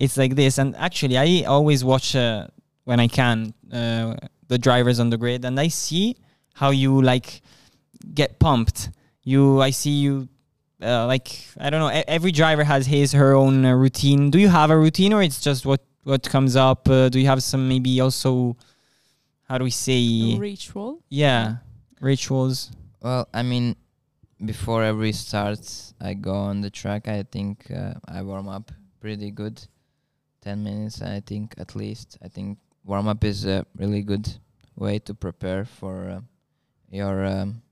it's 0.00 0.16
like 0.16 0.34
this. 0.34 0.58
And 0.58 0.74
actually 0.76 1.16
i 1.26 1.44
always 1.46 1.84
watch 1.84 2.16
uh, 2.16 2.46
when 2.88 2.98
i 2.98 3.08
can 3.18 3.36
uh, 3.80 4.16
the 4.48 4.58
drivers 4.58 4.98
on 4.98 5.10
the 5.10 5.18
grid 5.22 5.44
and 5.44 5.60
i 5.60 5.68
see 5.68 6.16
how 6.60 6.70
you 6.70 7.00
like 7.12 7.42
get 8.14 8.38
pumped. 8.38 8.90
You 9.22 9.60
i 9.68 9.70
see 9.70 9.96
you 10.06 10.28
uh, 10.82 11.06
like 11.06 11.28
i 11.64 11.68
don't 11.70 11.80
know 11.84 11.92
e- 12.00 12.08
every 12.16 12.32
driver 12.32 12.64
has 12.64 12.86
his 12.86 13.12
her 13.12 13.30
own 13.42 13.64
uh, 13.64 13.72
routine. 13.84 14.30
Do 14.30 14.38
you 14.38 14.48
have 14.48 14.70
a 14.70 14.78
routine 14.86 15.12
or 15.12 15.22
it's 15.22 15.40
just 15.48 15.66
what 15.66 15.82
what 16.04 16.22
comes 16.34 16.56
up? 16.56 16.88
Uh, 16.88 17.08
do 17.12 17.20
you 17.20 17.26
have 17.32 17.42
some 17.42 17.68
maybe 17.68 18.00
also 18.00 18.56
how 19.48 19.58
do 19.58 19.64
we 19.64 19.70
say? 19.86 20.00
Ritual? 20.38 20.92
yeah 21.10 21.56
rituals. 22.00 22.72
Well 23.02 23.28
i 23.34 23.42
mean 23.42 23.76
before 24.52 24.82
every 24.82 25.12
start 25.12 25.60
i 26.00 26.14
go 26.14 26.34
on 26.50 26.62
the 26.62 26.70
track. 26.70 27.02
I 27.08 27.22
think 27.34 27.70
uh, 27.70 27.94
i 28.08 28.22
warm 28.22 28.48
up 28.48 28.72
pretty 29.00 29.30
good 29.30 29.56
10 30.42 30.62
minutes 30.64 31.02
i 31.02 31.20
think 31.20 31.54
at 31.58 31.74
least. 31.76 32.18
I 32.24 32.28
think 32.28 32.58
warm 32.84 33.08
up 33.08 33.24
is 33.24 33.44
a 33.44 33.64
really 33.76 34.02
good 34.02 34.28
way 34.76 34.98
to 35.00 35.14
prepare 35.14 35.64
for 35.64 36.08
uh, 36.10 36.20
your 36.90 37.24
um, 37.26 37.62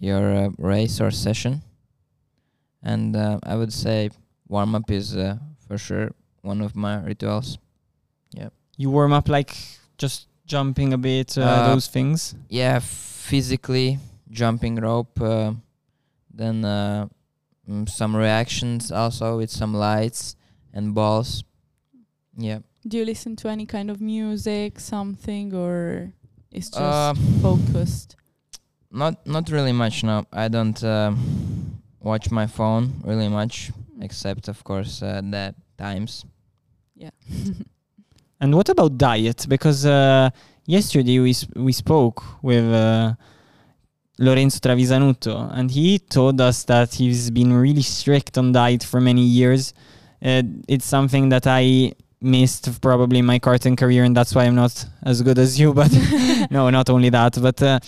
your 0.00 0.34
uh, 0.34 0.48
race 0.58 1.00
or 1.00 1.10
session. 1.10 1.62
And 2.82 3.16
uh, 3.16 3.38
i 3.42 3.54
would 3.56 3.72
say 3.72 4.10
warm 4.48 4.74
up 4.74 4.90
is 4.90 5.16
uh, 5.16 5.36
for 5.68 5.78
sure 5.78 6.10
one 6.42 6.60
of 6.64 6.74
my 6.76 7.02
rituals. 7.02 7.58
You 8.78 8.90
warm 8.90 9.12
up 9.14 9.28
like 9.28 9.56
just 9.96 10.28
jumping 10.44 10.92
a 10.92 10.98
bit 10.98 11.38
uh, 11.38 11.40
Uh, 11.42 11.74
those 11.74 11.88
things? 11.88 12.34
yeah 12.50 12.78
physically 12.80 13.98
jumping 14.30 14.76
rope 14.76 15.18
uh, 15.20 15.52
then 16.34 16.62
uh, 16.64 17.08
mm, 17.66 17.88
some 17.88 18.14
reactions 18.14 18.92
also 18.92 19.38
with 19.38 19.50
some 19.50 19.72
lights 19.72 20.36
and 20.76 20.94
balls 20.94 21.42
yeah 22.38 22.60
Do 22.88 22.98
you 22.98 23.04
listen 23.04 23.34
to 23.36 23.48
any 23.48 23.66
kind 23.66 23.90
of 23.90 23.98
music, 24.00 24.78
something, 24.78 25.54
or 25.54 26.12
it's 26.52 26.70
just 26.70 26.80
uh, 26.80 27.14
focused? 27.42 28.16
not 28.92 29.14
not 29.26 29.50
really 29.50 29.72
much 29.72 30.04
no 30.04 30.24
i 30.32 30.46
don't 30.48 30.80
um 30.84 31.18
watch 32.00 32.30
my 32.30 32.46
phone 32.46 32.84
really 33.04 33.28
much 33.28 33.72
except 34.00 34.48
of 34.48 34.62
course 34.62 35.02
uh, 35.02 35.20
the 35.34 35.54
times 35.76 36.24
Yeah. 36.94 37.10
And 38.40 38.54
what 38.54 38.68
about 38.68 38.98
diet? 38.98 39.46
Because 39.48 39.84
uh, 39.86 40.28
yesterday 40.66 41.18
we 41.20 41.32
sp- 41.32 41.56
we 41.56 41.72
spoke 41.72 42.22
with 42.42 42.64
uh, 42.64 43.14
Lorenzo 44.18 44.58
Travisanutto, 44.60 45.34
and 45.52 45.70
he 45.70 45.98
told 45.98 46.40
us 46.40 46.64
that 46.64 46.94
he's 46.94 47.30
been 47.30 47.52
really 47.52 47.82
strict 47.82 48.36
on 48.38 48.52
diet 48.52 48.82
for 48.84 49.00
many 49.00 49.22
years. 49.22 49.72
Uh, 50.22 50.42
it's 50.68 50.84
something 50.84 51.28
that 51.30 51.46
I 51.46 51.92
missed 52.20 52.80
probably 52.80 53.18
in 53.18 53.26
my 53.26 53.38
karting 53.38 53.76
career, 53.76 54.04
and 54.04 54.16
that's 54.16 54.34
why 54.34 54.44
I'm 54.44 54.54
not 54.54 54.84
as 55.02 55.22
good 55.22 55.38
as 55.38 55.58
you. 55.58 55.74
But 55.74 55.92
no, 56.50 56.70
not 56.70 56.90
only 56.90 57.10
that, 57.10 57.38
but. 57.40 57.62
Uh, 57.62 57.80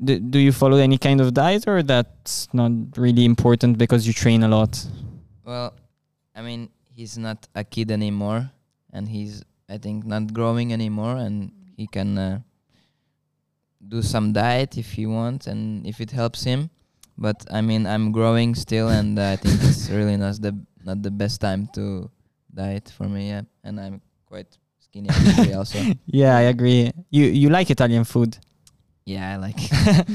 do, 0.00 0.16
do 0.20 0.38
you 0.38 0.52
follow 0.52 0.76
any 0.76 0.96
kind 0.96 1.20
of 1.20 1.34
diet 1.34 1.66
or 1.66 1.82
that's 1.82 2.46
not 2.52 2.70
really 2.96 3.24
important 3.24 3.76
because 3.76 4.06
you 4.06 4.12
train 4.12 4.44
a 4.44 4.48
lot 4.48 4.86
well 5.44 5.74
i 6.36 6.40
mean 6.40 6.70
he's 6.94 7.18
not 7.18 7.48
a 7.56 7.64
kid 7.64 7.90
anymore 7.90 8.48
and 8.92 9.08
he's 9.08 9.42
i 9.68 9.76
think 9.76 10.06
not 10.06 10.32
growing 10.32 10.72
anymore 10.72 11.16
and 11.16 11.50
he 11.76 11.88
can 11.88 12.16
uh, 12.16 12.38
do 13.86 14.02
some 14.02 14.32
diet 14.32 14.76
if 14.76 14.92
he 14.92 15.06
wants 15.06 15.46
and 15.46 15.86
if 15.86 16.00
it 16.00 16.10
helps 16.10 16.44
him. 16.44 16.70
But 17.16 17.44
I 17.50 17.60
mean, 17.60 17.86
I'm 17.86 18.12
growing 18.12 18.54
still, 18.54 18.88
and 18.88 19.18
I 19.18 19.36
think 19.36 19.62
it's 19.62 19.88
really 19.90 20.16
not 20.16 20.40
the 20.40 20.56
not 20.88 21.02
the 21.02 21.10
best 21.10 21.40
time 21.40 21.68
to 21.74 22.08
diet 22.54 22.88
for 22.96 23.04
me. 23.08 23.28
Yeah, 23.28 23.42
and 23.62 23.78
I'm 23.80 24.00
quite 24.26 24.48
skinny 24.80 25.08
also. 25.54 25.78
Yeah, 26.06 26.36
I 26.36 26.48
agree. 26.48 26.90
You 27.10 27.24
you 27.42 27.48
like 27.50 27.68
Italian 27.70 28.04
food? 28.04 28.38
Yeah, 29.04 29.32
I 29.32 29.36
like. 29.36 29.60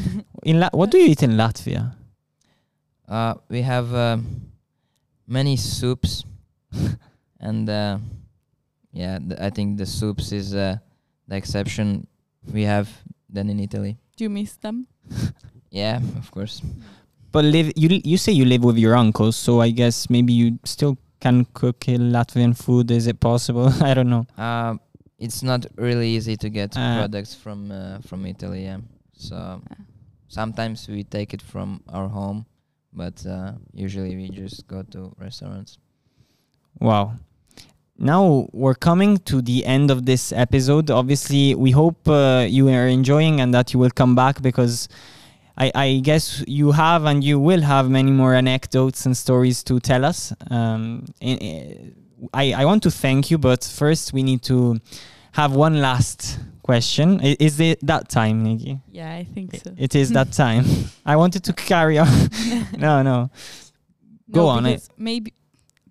In 0.50 0.60
La- 0.60 0.74
what 0.74 0.90
do 0.92 0.98
you 0.98 1.08
eat 1.14 1.24
in 1.24 1.32
Latvia? 1.38 1.94
Uh, 3.08 3.34
we 3.50 3.62
have 3.62 3.94
uh, 3.94 4.18
many 5.28 5.56
soups, 5.58 6.26
and 7.40 7.70
uh, 7.70 7.98
yeah, 8.92 9.20
th- 9.20 9.40
I 9.40 9.50
think 9.50 9.78
the 9.78 9.86
soups 9.86 10.32
is 10.32 10.54
uh, 10.54 10.78
the 11.28 11.36
exception 11.36 12.08
we 12.54 12.64
have 12.64 12.88
than 13.30 13.50
in 13.50 13.60
Italy. 13.60 13.98
Do 14.18 14.24
you 14.26 14.30
miss 14.30 14.54
them? 14.58 14.86
Yeah, 15.72 16.00
of 16.18 16.30
course. 16.32 16.62
But 17.34 17.44
live 17.46 17.74
you 17.76 18.00
you 18.06 18.18
say 18.18 18.32
you 18.32 18.46
live 18.46 18.64
with 18.64 18.78
your 18.78 18.96
uncles, 18.96 19.36
so 19.36 19.60
I 19.60 19.72
guess 19.72 20.08
maybe 20.10 20.32
you 20.34 20.60
still 20.64 20.98
can 21.20 21.46
cook 21.54 21.80
Latvian 21.90 22.54
food. 22.56 22.92
Is 22.92 23.08
it 23.08 23.20
possible? 23.20 23.68
I 23.90 23.94
don't 23.96 24.10
know. 24.10 24.26
Uh, 24.38 24.76
it's 25.18 25.42
not 25.44 25.66
really 25.76 26.10
easy 26.16 26.38
to 26.38 26.50
get 26.50 26.78
Uh. 26.78 26.98
products 27.00 27.34
from 27.36 27.72
uh, 27.72 28.00
from 28.08 28.26
Italy. 28.26 28.64
Yeah, 28.70 28.80
so 29.18 29.62
sometimes 30.28 30.88
we 30.88 31.04
take 31.04 31.34
it 31.34 31.42
from 31.42 31.82
our 31.90 32.08
home, 32.08 32.46
but 32.94 33.26
uh, 33.26 33.54
usually 33.74 34.16
we 34.16 34.30
just 34.30 34.68
go 34.68 34.84
to 34.94 35.12
restaurants. 35.20 35.80
Wow. 36.80 37.14
Now 37.98 38.48
we're 38.52 38.76
coming 38.90 39.18
to 39.30 39.42
the 39.42 39.66
end 39.66 39.92
of 39.92 40.06
this 40.06 40.32
episode. 40.34 40.90
Obviously, 40.92 41.56
we 41.56 41.72
hope 41.72 42.08
uh, 42.08 42.46
you 42.50 42.68
are 42.70 42.88
enjoying 42.88 43.40
and 43.42 43.54
that 43.54 43.74
you 43.74 43.80
will 43.80 43.92
come 44.02 44.16
back 44.16 44.42
because 44.42 44.90
I, 45.58 45.72
I 45.76 46.00
guess 46.04 46.44
you 46.48 46.72
have 46.72 47.06
and 47.06 47.24
you 47.24 47.40
will 47.40 47.62
have 47.62 47.90
many 47.90 48.12
more 48.12 48.34
anecdotes 48.34 49.06
and 49.06 49.16
stories 49.16 49.64
to 49.66 49.80
tell 49.80 50.04
us. 50.06 50.34
Um, 50.50 51.06
i- 51.22 51.38
i- 52.34 52.54
I, 52.54 52.66
want 52.66 52.82
to 52.84 52.92
thank 52.92 53.30
you, 53.30 53.38
but 53.38 53.64
first 53.64 54.14
we 54.14 54.24
need 54.24 54.42
to 54.44 54.80
have 55.34 55.54
one 55.56 55.82
last 55.82 56.40
question. 56.64 57.20
Is 57.20 57.60
it 57.60 57.80
that 57.86 58.08
time, 58.10 58.44
Nikki? 58.44 58.80
Yeah, 58.92 59.14
I 59.14 59.26
think 59.26 59.56
so. 59.58 59.74
It 59.78 59.94
is 59.94 60.10
that 60.12 60.32
time. 60.46 60.64
I 61.06 61.16
wanted 61.18 61.44
to 61.44 61.54
carry 61.54 61.98
on. 62.00 62.08
no, 62.78 63.02
no. 63.04 63.30
Go 64.32 64.42
No, 64.44 64.48
on, 64.48 64.66
I- 64.66 64.80
maybe 64.98 65.34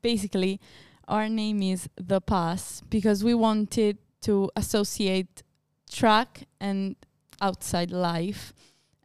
basically 0.00 0.58
our 1.06 1.28
name 1.28 1.62
is 1.62 1.88
the 1.96 2.20
pass 2.20 2.82
because 2.88 3.22
we 3.22 3.34
wanted 3.34 3.98
to 4.22 4.50
associate 4.56 5.42
track 5.90 6.44
and 6.60 6.96
outside 7.40 7.90
life 7.90 8.52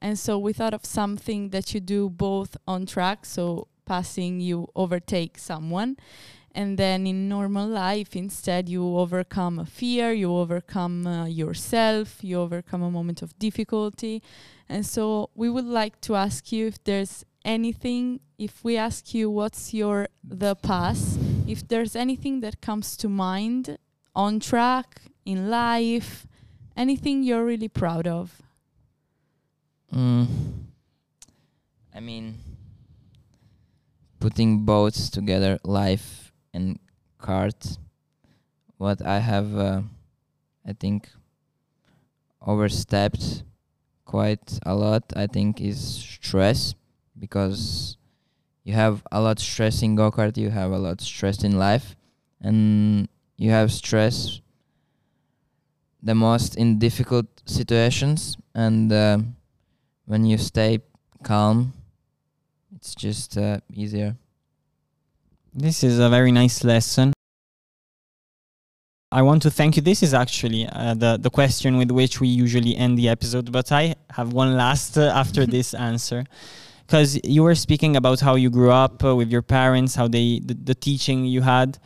and 0.01 0.17
so 0.17 0.37
we 0.37 0.53
thought 0.53 0.73
of 0.73 0.85
something 0.85 1.49
that 1.49 1.73
you 1.73 1.79
do 1.79 2.09
both 2.09 2.55
on 2.67 2.85
track 2.85 3.25
so 3.25 3.67
passing 3.85 4.39
you 4.39 4.67
overtake 4.75 5.37
someone. 5.37 5.97
And 6.53 6.77
then 6.77 7.05
in 7.05 7.29
normal 7.29 7.67
life 7.67 8.15
instead 8.15 8.67
you 8.67 8.97
overcome 8.97 9.59
a 9.59 9.65
fear 9.65 10.11
you 10.11 10.35
overcome 10.35 11.05
uh, 11.05 11.25
yourself 11.25 12.23
you 12.23 12.39
overcome 12.39 12.81
a 12.81 12.91
moment 12.91 13.21
of 13.21 13.37
difficulty. 13.39 14.21
And 14.67 14.85
so 14.85 15.29
we 15.35 15.49
would 15.49 15.65
like 15.65 16.01
to 16.01 16.15
ask 16.15 16.51
you 16.51 16.67
if 16.67 16.83
there's 16.83 17.23
anything 17.45 18.19
if 18.37 18.63
we 18.63 18.75
ask 18.75 19.13
you 19.13 19.29
what's 19.29 19.73
your 19.73 20.07
the 20.23 20.55
pass 20.55 21.17
if 21.47 21.65
there's 21.67 21.95
anything 21.95 22.41
that 22.41 22.59
comes 22.59 22.97
to 22.97 23.07
mind 23.07 23.77
on 24.15 24.39
track 24.39 25.01
in 25.25 25.49
life 25.49 26.27
anything 26.75 27.23
you're 27.23 27.45
really 27.45 27.69
proud 27.69 28.05
of 28.05 28.41
Mm. 29.93 30.27
I 31.95 31.99
mean, 31.99 32.37
putting 34.19 34.65
boats 34.65 35.09
together, 35.09 35.59
life 35.63 36.31
and 36.53 36.79
cart. 37.17 37.77
What 38.77 39.01
I 39.01 39.19
have, 39.19 39.55
uh, 39.55 39.81
I 40.65 40.73
think, 40.73 41.09
overstepped 42.45 43.43
quite 44.05 44.59
a 44.63 44.75
lot. 44.75 45.03
I 45.15 45.27
think 45.27 45.61
is 45.61 45.79
stress 45.79 46.75
because 47.17 47.97
you 48.63 48.73
have 48.73 49.01
a 49.11 49.21
lot 49.21 49.39
stress 49.39 49.81
in 49.81 49.95
go 49.95 50.11
kart. 50.11 50.37
You 50.37 50.49
have 50.49 50.71
a 50.71 50.77
lot 50.77 51.01
stress 51.01 51.43
in 51.43 51.57
life, 51.57 51.95
and 52.41 53.07
you 53.37 53.49
have 53.51 53.71
stress 53.71 54.41
the 56.03 56.13
most 56.13 56.55
in 56.55 56.79
difficult 56.79 57.27
situations 57.45 58.37
and. 58.53 58.91
Uh, 58.91 59.17
when 60.07 60.25
you 60.25 60.37
stay 60.37 60.79
calm, 61.21 61.73
it's 62.75 62.95
just 62.95 63.37
uh, 63.37 63.59
easier. 63.71 64.15
This 65.53 65.83
is 65.83 65.99
a 65.99 66.09
very 66.09 66.31
nice 66.31 66.63
lesson. 66.63 67.13
I 69.11 69.21
want 69.21 69.41
to 69.43 69.51
thank 69.51 69.75
you. 69.75 69.81
This 69.81 70.03
is 70.03 70.13
actually 70.13 70.67
uh, 70.67 70.93
the 70.93 71.17
the 71.17 71.29
question 71.29 71.77
with 71.77 71.91
which 71.91 72.19
we 72.19 72.27
usually 72.27 72.75
end 72.75 72.97
the 72.97 73.09
episode, 73.09 73.51
but 73.51 73.71
I 73.71 73.95
have 74.11 74.33
one 74.33 74.55
last 74.57 74.97
uh, 74.97 75.11
after 75.13 75.45
this 75.57 75.73
answer. 75.73 76.23
Because 76.85 77.19
you 77.25 77.43
were 77.43 77.55
speaking 77.55 77.97
about 77.97 78.21
how 78.21 78.35
you 78.35 78.49
grew 78.49 78.71
up 78.71 79.03
uh, 79.03 79.13
with 79.13 79.29
your 79.29 79.41
parents, 79.41 79.95
how 79.95 80.07
they 80.07 80.39
the, 80.39 80.53
the 80.53 80.75
teaching 80.75 81.25
you 81.25 81.41
had, 81.41 81.79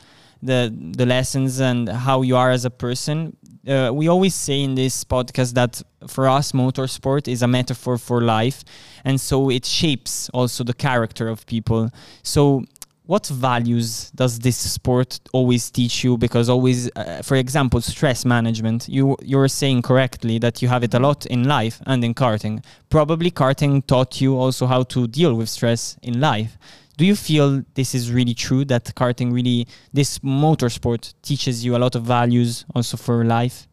the 0.43 0.73
the 0.97 1.05
lessons, 1.05 1.59
and 1.59 1.89
how 1.89 2.21
you 2.21 2.35
are 2.37 2.51
as 2.51 2.65
a 2.65 2.71
person. 2.71 3.35
Uh, 3.67 3.91
we 3.93 4.07
always 4.07 4.33
say 4.33 4.61
in 4.61 4.75
this 4.75 5.03
podcast 5.03 5.53
that 5.53 5.81
for 6.07 6.27
us, 6.27 6.51
motorsport 6.51 7.27
is 7.27 7.41
a 7.41 7.47
metaphor 7.47 7.97
for 7.97 8.21
life, 8.21 8.63
and 9.05 9.21
so 9.21 9.49
it 9.51 9.65
shapes 9.65 10.29
also 10.33 10.63
the 10.63 10.73
character 10.73 11.27
of 11.27 11.45
people. 11.45 11.89
So 12.23 12.63
what 13.05 13.27
values 13.27 14.09
does 14.11 14.39
this 14.39 14.55
sport 14.55 15.19
always 15.33 15.69
teach 15.69 16.03
you? 16.03 16.17
Because 16.17 16.49
always 16.49 16.89
uh, 16.95 17.21
for 17.23 17.35
example 17.35 17.81
stress 17.81 18.25
management. 18.25 18.87
You 18.87 19.17
you're 19.21 19.49
saying 19.49 19.81
correctly 19.81 20.39
that 20.39 20.61
you 20.61 20.67
have 20.69 20.83
it 20.83 20.93
a 20.93 20.99
lot 20.99 21.25
in 21.25 21.43
life 21.43 21.81
and 21.85 22.03
in 22.03 22.13
karting. 22.13 22.63
Probably 22.89 23.29
karting 23.29 23.85
taught 23.85 24.21
you 24.21 24.37
also 24.37 24.65
how 24.65 24.83
to 24.83 25.07
deal 25.07 25.33
with 25.35 25.49
stress 25.49 25.97
in 26.01 26.19
life 26.19 26.57
do 26.97 27.05
you 27.05 27.15
feel 27.15 27.63
this 27.73 27.95
is 27.95 28.11
really 28.11 28.33
true 28.33 28.63
that 28.65 28.85
karting 28.95 29.33
really 29.33 29.67
this 29.93 30.19
motorsport 30.19 31.13
teaches 31.21 31.65
you 31.65 31.75
a 31.75 31.79
lot 31.79 31.95
of 31.95 32.03
values 32.03 32.65
also 32.75 32.97
for 32.97 33.23
life 33.25 33.67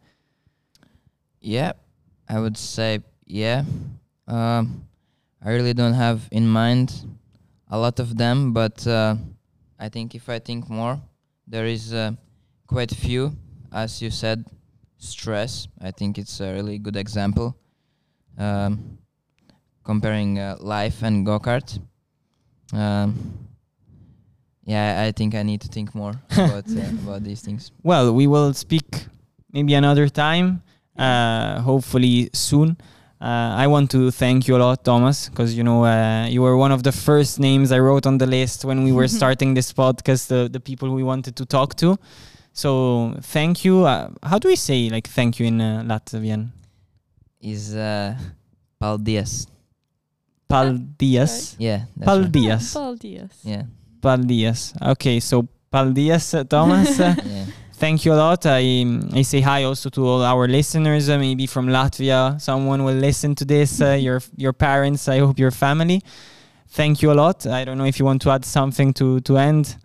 Yeah, 1.40 1.72
I 2.28 2.40
would 2.40 2.56
say 2.56 3.00
yeah. 3.26 3.64
Um, 4.26 4.88
I 5.42 5.50
really 5.50 5.72
don't 5.72 5.94
have 5.94 6.28
in 6.30 6.48
mind 6.48 6.92
a 7.68 7.78
lot 7.78 8.00
of 8.00 8.16
them, 8.16 8.52
but 8.52 8.86
uh, 8.86 9.16
I 9.78 9.88
think 9.88 10.14
if 10.14 10.28
I 10.28 10.38
think 10.38 10.68
more, 10.68 11.00
there 11.46 11.66
is 11.66 11.94
uh, 11.94 12.12
quite 12.66 12.90
few. 12.90 13.32
As 13.72 14.02
you 14.02 14.10
said, 14.10 14.44
stress. 14.98 15.68
I 15.80 15.90
think 15.90 16.18
it's 16.18 16.40
a 16.40 16.52
really 16.52 16.78
good 16.78 16.96
example. 16.96 17.56
Um, 18.36 18.98
comparing 19.84 20.38
uh, 20.38 20.56
life 20.60 21.02
and 21.02 21.24
go 21.24 21.38
kart. 21.38 21.78
Um, 22.72 23.14
yeah, 24.64 25.02
I 25.06 25.12
think 25.12 25.34
I 25.34 25.42
need 25.42 25.60
to 25.62 25.68
think 25.68 25.94
more 25.94 26.12
about 26.30 26.64
uh, 26.68 26.80
about 27.02 27.24
these 27.24 27.40
things. 27.40 27.72
well 27.82 28.12
we 28.12 28.26
will 28.26 28.52
speak 28.52 29.06
maybe 29.52 29.74
another 29.74 30.08
time 30.08 30.62
uh, 30.98 31.60
hopefully 31.62 32.28
soon. 32.32 32.76
Uh, 33.20 33.56
I 33.64 33.66
want 33.66 33.90
to 33.90 34.12
thank 34.12 34.46
you 34.46 34.56
a 34.56 34.58
lot, 34.58 34.84
Tomass, 34.84 35.28
because 35.28 35.54
you 35.56 35.64
know 35.64 35.84
uh, 35.84 36.26
you 36.28 36.40
were 36.42 36.56
one 36.56 36.70
of 36.70 36.82
the 36.84 36.92
first 36.92 37.40
names 37.40 37.72
I 37.72 37.78
wrote 37.80 38.06
on 38.06 38.18
the 38.18 38.26
list 38.26 38.64
when 38.64 38.84
we 38.84 38.92
were 38.92 39.08
starting 39.18 39.54
this 39.54 39.72
podcast. 39.72 40.28
The 40.28 40.48
the 40.48 40.60
people 40.60 40.90
we 40.94 41.02
wanted 41.02 41.34
to 41.36 41.44
talk 41.46 41.74
to. 41.76 41.98
So 42.52 43.14
thank 43.22 43.64
you. 43.64 43.84
Uh, 43.86 44.10
how 44.22 44.38
do 44.38 44.48
we 44.48 44.56
say 44.56 44.88
like 44.90 45.08
thank 45.08 45.40
you 45.40 45.46
in 45.46 45.60
uh, 45.60 45.82
Latvian? 45.84 46.50
Is 47.40 47.74
uh, 47.74 48.16
paldies. 48.80 49.46
Paldies. 50.48 51.56
Yeah, 51.58 51.84
that's 51.96 52.08
right. 52.08 52.32
Paldies. 52.32 52.72
Paldies. 52.74 53.30
Yeah, 53.42 53.62
Paldies. 54.00 54.74
Okay, 54.92 55.20
so 55.20 55.46
paldies, 55.70 56.34
uh, 56.34 56.44
Tomass. 56.44 56.98
Uh, 56.98 57.14
yeah. 57.26 57.44
thank 57.74 58.04
you 58.04 58.14
a 58.14 58.16
lot. 58.16 58.46
I 58.46 58.86
I 59.12 59.22
say 59.22 59.42
hi 59.42 59.64
also 59.64 59.90
to 59.90 60.06
all 60.06 60.22
our 60.22 60.48
listeners, 60.48 61.10
uh, 61.10 61.18
maybe 61.18 61.46
from 61.46 61.66
Latvia. 61.68 62.40
Someone 62.40 62.82
will 62.84 62.96
listen 62.96 63.34
to 63.34 63.44
this. 63.44 63.80
Uh, 63.80 63.92
your 64.00 64.22
your 64.36 64.54
parents. 64.54 65.08
I 65.08 65.18
hope 65.18 65.38
your 65.38 65.50
family. 65.50 66.02
Thank 66.70 67.02
you 67.02 67.12
a 67.12 67.16
lot. 67.16 67.46
I 67.46 67.64
don't 67.64 67.76
know 67.76 67.86
if 67.86 67.98
you 67.98 68.06
want 68.06 68.22
to 68.22 68.30
add 68.30 68.44
something 68.44 68.94
to 68.94 69.20
to 69.20 69.36
end. 69.36 69.76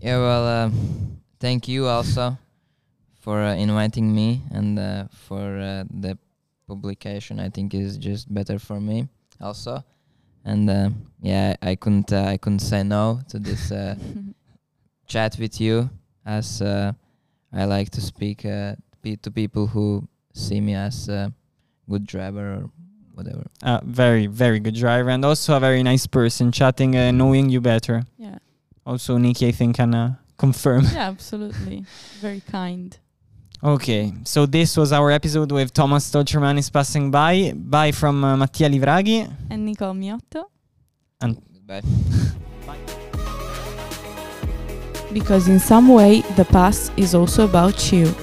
Yeah, 0.00 0.18
well, 0.18 0.46
uh, 0.46 0.70
thank 1.40 1.66
you 1.66 1.88
also 1.88 2.38
for 3.18 3.42
uh, 3.42 3.54
inviting 3.56 4.14
me 4.14 4.42
and 4.52 4.78
uh, 4.78 5.08
for 5.26 5.58
uh, 5.58 5.82
the 5.90 6.16
publication. 6.68 7.40
I 7.40 7.48
think 7.50 7.74
is 7.74 7.98
just 7.98 8.32
better 8.32 8.60
for 8.60 8.80
me 8.80 9.08
also, 9.40 9.84
and 10.44 10.68
uh, 10.70 10.90
yeah, 11.20 11.54
I 11.62 11.74
couldn't 11.76 12.12
uh, 12.12 12.24
I 12.28 12.36
couldn't 12.36 12.60
say 12.60 12.82
no 12.82 13.20
to 13.28 13.38
this 13.38 13.70
uh, 13.72 13.94
chat 15.06 15.36
with 15.38 15.60
you 15.60 15.90
as 16.24 16.60
uh, 16.62 16.92
I 17.52 17.64
like 17.64 17.90
to 17.90 18.00
speak 18.00 18.44
uh, 18.44 18.74
pe- 19.02 19.16
to 19.16 19.30
people 19.30 19.66
who 19.66 20.06
see 20.32 20.60
me 20.60 20.74
as 20.74 21.08
a 21.08 21.32
good 21.88 22.06
driver 22.06 22.54
or 22.54 22.70
whatever. 23.14 23.46
Uh, 23.62 23.80
very, 23.84 24.26
very 24.26 24.60
good 24.60 24.74
driver, 24.74 25.10
and 25.10 25.24
also 25.24 25.56
a 25.56 25.60
very 25.60 25.82
nice 25.82 26.06
person. 26.06 26.52
Chatting, 26.52 26.94
uh, 26.96 27.10
knowing 27.10 27.50
you 27.50 27.60
better. 27.60 28.04
Yeah. 28.16 28.38
Also, 28.86 29.18
Nikki, 29.18 29.48
I 29.48 29.52
think, 29.52 29.76
can 29.76 29.94
uh, 29.94 30.14
confirm. 30.36 30.84
Yeah, 30.92 31.08
absolutely. 31.08 31.84
Very 32.20 32.40
kind. 32.40 32.96
Okay, 33.62 34.12
so 34.22 34.46
this 34.46 34.76
was 34.76 34.92
our 34.92 35.10
episode 35.10 35.50
with 35.50 35.74
Tomass 35.74 36.06
Štolcermanis 36.06 36.72
passing 36.72 37.10
by. 37.10 37.52
Bye 37.56 37.90
from 37.90 38.22
uh, 38.22 38.36
Mattia 38.36 38.68
Livraghi. 38.68 39.28
And 39.50 39.66
Nicole 39.66 39.94
Miotto. 39.94 40.44
And 41.20 41.42
Bye. 41.66 41.82
Because 45.12 45.48
in 45.48 45.58
some 45.58 45.88
way, 45.88 46.20
the 46.36 46.44
Pass 46.44 46.92
is 46.96 47.16
also 47.16 47.44
about 47.44 47.90
you. 47.92 48.14